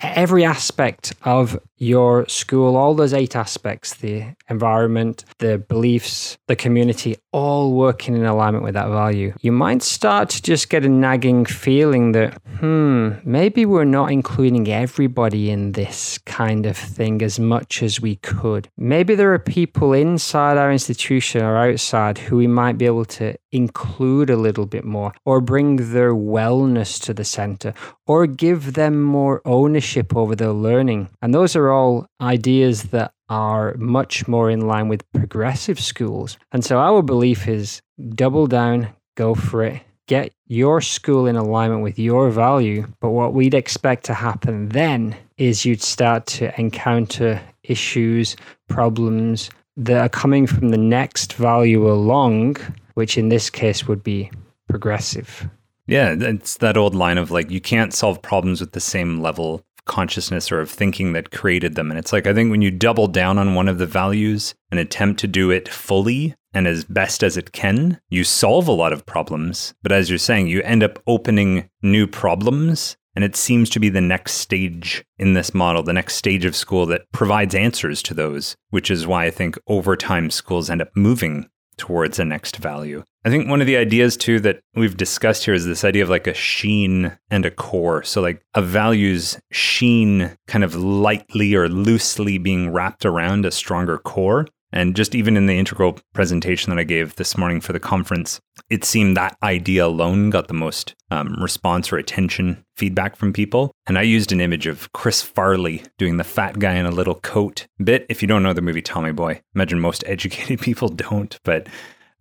every 0.00 0.44
aspect 0.44 1.14
of 1.24 1.58
your 1.82 2.24
school, 2.28 2.76
all 2.76 2.94
those 2.94 3.12
eight 3.12 3.34
aspects 3.34 3.94
the 3.94 4.24
environment, 4.48 5.24
the 5.38 5.58
beliefs, 5.58 6.38
the 6.46 6.54
community, 6.54 7.16
all 7.32 7.72
working 7.72 8.14
in 8.14 8.24
alignment 8.24 8.62
with 8.62 8.74
that 8.74 8.88
value, 8.88 9.34
you 9.40 9.50
might 9.50 9.82
start 9.82 10.28
to 10.28 10.40
just 10.40 10.70
get 10.70 10.84
a 10.84 10.88
nagging 10.88 11.44
feeling 11.44 12.12
that, 12.12 12.40
hmm, 12.60 13.10
maybe 13.24 13.66
we're 13.66 13.84
not 13.84 14.12
including 14.12 14.68
everybody 14.68 15.50
in 15.50 15.72
this 15.72 16.18
kind 16.18 16.66
of 16.66 16.76
thing 16.76 17.20
as 17.20 17.40
much 17.40 17.82
as 17.82 18.00
we 18.00 18.16
could. 18.16 18.68
Maybe 18.76 19.16
there 19.16 19.32
are 19.32 19.38
people 19.38 19.92
inside 19.92 20.58
our 20.58 20.70
institution 20.70 21.42
or 21.42 21.56
outside 21.56 22.18
who 22.18 22.36
we 22.36 22.46
might 22.46 22.78
be 22.78 22.86
able 22.86 23.06
to 23.06 23.34
include 23.50 24.30
a 24.30 24.36
little 24.36 24.66
bit 24.66 24.84
more 24.84 25.12
or 25.24 25.40
bring 25.40 25.92
their 25.92 26.14
wellness 26.14 27.00
to 27.02 27.12
the 27.12 27.24
center 27.24 27.74
or 28.06 28.26
give 28.26 28.74
them 28.74 29.02
more 29.02 29.40
ownership 29.44 30.16
over 30.16 30.34
their 30.34 30.52
learning. 30.52 31.08
And 31.20 31.34
those 31.34 31.54
are 31.56 31.71
ideas 32.20 32.84
that 32.84 33.12
are 33.28 33.74
much 33.76 34.28
more 34.28 34.50
in 34.50 34.66
line 34.66 34.88
with 34.88 35.10
progressive 35.12 35.80
schools. 35.80 36.36
And 36.52 36.64
so 36.64 36.78
our 36.78 37.02
belief 37.02 37.48
is 37.48 37.80
double 38.14 38.46
down, 38.46 38.88
go 39.16 39.34
for 39.34 39.64
it, 39.64 39.80
get 40.06 40.32
your 40.48 40.80
school 40.80 41.26
in 41.26 41.36
alignment 41.36 41.82
with 41.82 41.98
your 41.98 42.30
value. 42.30 42.86
But 43.00 43.10
what 43.10 43.32
we'd 43.32 43.54
expect 43.54 44.04
to 44.04 44.14
happen 44.14 44.68
then 44.68 45.16
is 45.38 45.64
you'd 45.64 45.82
start 45.82 46.26
to 46.26 46.58
encounter 46.60 47.40
issues, 47.62 48.36
problems 48.68 49.50
that 49.76 49.96
are 49.96 50.08
coming 50.08 50.46
from 50.46 50.68
the 50.68 50.78
next 50.78 51.32
value 51.32 51.90
along, 51.90 52.56
which 52.94 53.16
in 53.16 53.30
this 53.30 53.48
case 53.48 53.88
would 53.88 54.02
be 54.02 54.30
progressive. 54.68 55.48
Yeah, 55.86 56.14
it's 56.18 56.58
that 56.58 56.76
old 56.76 56.94
line 56.94 57.18
of 57.18 57.30
like, 57.30 57.50
you 57.50 57.60
can't 57.60 57.94
solve 57.94 58.20
problems 58.20 58.60
with 58.60 58.72
the 58.72 58.80
same 58.80 59.20
level 59.20 59.64
consciousness 59.86 60.52
or 60.52 60.60
of 60.60 60.70
thinking 60.70 61.12
that 61.12 61.30
created 61.30 61.74
them. 61.74 61.90
And 61.90 61.98
it's 61.98 62.12
like, 62.12 62.26
I 62.26 62.34
think 62.34 62.50
when 62.50 62.62
you 62.62 62.70
double 62.70 63.08
down 63.08 63.38
on 63.38 63.54
one 63.54 63.68
of 63.68 63.78
the 63.78 63.86
values 63.86 64.54
and 64.70 64.78
attempt 64.78 65.20
to 65.20 65.26
do 65.26 65.50
it 65.50 65.68
fully 65.68 66.34
and 66.54 66.66
as 66.66 66.84
best 66.84 67.22
as 67.22 67.36
it 67.36 67.52
can, 67.52 68.00
you 68.10 68.24
solve 68.24 68.68
a 68.68 68.72
lot 68.72 68.92
of 68.92 69.06
problems. 69.06 69.74
But 69.82 69.92
as 69.92 70.08
you're 70.10 70.18
saying, 70.18 70.48
you 70.48 70.62
end 70.62 70.82
up 70.82 71.02
opening 71.06 71.68
new 71.82 72.06
problems. 72.06 72.96
And 73.14 73.24
it 73.24 73.36
seems 73.36 73.68
to 73.70 73.80
be 73.80 73.90
the 73.90 74.00
next 74.00 74.32
stage 74.34 75.04
in 75.18 75.34
this 75.34 75.52
model, 75.52 75.82
the 75.82 75.92
next 75.92 76.14
stage 76.14 76.46
of 76.46 76.56
school 76.56 76.86
that 76.86 77.02
provides 77.12 77.54
answers 77.54 78.02
to 78.04 78.14
those, 78.14 78.56
which 78.70 78.90
is 78.90 79.06
why 79.06 79.26
I 79.26 79.30
think 79.30 79.58
over 79.66 79.96
time 79.96 80.30
schools 80.30 80.70
end 80.70 80.80
up 80.80 80.88
moving 80.96 81.50
towards 81.76 82.18
a 82.18 82.24
next 82.24 82.56
value. 82.56 83.04
I 83.24 83.30
think 83.30 83.48
one 83.48 83.60
of 83.60 83.66
the 83.66 83.76
ideas 83.76 84.16
too 84.16 84.40
that 84.40 84.60
we've 84.74 84.96
discussed 84.96 85.44
here 85.44 85.54
is 85.54 85.64
this 85.64 85.84
idea 85.84 86.02
of 86.02 86.08
like 86.08 86.26
a 86.26 86.34
sheen 86.34 87.16
and 87.30 87.46
a 87.46 87.50
core. 87.50 88.02
So 88.02 88.20
like 88.20 88.42
a 88.54 88.62
value's 88.62 89.40
sheen 89.52 90.36
kind 90.48 90.64
of 90.64 90.74
lightly 90.74 91.54
or 91.54 91.68
loosely 91.68 92.38
being 92.38 92.70
wrapped 92.70 93.04
around 93.06 93.46
a 93.46 93.50
stronger 93.52 93.98
core. 93.98 94.48
And 94.72 94.96
just 94.96 95.14
even 95.14 95.36
in 95.36 95.46
the 95.46 95.58
integral 95.58 95.98
presentation 96.14 96.70
that 96.70 96.78
I 96.78 96.84
gave 96.84 97.16
this 97.16 97.36
morning 97.36 97.60
for 97.60 97.72
the 97.72 97.80
conference, 97.80 98.40
it 98.70 98.84
seemed 98.84 99.16
that 99.16 99.36
idea 99.42 99.86
alone 99.86 100.30
got 100.30 100.48
the 100.48 100.54
most 100.54 100.94
um, 101.10 101.36
response 101.40 101.92
or 101.92 101.98
attention 101.98 102.64
feedback 102.76 103.16
from 103.16 103.32
people. 103.32 103.72
And 103.86 103.98
I 103.98 104.02
used 104.02 104.32
an 104.32 104.40
image 104.40 104.66
of 104.66 104.90
Chris 104.92 105.20
Farley 105.22 105.82
doing 105.98 106.16
the 106.16 106.24
fat 106.24 106.58
guy 106.58 106.74
in 106.74 106.86
a 106.86 106.90
little 106.90 107.16
coat 107.16 107.66
bit. 107.82 108.06
If 108.08 108.22
you 108.22 108.28
don't 108.28 108.42
know 108.42 108.54
the 108.54 108.62
movie 108.62 108.82
Tommy 108.82 109.12
Boy, 109.12 109.42
imagine 109.54 109.78
most 109.78 110.04
educated 110.06 110.60
people 110.60 110.88
don't, 110.88 111.38
but 111.44 111.68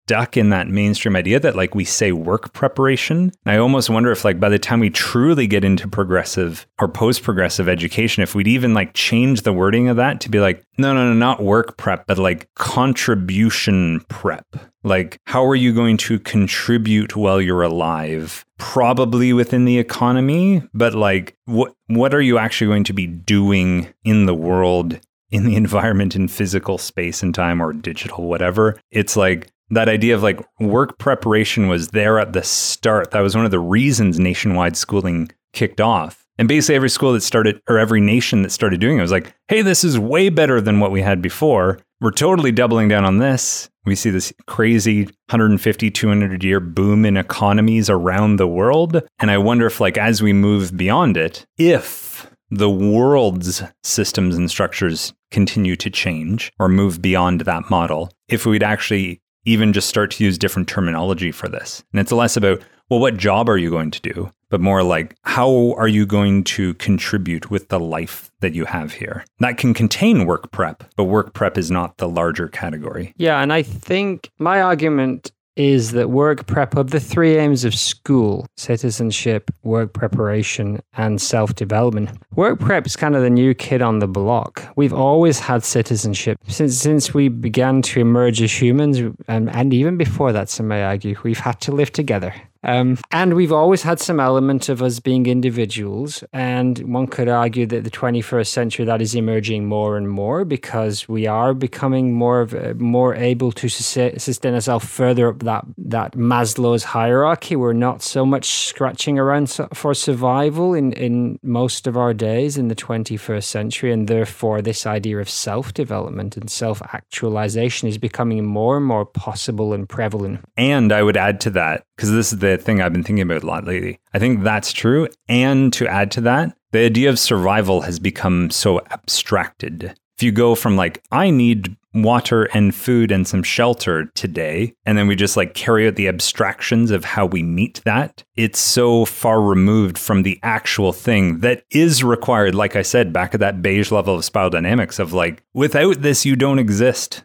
stuck 0.07 0.37
in 0.37 0.51
that 0.51 0.69
mainstream 0.69 1.15
idea 1.15 1.39
that 1.39 1.55
like 1.55 1.75
we 1.75 1.85
say 1.85 2.13
work 2.13 2.53
preparation. 2.53 3.33
I 3.47 3.57
almost 3.57 3.89
wonder 3.89 4.11
if 4.11 4.25
like 4.25 4.41
by 4.41 4.49
the 4.49 4.59
time 4.59 4.81
we 4.81 4.91
truly 4.91 5.47
get 5.47 5.65
into 5.65 5.89
progressive 5.89 6.67
or 6.81 6.89
post 6.89 7.23
progressive 7.23 7.69
education, 7.69 8.23
if 8.23 8.35
we'd 8.35 8.49
even 8.49 8.75
like 8.75 8.95
change 8.95 9.43
the 9.43 9.53
wording 9.53 9.89
of 9.89 9.97
that 9.97 10.21
to 10.23 10.31
be 10.31 10.41
like, 10.41 10.65
no, 10.77 10.93
no, 10.93 11.07
no, 11.09 11.15
not 11.15 11.43
work 11.43 11.77
prep, 11.77 12.07
but 12.07 12.19
like 12.19 12.49
contribution 12.55 14.01
prep. 14.09 14.47
Like, 14.85 15.21
how 15.27 15.45
are 15.47 15.55
you 15.55 15.73
going 15.73 15.97
to 15.99 16.19
contribute 16.19 17.15
while 17.15 17.41
you're 17.41 17.63
alive? 17.63 18.45
Probably 18.59 19.33
within 19.33 19.65
the 19.65 19.79
economy, 19.79 20.63
but 20.75 20.95
like, 20.95 21.37
what 21.45 21.75
what 21.87 22.15
are 22.15 22.21
you 22.21 22.39
actually 22.39 22.67
going 22.67 22.85
to 22.85 22.93
be 22.93 23.07
doing 23.07 23.93
in 24.05 24.27
the 24.27 24.35
world 24.35 24.99
in 25.31 25.45
the 25.45 25.57
environment 25.63 26.17
in 26.17 26.29
physical 26.29 26.79
space 26.79 27.23
and 27.23 27.35
time 27.35 27.61
or 27.61 27.73
digital 27.73 28.25
whatever 28.25 28.79
it's 28.91 29.17
like 29.17 29.52
that 29.73 29.89
idea 29.89 30.15
of 30.15 30.23
like 30.23 30.41
work 30.61 30.99
preparation 30.99 31.67
was 31.67 31.89
there 31.89 32.19
at 32.19 32.33
the 32.33 32.43
start. 32.43 33.11
That 33.11 33.21
was 33.21 33.35
one 33.35 33.45
of 33.45 33.51
the 33.51 33.59
reasons 33.59 34.19
nationwide 34.21 34.77
schooling 34.77 35.31
kicked 35.53 35.81
off. 35.81 36.23
And 36.39 36.49
basically, 36.49 36.77
every 36.77 36.91
school 36.91 37.13
that 37.13 37.23
started, 37.23 37.61
or 37.69 37.79
every 37.79 38.01
nation 38.01 38.43
that 38.43 38.51
started 38.51 38.81
doing 38.81 38.99
it 38.99 39.03
was 39.03 39.13
like, 39.13 39.35
hey, 39.49 39.63
this 39.63 39.85
is 39.85 39.99
way 39.99 40.29
better 40.29 40.61
than 40.61 40.81
what 40.81 40.91
we 40.91 41.03
had 41.03 41.21
before. 41.21 41.79
We're 42.01 42.11
totally 42.11 42.53
doubling 42.53 42.89
down 42.89 43.05
on 43.05 43.19
this. 43.19 43.71
We 43.85 43.95
see 43.95 44.11
this 44.11 44.33
crazy 44.47 45.05
150, 45.05 45.91
200 45.91 46.43
year 46.43 46.59
boom 46.59 47.05
in 47.05 47.17
economies 47.17 47.91
around 47.91 48.37
the 48.37 48.47
world. 48.47 49.03
And 49.21 49.31
I 49.31 49.39
wonder 49.39 49.67
if, 49.67 49.81
like, 49.81 49.99
as 49.99 50.23
we 50.23 50.33
move 50.33 50.77
beyond 50.77 51.17
it, 51.17 51.47
if 51.59 52.31
the 52.51 52.71
world's 52.71 53.63
systems 53.83 54.37
and 54.37 54.51
structures 54.51 55.13
continue 55.31 55.77
to 55.77 55.91
change 55.91 56.53
or 56.59 56.69
move 56.69 57.01
beyond 57.01 57.43
that 57.43 57.71
model, 57.71 58.11
if 58.29 58.45
we'd 58.47 58.63
actually 58.63 59.22
even 59.45 59.73
just 59.73 59.89
start 59.89 60.11
to 60.13 60.25
use 60.25 60.39
different 60.39 60.69
terminology 60.69 61.33
for 61.33 61.49
this. 61.49 61.83
And 61.93 62.01
it's 62.01 62.13
less 62.13 62.37
about, 62.37 62.63
well, 62.89 63.01
what 63.01 63.17
job 63.17 63.49
are 63.49 63.59
you 63.59 63.71
going 63.71 63.91
to 63.91 64.01
do? 64.01 64.31
But 64.51 64.61
more 64.61 64.83
like, 64.83 65.17
how 65.23 65.75
are 65.79 65.89
you 65.89 66.05
going 66.05 66.45
to 66.45 66.75
contribute 66.75 67.51
with 67.51 67.69
the 67.69 67.81
life 67.81 68.31
that 68.41 68.55
you 68.55 68.67
have 68.67 68.93
here? 68.93 69.25
That 69.39 69.57
can 69.57 69.73
contain 69.73 70.27
work 70.27 70.51
prep, 70.51 70.85
but 70.97 71.05
work 71.05 71.33
prep 71.33 71.57
is 71.57 71.71
not 71.71 71.97
the 71.97 72.09
larger 72.09 72.49
category. 72.49 73.15
Yeah. 73.17 73.41
And 73.41 73.51
I 73.53 73.63
think 73.63 74.31
my 74.39 74.61
argument 74.61 75.33
is 75.57 75.93
that 75.93 76.11
work 76.11 76.47
prep 76.47 76.77
of 76.77 76.91
the 76.91 77.01
three 77.01 77.37
aims 77.37 77.65
of 77.65 77.75
school 77.75 78.47
citizenship, 78.57 79.51
work 79.63 79.93
preparation, 79.93 80.81
and 80.95 81.21
self 81.21 81.55
development. 81.55 82.11
Work 82.35 82.61
prep 82.61 82.87
is 82.87 82.97
kind 82.97 83.15
of 83.17 83.23
the 83.23 83.31
new 83.31 83.55
kid 83.55 83.83
on 83.83 83.99
the 83.99 84.09
block. 84.09 84.63
We've 84.77 84.95
always 84.95 85.39
had 85.39 85.65
citizenship 85.65 86.39
since 86.47 86.79
since 86.79 87.15
we 87.15 87.29
began 87.29 87.83
to 87.83 88.01
emerge 88.01 88.41
as 88.43 88.53
humans, 88.53 89.01
and, 89.29 89.51
and 89.51 89.75
even 89.75 89.97
before 89.97 90.33
that, 90.33 90.49
some 90.49 90.69
may 90.69 90.83
argue, 90.83 91.17
we've 91.23 91.39
had 91.39 91.61
to 91.63 91.73
live 91.73 91.93
together. 91.93 92.35
Um, 92.65 92.99
and 93.11 93.35
we've 93.35 93.53
always 93.53 93.83
had 93.83 93.99
some 93.99 94.21
element 94.21 94.69
of 94.69 94.83
us 94.83 95.01
being 95.01 95.27
individuals. 95.27 96.23
And 96.33 96.79
one 96.93 97.07
could 97.07 97.29
argue 97.29 97.67
that 97.67 97.85
the 97.85 97.91
21st 97.91 98.47
century 98.47 98.85
that 98.85 99.03
is 99.03 99.15
emerging 99.15 99.67
more 99.67 99.97
and 99.97 100.09
more 100.09 100.45
because 100.45 101.09
we 101.09 101.27
are 101.27 101.55
becoming 101.55 102.15
more 102.15 102.41
of 102.41 102.55
a, 102.55 102.75
more 102.75 103.15
able 103.15 103.53
to 103.53 103.69
sustain 103.69 104.55
ourselves 104.55 104.87
further 104.87 105.29
up 105.29 105.41
that 105.41 105.65
that 105.79 106.13
Maslow's 106.13 106.85
hierarchy. 106.85 107.57
We're 107.57 107.73
not 107.73 108.03
so 108.03 108.25
much 108.25 108.47
scratching 108.47 109.19
around 109.19 109.49
for 109.75 109.95
survival 109.95 110.75
in 110.75 110.93
in 110.93 111.39
most 111.43 111.87
of 111.87 111.97
our 111.97 112.15
days 112.15 112.57
in 112.57 112.69
the 112.69 112.75
21st 112.75 113.45
century, 113.45 113.93
and 113.93 114.09
therefore 114.09 114.63
this 114.63 114.87
idea 114.87 115.19
of 115.19 115.29
self 115.29 115.75
development 115.75 116.37
and 116.37 116.51
self 116.51 116.81
actualization 116.95 117.89
is 117.89 117.99
becoming 117.99 118.45
more 118.45 118.77
and 118.77 118.87
more 118.87 119.05
possible 119.05 119.73
and 119.73 119.89
prevalent. 119.89 120.41
And 120.57 120.93
I 120.93 121.03
would 121.03 121.17
add 121.17 121.41
to 121.43 121.51
that 121.51 121.87
because 122.03 122.17
this 122.17 122.33
is 122.33 122.41
the 122.41 122.57
thing 122.57 122.83
I've 122.83 122.93
been 122.93 123.05
thinking 123.05 123.23
about 123.23 123.45
a 123.45 123.47
lot 123.47 123.65
lately. 123.65 124.01
I 124.13 124.19
think 124.19 124.43
that's 124.43 124.73
true. 124.73 125.07
And 125.29 125.73
to 125.75 125.87
add 125.87 126.11
to 126.13 126.21
that, 126.23 126.53
the 126.73 126.81
idea 126.81 127.09
of 127.09 127.17
survival 127.17 127.83
has 127.83 128.01
become 128.01 128.51
so 128.51 128.81
abstracted. 128.91 129.95
If 130.17 130.25
you 130.25 130.33
go 130.33 130.57
from 130.57 130.75
like, 130.75 131.01
I 131.13 131.31
need 131.31 131.77
water 131.95 132.49
and 132.55 132.75
food 132.75 133.13
and 133.13 133.29
some 133.29 133.45
shelter 133.45 134.07
today, 134.17 134.75
and 134.85 134.99
then 134.99 135.07
we 135.07 135.15
just 135.15 135.37
like 135.37 135.55
carry 135.55 135.87
out 135.87 135.95
the 135.95 136.09
abstractions 136.09 136.91
of 136.91 137.05
how 137.05 137.25
we 137.25 137.45
meet 137.45 137.81
that, 137.85 138.25
it's 138.37 138.59
so 138.59 139.05
far 139.05 139.41
removed 139.41 139.99
from 139.99 140.23
the 140.23 140.39
actual 140.43 140.93
thing 140.93 141.41
that 141.41 141.65
is 141.71 142.03
required, 142.03 142.55
like 142.55 142.77
I 142.77 142.83
said, 142.83 143.13
back 143.13 143.35
at 143.35 143.41
that 143.41 143.63
beige 143.63 143.91
level 143.91 144.15
of 144.15 144.25
spiral 144.25 144.51
dynamics 144.51 144.99
of 144.99 145.13
like, 145.13 145.43
without 145.53 146.03
this, 146.03 146.25
you 146.25 146.37
don't 146.37 146.59
exist. 146.59 147.25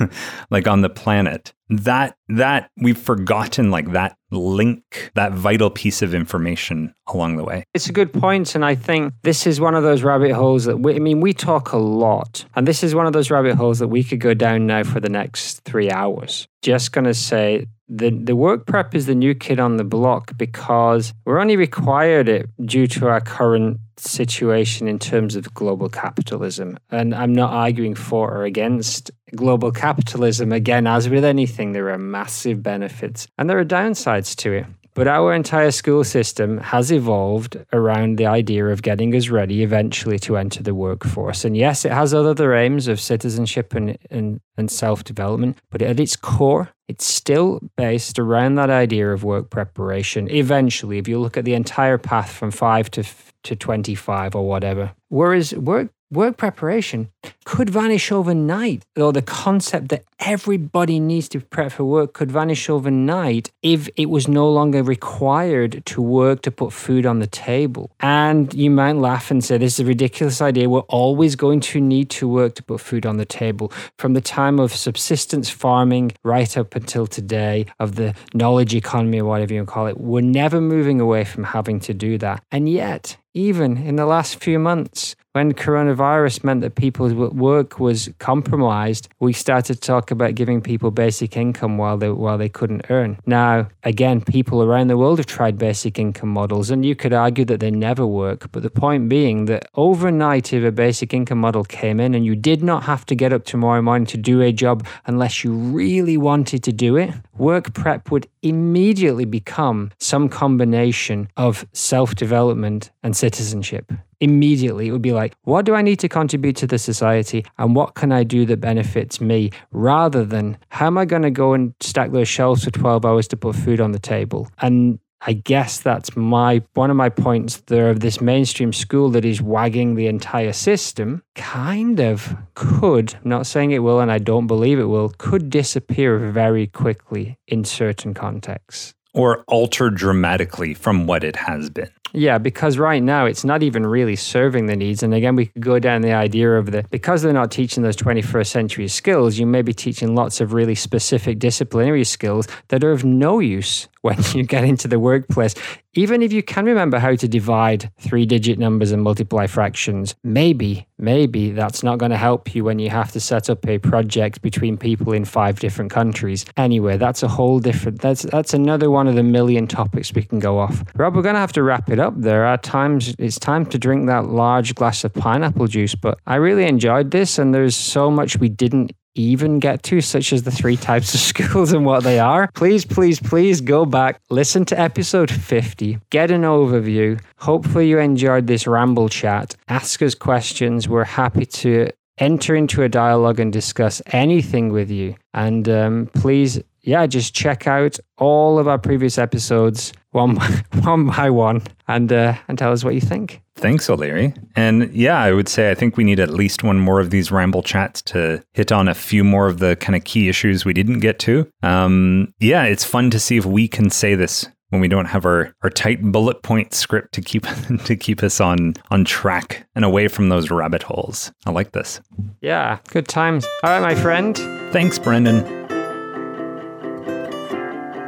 like 0.50 0.66
on 0.66 0.80
the 0.80 0.88
planet 0.88 1.52
that 1.68 2.16
that 2.28 2.70
we've 2.76 2.98
forgotten 2.98 3.70
like 3.70 3.92
that 3.92 4.16
link 4.30 5.10
that 5.14 5.32
vital 5.32 5.70
piece 5.70 6.02
of 6.02 6.14
information 6.14 6.94
along 7.08 7.36
the 7.36 7.44
way 7.44 7.64
it's 7.74 7.88
a 7.88 7.92
good 7.92 8.12
point 8.12 8.54
and 8.54 8.64
i 8.64 8.74
think 8.74 9.12
this 9.22 9.46
is 9.46 9.60
one 9.60 9.74
of 9.74 9.82
those 9.82 10.02
rabbit 10.02 10.32
holes 10.32 10.64
that 10.64 10.78
we, 10.78 10.94
i 10.94 10.98
mean 10.98 11.20
we 11.20 11.32
talk 11.32 11.72
a 11.72 11.76
lot 11.76 12.44
and 12.54 12.66
this 12.66 12.82
is 12.82 12.94
one 12.94 13.06
of 13.06 13.12
those 13.12 13.30
rabbit 13.30 13.54
holes 13.54 13.78
that 13.80 13.88
we 13.88 14.02
could 14.02 14.20
go 14.20 14.34
down 14.34 14.66
now 14.66 14.82
for 14.82 15.00
the 15.00 15.10
next 15.10 15.60
three 15.64 15.90
hours 15.90 16.46
just 16.62 16.92
going 16.92 17.04
to 17.04 17.14
say 17.14 17.66
the, 17.88 18.10
the 18.10 18.36
work 18.36 18.66
prep 18.66 18.94
is 18.94 19.06
the 19.06 19.14
new 19.14 19.34
kid 19.34 19.58
on 19.58 19.76
the 19.76 19.84
block 19.84 20.36
because 20.36 21.14
we're 21.24 21.40
only 21.40 21.56
required 21.56 22.28
it 22.28 22.48
due 22.64 22.86
to 22.86 23.08
our 23.08 23.20
current 23.20 23.78
situation 23.96 24.86
in 24.86 24.98
terms 24.98 25.36
of 25.36 25.52
global 25.54 25.88
capitalism. 25.88 26.78
And 26.90 27.14
I'm 27.14 27.34
not 27.34 27.52
arguing 27.52 27.94
for 27.94 28.30
or 28.32 28.44
against 28.44 29.10
global 29.34 29.72
capitalism. 29.72 30.52
Again, 30.52 30.86
as 30.86 31.08
with 31.08 31.24
anything, 31.24 31.72
there 31.72 31.90
are 31.90 31.98
massive 31.98 32.62
benefits 32.62 33.26
and 33.38 33.48
there 33.48 33.58
are 33.58 33.64
downsides 33.64 34.36
to 34.36 34.52
it. 34.52 34.66
But 34.98 35.06
our 35.06 35.32
entire 35.32 35.70
school 35.70 36.02
system 36.02 36.58
has 36.58 36.90
evolved 36.90 37.56
around 37.72 38.18
the 38.18 38.26
idea 38.26 38.66
of 38.66 38.82
getting 38.82 39.14
us 39.14 39.28
ready 39.28 39.62
eventually 39.62 40.18
to 40.18 40.36
enter 40.36 40.60
the 40.60 40.74
workforce. 40.74 41.44
And 41.44 41.56
yes, 41.56 41.84
it 41.84 41.92
has 41.92 42.12
other 42.12 42.52
aims 42.52 42.88
of 42.88 42.98
citizenship 42.98 43.76
and, 43.76 43.96
and, 44.10 44.40
and 44.56 44.68
self 44.68 45.04
development, 45.04 45.56
but 45.70 45.82
at 45.82 46.00
its 46.00 46.16
core, 46.16 46.70
it's 46.88 47.06
still 47.06 47.60
based 47.76 48.18
around 48.18 48.56
that 48.56 48.70
idea 48.70 49.12
of 49.12 49.22
work 49.22 49.50
preparation. 49.50 50.28
Eventually, 50.32 50.98
if 50.98 51.06
you 51.06 51.20
look 51.20 51.36
at 51.36 51.44
the 51.44 51.54
entire 51.54 51.98
path 51.98 52.32
from 52.32 52.50
five 52.50 52.90
to, 52.90 53.04
to 53.44 53.54
25 53.54 54.34
or 54.34 54.48
whatever, 54.48 54.90
whereas 55.10 55.54
work 55.54 55.92
work 56.10 56.36
preparation 56.36 57.08
could 57.44 57.70
vanish 57.70 58.12
overnight, 58.12 58.84
or 58.96 59.12
the 59.12 59.22
concept 59.22 59.88
that 59.88 60.04
everybody 60.18 61.00
needs 61.00 61.28
to 61.30 61.40
prep 61.40 61.72
for 61.72 61.84
work 61.84 62.12
could 62.12 62.30
vanish 62.30 62.68
overnight 62.68 63.50
if 63.62 63.88
it 63.96 64.06
was 64.10 64.28
no 64.28 64.48
longer 64.48 64.82
required 64.82 65.82
to 65.86 66.02
work 66.02 66.42
to 66.42 66.50
put 66.50 66.72
food 66.72 67.06
on 67.06 67.20
the 67.20 67.26
table. 67.26 67.90
And 68.00 68.52
you 68.52 68.70
might 68.70 68.96
laugh 68.96 69.30
and 69.30 69.42
say, 69.42 69.58
This 69.58 69.74
is 69.74 69.80
a 69.80 69.84
ridiculous 69.84 70.40
idea. 70.40 70.68
We're 70.68 70.80
always 70.80 71.36
going 71.36 71.60
to 71.60 71.80
need 71.80 72.10
to 72.10 72.28
work 72.28 72.54
to 72.56 72.62
put 72.62 72.80
food 72.80 73.06
on 73.06 73.16
the 73.16 73.24
table. 73.24 73.72
From 73.98 74.12
the 74.12 74.20
time 74.20 74.58
of 74.60 74.74
subsistence 74.74 75.48
farming 75.48 76.12
right 76.24 76.56
up 76.56 76.74
until 76.74 77.06
today, 77.06 77.66
of 77.78 77.94
the 77.96 78.14
knowledge 78.34 78.74
economy, 78.74 79.20
or 79.20 79.24
whatever 79.24 79.54
you 79.54 79.64
call 79.64 79.86
it, 79.86 79.98
we're 79.98 80.20
never 80.20 80.60
moving 80.60 81.00
away 81.00 81.24
from 81.24 81.44
having 81.44 81.80
to 81.80 81.94
do 81.94 82.18
that. 82.18 82.42
And 82.50 82.68
yet, 82.68 83.16
even 83.34 83.76
in 83.76 83.96
the 83.96 84.06
last 84.06 84.42
few 84.42 84.58
months, 84.58 85.14
when 85.38 85.54
coronavirus 85.54 86.42
meant 86.42 86.62
that 86.62 86.74
people's 86.74 87.14
work 87.14 87.78
was 87.78 88.10
compromised, 88.18 89.08
we 89.20 89.32
started 89.32 89.74
to 89.74 89.80
talk 89.80 90.10
about 90.10 90.34
giving 90.34 90.60
people 90.60 90.90
basic 90.90 91.36
income 91.36 91.78
while 91.78 91.96
they 91.96 92.10
while 92.10 92.36
they 92.36 92.48
couldn't 92.48 92.86
earn. 92.90 93.16
Now, 93.24 93.68
again, 93.84 94.20
people 94.20 94.64
around 94.64 94.88
the 94.88 94.96
world 94.96 95.20
have 95.20 95.26
tried 95.26 95.56
basic 95.56 95.96
income 95.96 96.30
models, 96.30 96.72
and 96.72 96.84
you 96.84 96.96
could 96.96 97.12
argue 97.12 97.44
that 97.44 97.60
they 97.60 97.70
never 97.70 98.04
work. 98.04 98.50
But 98.50 98.64
the 98.64 98.70
point 98.84 99.08
being 99.08 99.44
that 99.44 99.68
overnight, 99.76 100.52
if 100.52 100.64
a 100.64 100.72
basic 100.72 101.14
income 101.14 101.38
model 101.38 101.62
came 101.62 102.00
in 102.00 102.16
and 102.16 102.26
you 102.26 102.34
did 102.34 102.60
not 102.64 102.82
have 102.82 103.06
to 103.06 103.14
get 103.14 103.32
up 103.32 103.44
tomorrow 103.44 103.80
morning 103.80 104.06
to 104.06 104.16
do 104.16 104.40
a 104.40 104.50
job 104.50 104.84
unless 105.06 105.44
you 105.44 105.52
really 105.52 106.16
wanted 106.16 106.64
to 106.64 106.72
do 106.72 106.96
it, 106.96 107.10
work 107.38 107.72
prep 107.74 108.10
would 108.10 108.26
immediately 108.42 109.24
become 109.24 109.90
some 109.98 110.28
combination 110.28 111.28
of 111.36 111.66
self 111.72 112.14
development 112.14 112.90
and 113.02 113.16
citizenship. 113.16 113.92
Immediately 114.20 114.88
it 114.88 114.92
would 114.92 115.02
be 115.02 115.12
like 115.12 115.34
what 115.42 115.64
do 115.64 115.74
i 115.74 115.82
need 115.82 116.00
to 116.00 116.08
contribute 116.08 116.56
to 116.56 116.66
the 116.66 116.78
society 116.78 117.44
and 117.56 117.76
what 117.76 117.94
can 117.94 118.10
i 118.10 118.24
do 118.24 118.44
that 118.46 118.60
benefits 118.60 119.20
me? 119.20 119.50
Rather 119.70 120.24
than 120.24 120.58
how 120.68 120.86
am 120.86 120.98
i 120.98 121.04
going 121.04 121.22
to 121.22 121.30
go 121.30 121.52
and 121.52 121.74
stack 121.80 122.10
those 122.10 122.28
shelves 122.28 122.64
for 122.64 122.70
12 122.70 123.04
hours 123.04 123.28
to 123.28 123.36
put 123.36 123.54
food 123.54 123.80
on 123.80 123.92
the 123.92 123.98
table? 123.98 124.48
And 124.60 124.98
I 125.20 125.32
guess 125.32 125.80
that's 125.80 126.16
my 126.16 126.62
one 126.74 126.90
of 126.90 126.96
my 126.96 127.08
points 127.08 127.58
there 127.66 127.90
of 127.90 128.00
this 128.00 128.20
mainstream 128.20 128.72
school 128.72 129.10
that 129.10 129.24
is 129.24 129.42
wagging 129.42 129.94
the 129.94 130.06
entire 130.06 130.52
system 130.52 131.22
kind 131.34 132.00
of 132.00 132.36
could, 132.54 133.14
I'm 133.14 133.28
not 133.28 133.46
saying 133.46 133.72
it 133.72 133.80
will 133.80 134.00
and 134.00 134.12
I 134.12 134.18
don't 134.18 134.46
believe 134.46 134.78
it 134.78 134.84
will, 134.84 135.12
could 135.18 135.50
disappear 135.50 136.18
very 136.18 136.66
quickly 136.66 137.36
in 137.46 137.64
certain 137.64 138.14
contexts. 138.14 138.94
Or 139.12 139.42
alter 139.48 139.90
dramatically 139.90 140.74
from 140.74 141.06
what 141.06 141.24
it 141.24 141.34
has 141.34 141.70
been. 141.70 141.90
Yeah, 142.12 142.38
because 142.38 142.78
right 142.78 143.02
now 143.02 143.26
it's 143.26 143.44
not 143.44 143.62
even 143.62 143.86
really 143.86 144.16
serving 144.16 144.66
the 144.66 144.76
needs. 144.76 145.02
And 145.02 145.12
again, 145.14 145.36
we 145.36 145.46
could 145.46 145.62
go 145.62 145.78
down 145.78 146.02
the 146.02 146.12
idea 146.12 146.52
of 146.52 146.70
the 146.70 146.84
because 146.90 147.22
they're 147.22 147.32
not 147.32 147.50
teaching 147.50 147.82
those 147.82 147.96
21st 147.96 148.46
century 148.46 148.88
skills, 148.88 149.38
you 149.38 149.46
may 149.46 149.62
be 149.62 149.74
teaching 149.74 150.14
lots 150.14 150.40
of 150.40 150.52
really 150.52 150.74
specific 150.74 151.38
disciplinary 151.38 152.04
skills 152.04 152.48
that 152.68 152.84
are 152.84 152.92
of 152.92 153.04
no 153.04 153.38
use 153.38 153.88
when 154.02 154.18
you 154.34 154.44
get 154.44 154.64
into 154.64 154.88
the 154.88 154.98
workplace. 154.98 155.54
Even 155.98 156.22
if 156.22 156.32
you 156.32 156.44
can 156.44 156.64
remember 156.64 157.00
how 157.00 157.16
to 157.16 157.26
divide 157.26 157.90
three 157.98 158.24
digit 158.24 158.56
numbers 158.56 158.92
and 158.92 159.02
multiply 159.02 159.48
fractions, 159.48 160.14
maybe, 160.22 160.86
maybe 160.96 161.50
that's 161.50 161.82
not 161.82 161.98
going 161.98 162.12
to 162.12 162.16
help 162.16 162.54
you 162.54 162.62
when 162.62 162.78
you 162.78 162.88
have 162.88 163.10
to 163.10 163.18
set 163.18 163.50
up 163.50 163.66
a 163.66 163.78
project 163.78 164.40
between 164.40 164.76
people 164.76 165.12
in 165.12 165.24
five 165.24 165.58
different 165.58 165.90
countries. 165.90 166.46
Anyway, 166.56 166.98
that's 166.98 167.24
a 167.24 167.26
whole 167.26 167.58
different, 167.58 168.00
that's, 168.00 168.22
that's 168.22 168.54
another 168.54 168.92
one 168.92 169.08
of 169.08 169.16
the 169.16 169.24
million 169.24 169.66
topics 169.66 170.14
we 170.14 170.22
can 170.22 170.38
go 170.38 170.60
off. 170.60 170.84
Rob, 170.94 171.16
we're 171.16 171.22
going 171.22 171.34
to 171.34 171.40
have 171.40 171.54
to 171.54 171.64
wrap 171.64 171.90
it 171.90 171.98
up 171.98 172.14
there. 172.16 172.46
Are 172.46 172.58
times, 172.58 173.12
it's 173.18 173.40
time 173.40 173.66
to 173.66 173.76
drink 173.76 174.06
that 174.06 174.26
large 174.26 174.76
glass 174.76 175.02
of 175.02 175.12
pineapple 175.12 175.66
juice, 175.66 175.96
but 175.96 176.20
I 176.28 176.36
really 176.36 176.66
enjoyed 176.66 177.10
this 177.10 177.40
and 177.40 177.52
there's 177.52 177.74
so 177.74 178.08
much 178.08 178.38
we 178.38 178.48
didn't 178.48 178.92
even 179.18 179.58
get 179.58 179.82
to, 179.84 180.00
such 180.00 180.32
as 180.32 180.44
the 180.44 180.50
three 180.50 180.76
types 180.76 181.14
of 181.14 181.20
schools 181.32 181.72
and 181.72 181.84
what 181.84 182.04
they 182.04 182.18
are, 182.18 182.50
please, 182.54 182.84
please, 182.84 183.20
please 183.20 183.60
go 183.60 183.84
back, 183.84 184.20
listen 184.30 184.64
to 184.66 184.80
episode 184.80 185.30
50, 185.30 185.98
get 186.10 186.30
an 186.30 186.42
overview. 186.42 187.20
Hopefully, 187.38 187.88
you 187.88 187.98
enjoyed 187.98 188.46
this 188.46 188.66
ramble 188.66 189.08
chat. 189.08 189.56
Ask 189.68 190.02
us 190.02 190.14
questions. 190.14 190.88
We're 190.88 191.04
happy 191.04 191.46
to 191.46 191.90
enter 192.18 192.54
into 192.54 192.82
a 192.82 192.88
dialogue 192.88 193.40
and 193.40 193.52
discuss 193.52 194.02
anything 194.06 194.72
with 194.72 194.90
you. 194.90 195.14
And 195.34 195.68
um, 195.68 196.10
please, 196.14 196.60
yeah, 196.82 197.06
just 197.06 197.34
check 197.34 197.66
out 197.66 197.98
all 198.16 198.58
of 198.58 198.66
our 198.68 198.78
previous 198.78 199.18
episodes 199.18 199.92
one 200.10 200.34
by 200.34 200.46
one, 200.80 201.06
by 201.06 201.30
one 201.30 201.62
and, 201.86 202.12
uh, 202.12 202.34
and 202.48 202.58
tell 202.58 202.72
us 202.72 202.84
what 202.84 202.94
you 202.94 203.00
think. 203.00 203.42
Thanks, 203.56 203.90
O'Leary. 203.90 204.34
And 204.54 204.92
yeah, 204.94 205.18
I 205.18 205.32
would 205.32 205.48
say 205.48 205.70
I 205.70 205.74
think 205.74 205.96
we 205.96 206.04
need 206.04 206.20
at 206.20 206.30
least 206.30 206.62
one 206.62 206.78
more 206.78 207.00
of 207.00 207.10
these 207.10 207.32
ramble 207.32 207.62
chats 207.62 208.02
to 208.02 208.42
hit 208.52 208.70
on 208.70 208.88
a 208.88 208.94
few 208.94 209.24
more 209.24 209.48
of 209.48 209.58
the 209.58 209.76
kind 209.76 209.96
of 209.96 210.04
key 210.04 210.28
issues 210.28 210.64
we 210.64 210.72
didn't 210.72 211.00
get 211.00 211.18
to. 211.20 211.50
Um, 211.62 212.32
yeah, 212.38 212.64
it's 212.64 212.84
fun 212.84 213.10
to 213.10 213.18
see 213.18 213.36
if 213.36 213.44
we 213.44 213.66
can 213.66 213.90
say 213.90 214.14
this 214.14 214.46
when 214.70 214.80
we 214.80 214.88
don't 214.88 215.06
have 215.06 215.24
our, 215.24 215.54
our 215.62 215.70
tight 215.70 216.02
bullet 216.02 216.42
point 216.42 216.74
script 216.74 217.12
to 217.14 217.20
keep 217.20 217.46
to 217.84 217.96
keep 217.96 218.22
us 218.22 218.40
on 218.40 218.74
on 218.90 219.04
track 219.04 219.66
and 219.74 219.84
away 219.84 220.08
from 220.08 220.28
those 220.28 220.50
rabbit 220.50 220.82
holes. 220.82 221.32
I 221.46 221.50
like 221.50 221.72
this. 221.72 222.00
Yeah, 222.40 222.78
good 222.88 223.08
times. 223.08 223.46
All 223.62 223.70
right, 223.70 223.80
my 223.80 223.94
friend. 223.94 224.36
Thanks, 224.72 224.98
Brendan. 224.98 225.56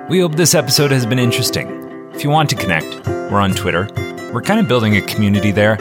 We 0.08 0.20
hope 0.20 0.34
this 0.34 0.54
episode 0.54 0.90
has 0.90 1.06
been 1.06 1.20
interesting. 1.20 1.79
If 2.20 2.24
you 2.24 2.28
want 2.28 2.50
to 2.50 2.56
connect, 2.56 3.06
we're 3.06 3.40
on 3.40 3.54
Twitter 3.54 3.88
we're 4.32 4.42
kind 4.42 4.60
of 4.60 4.68
building 4.68 4.96
a 4.96 5.02
community 5.02 5.50
there. 5.50 5.76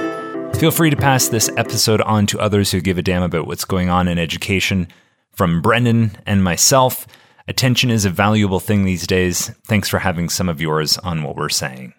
Feel 0.55 0.71
free 0.71 0.89
to 0.89 0.95
pass 0.95 1.27
this 1.27 1.49
episode 1.55 2.01
on 2.01 2.25
to 2.27 2.39
others 2.39 2.71
who 2.71 2.81
give 2.81 2.97
a 2.97 3.03
damn 3.03 3.21
about 3.21 3.45
what's 3.45 3.65
going 3.65 3.89
on 3.89 4.07
in 4.07 4.17
education. 4.17 4.87
From 5.33 5.61
Brendan 5.61 6.17
and 6.25 6.43
myself, 6.43 7.05
attention 7.47 7.91
is 7.91 8.05
a 8.05 8.09
valuable 8.09 8.59
thing 8.59 8.85
these 8.85 9.05
days. 9.05 9.49
Thanks 9.65 9.87
for 9.87 9.99
having 9.99 10.29
some 10.29 10.49
of 10.49 10.61
yours 10.61 10.97
on 10.97 11.23
what 11.23 11.35
we're 11.35 11.49
saying. 11.49 11.93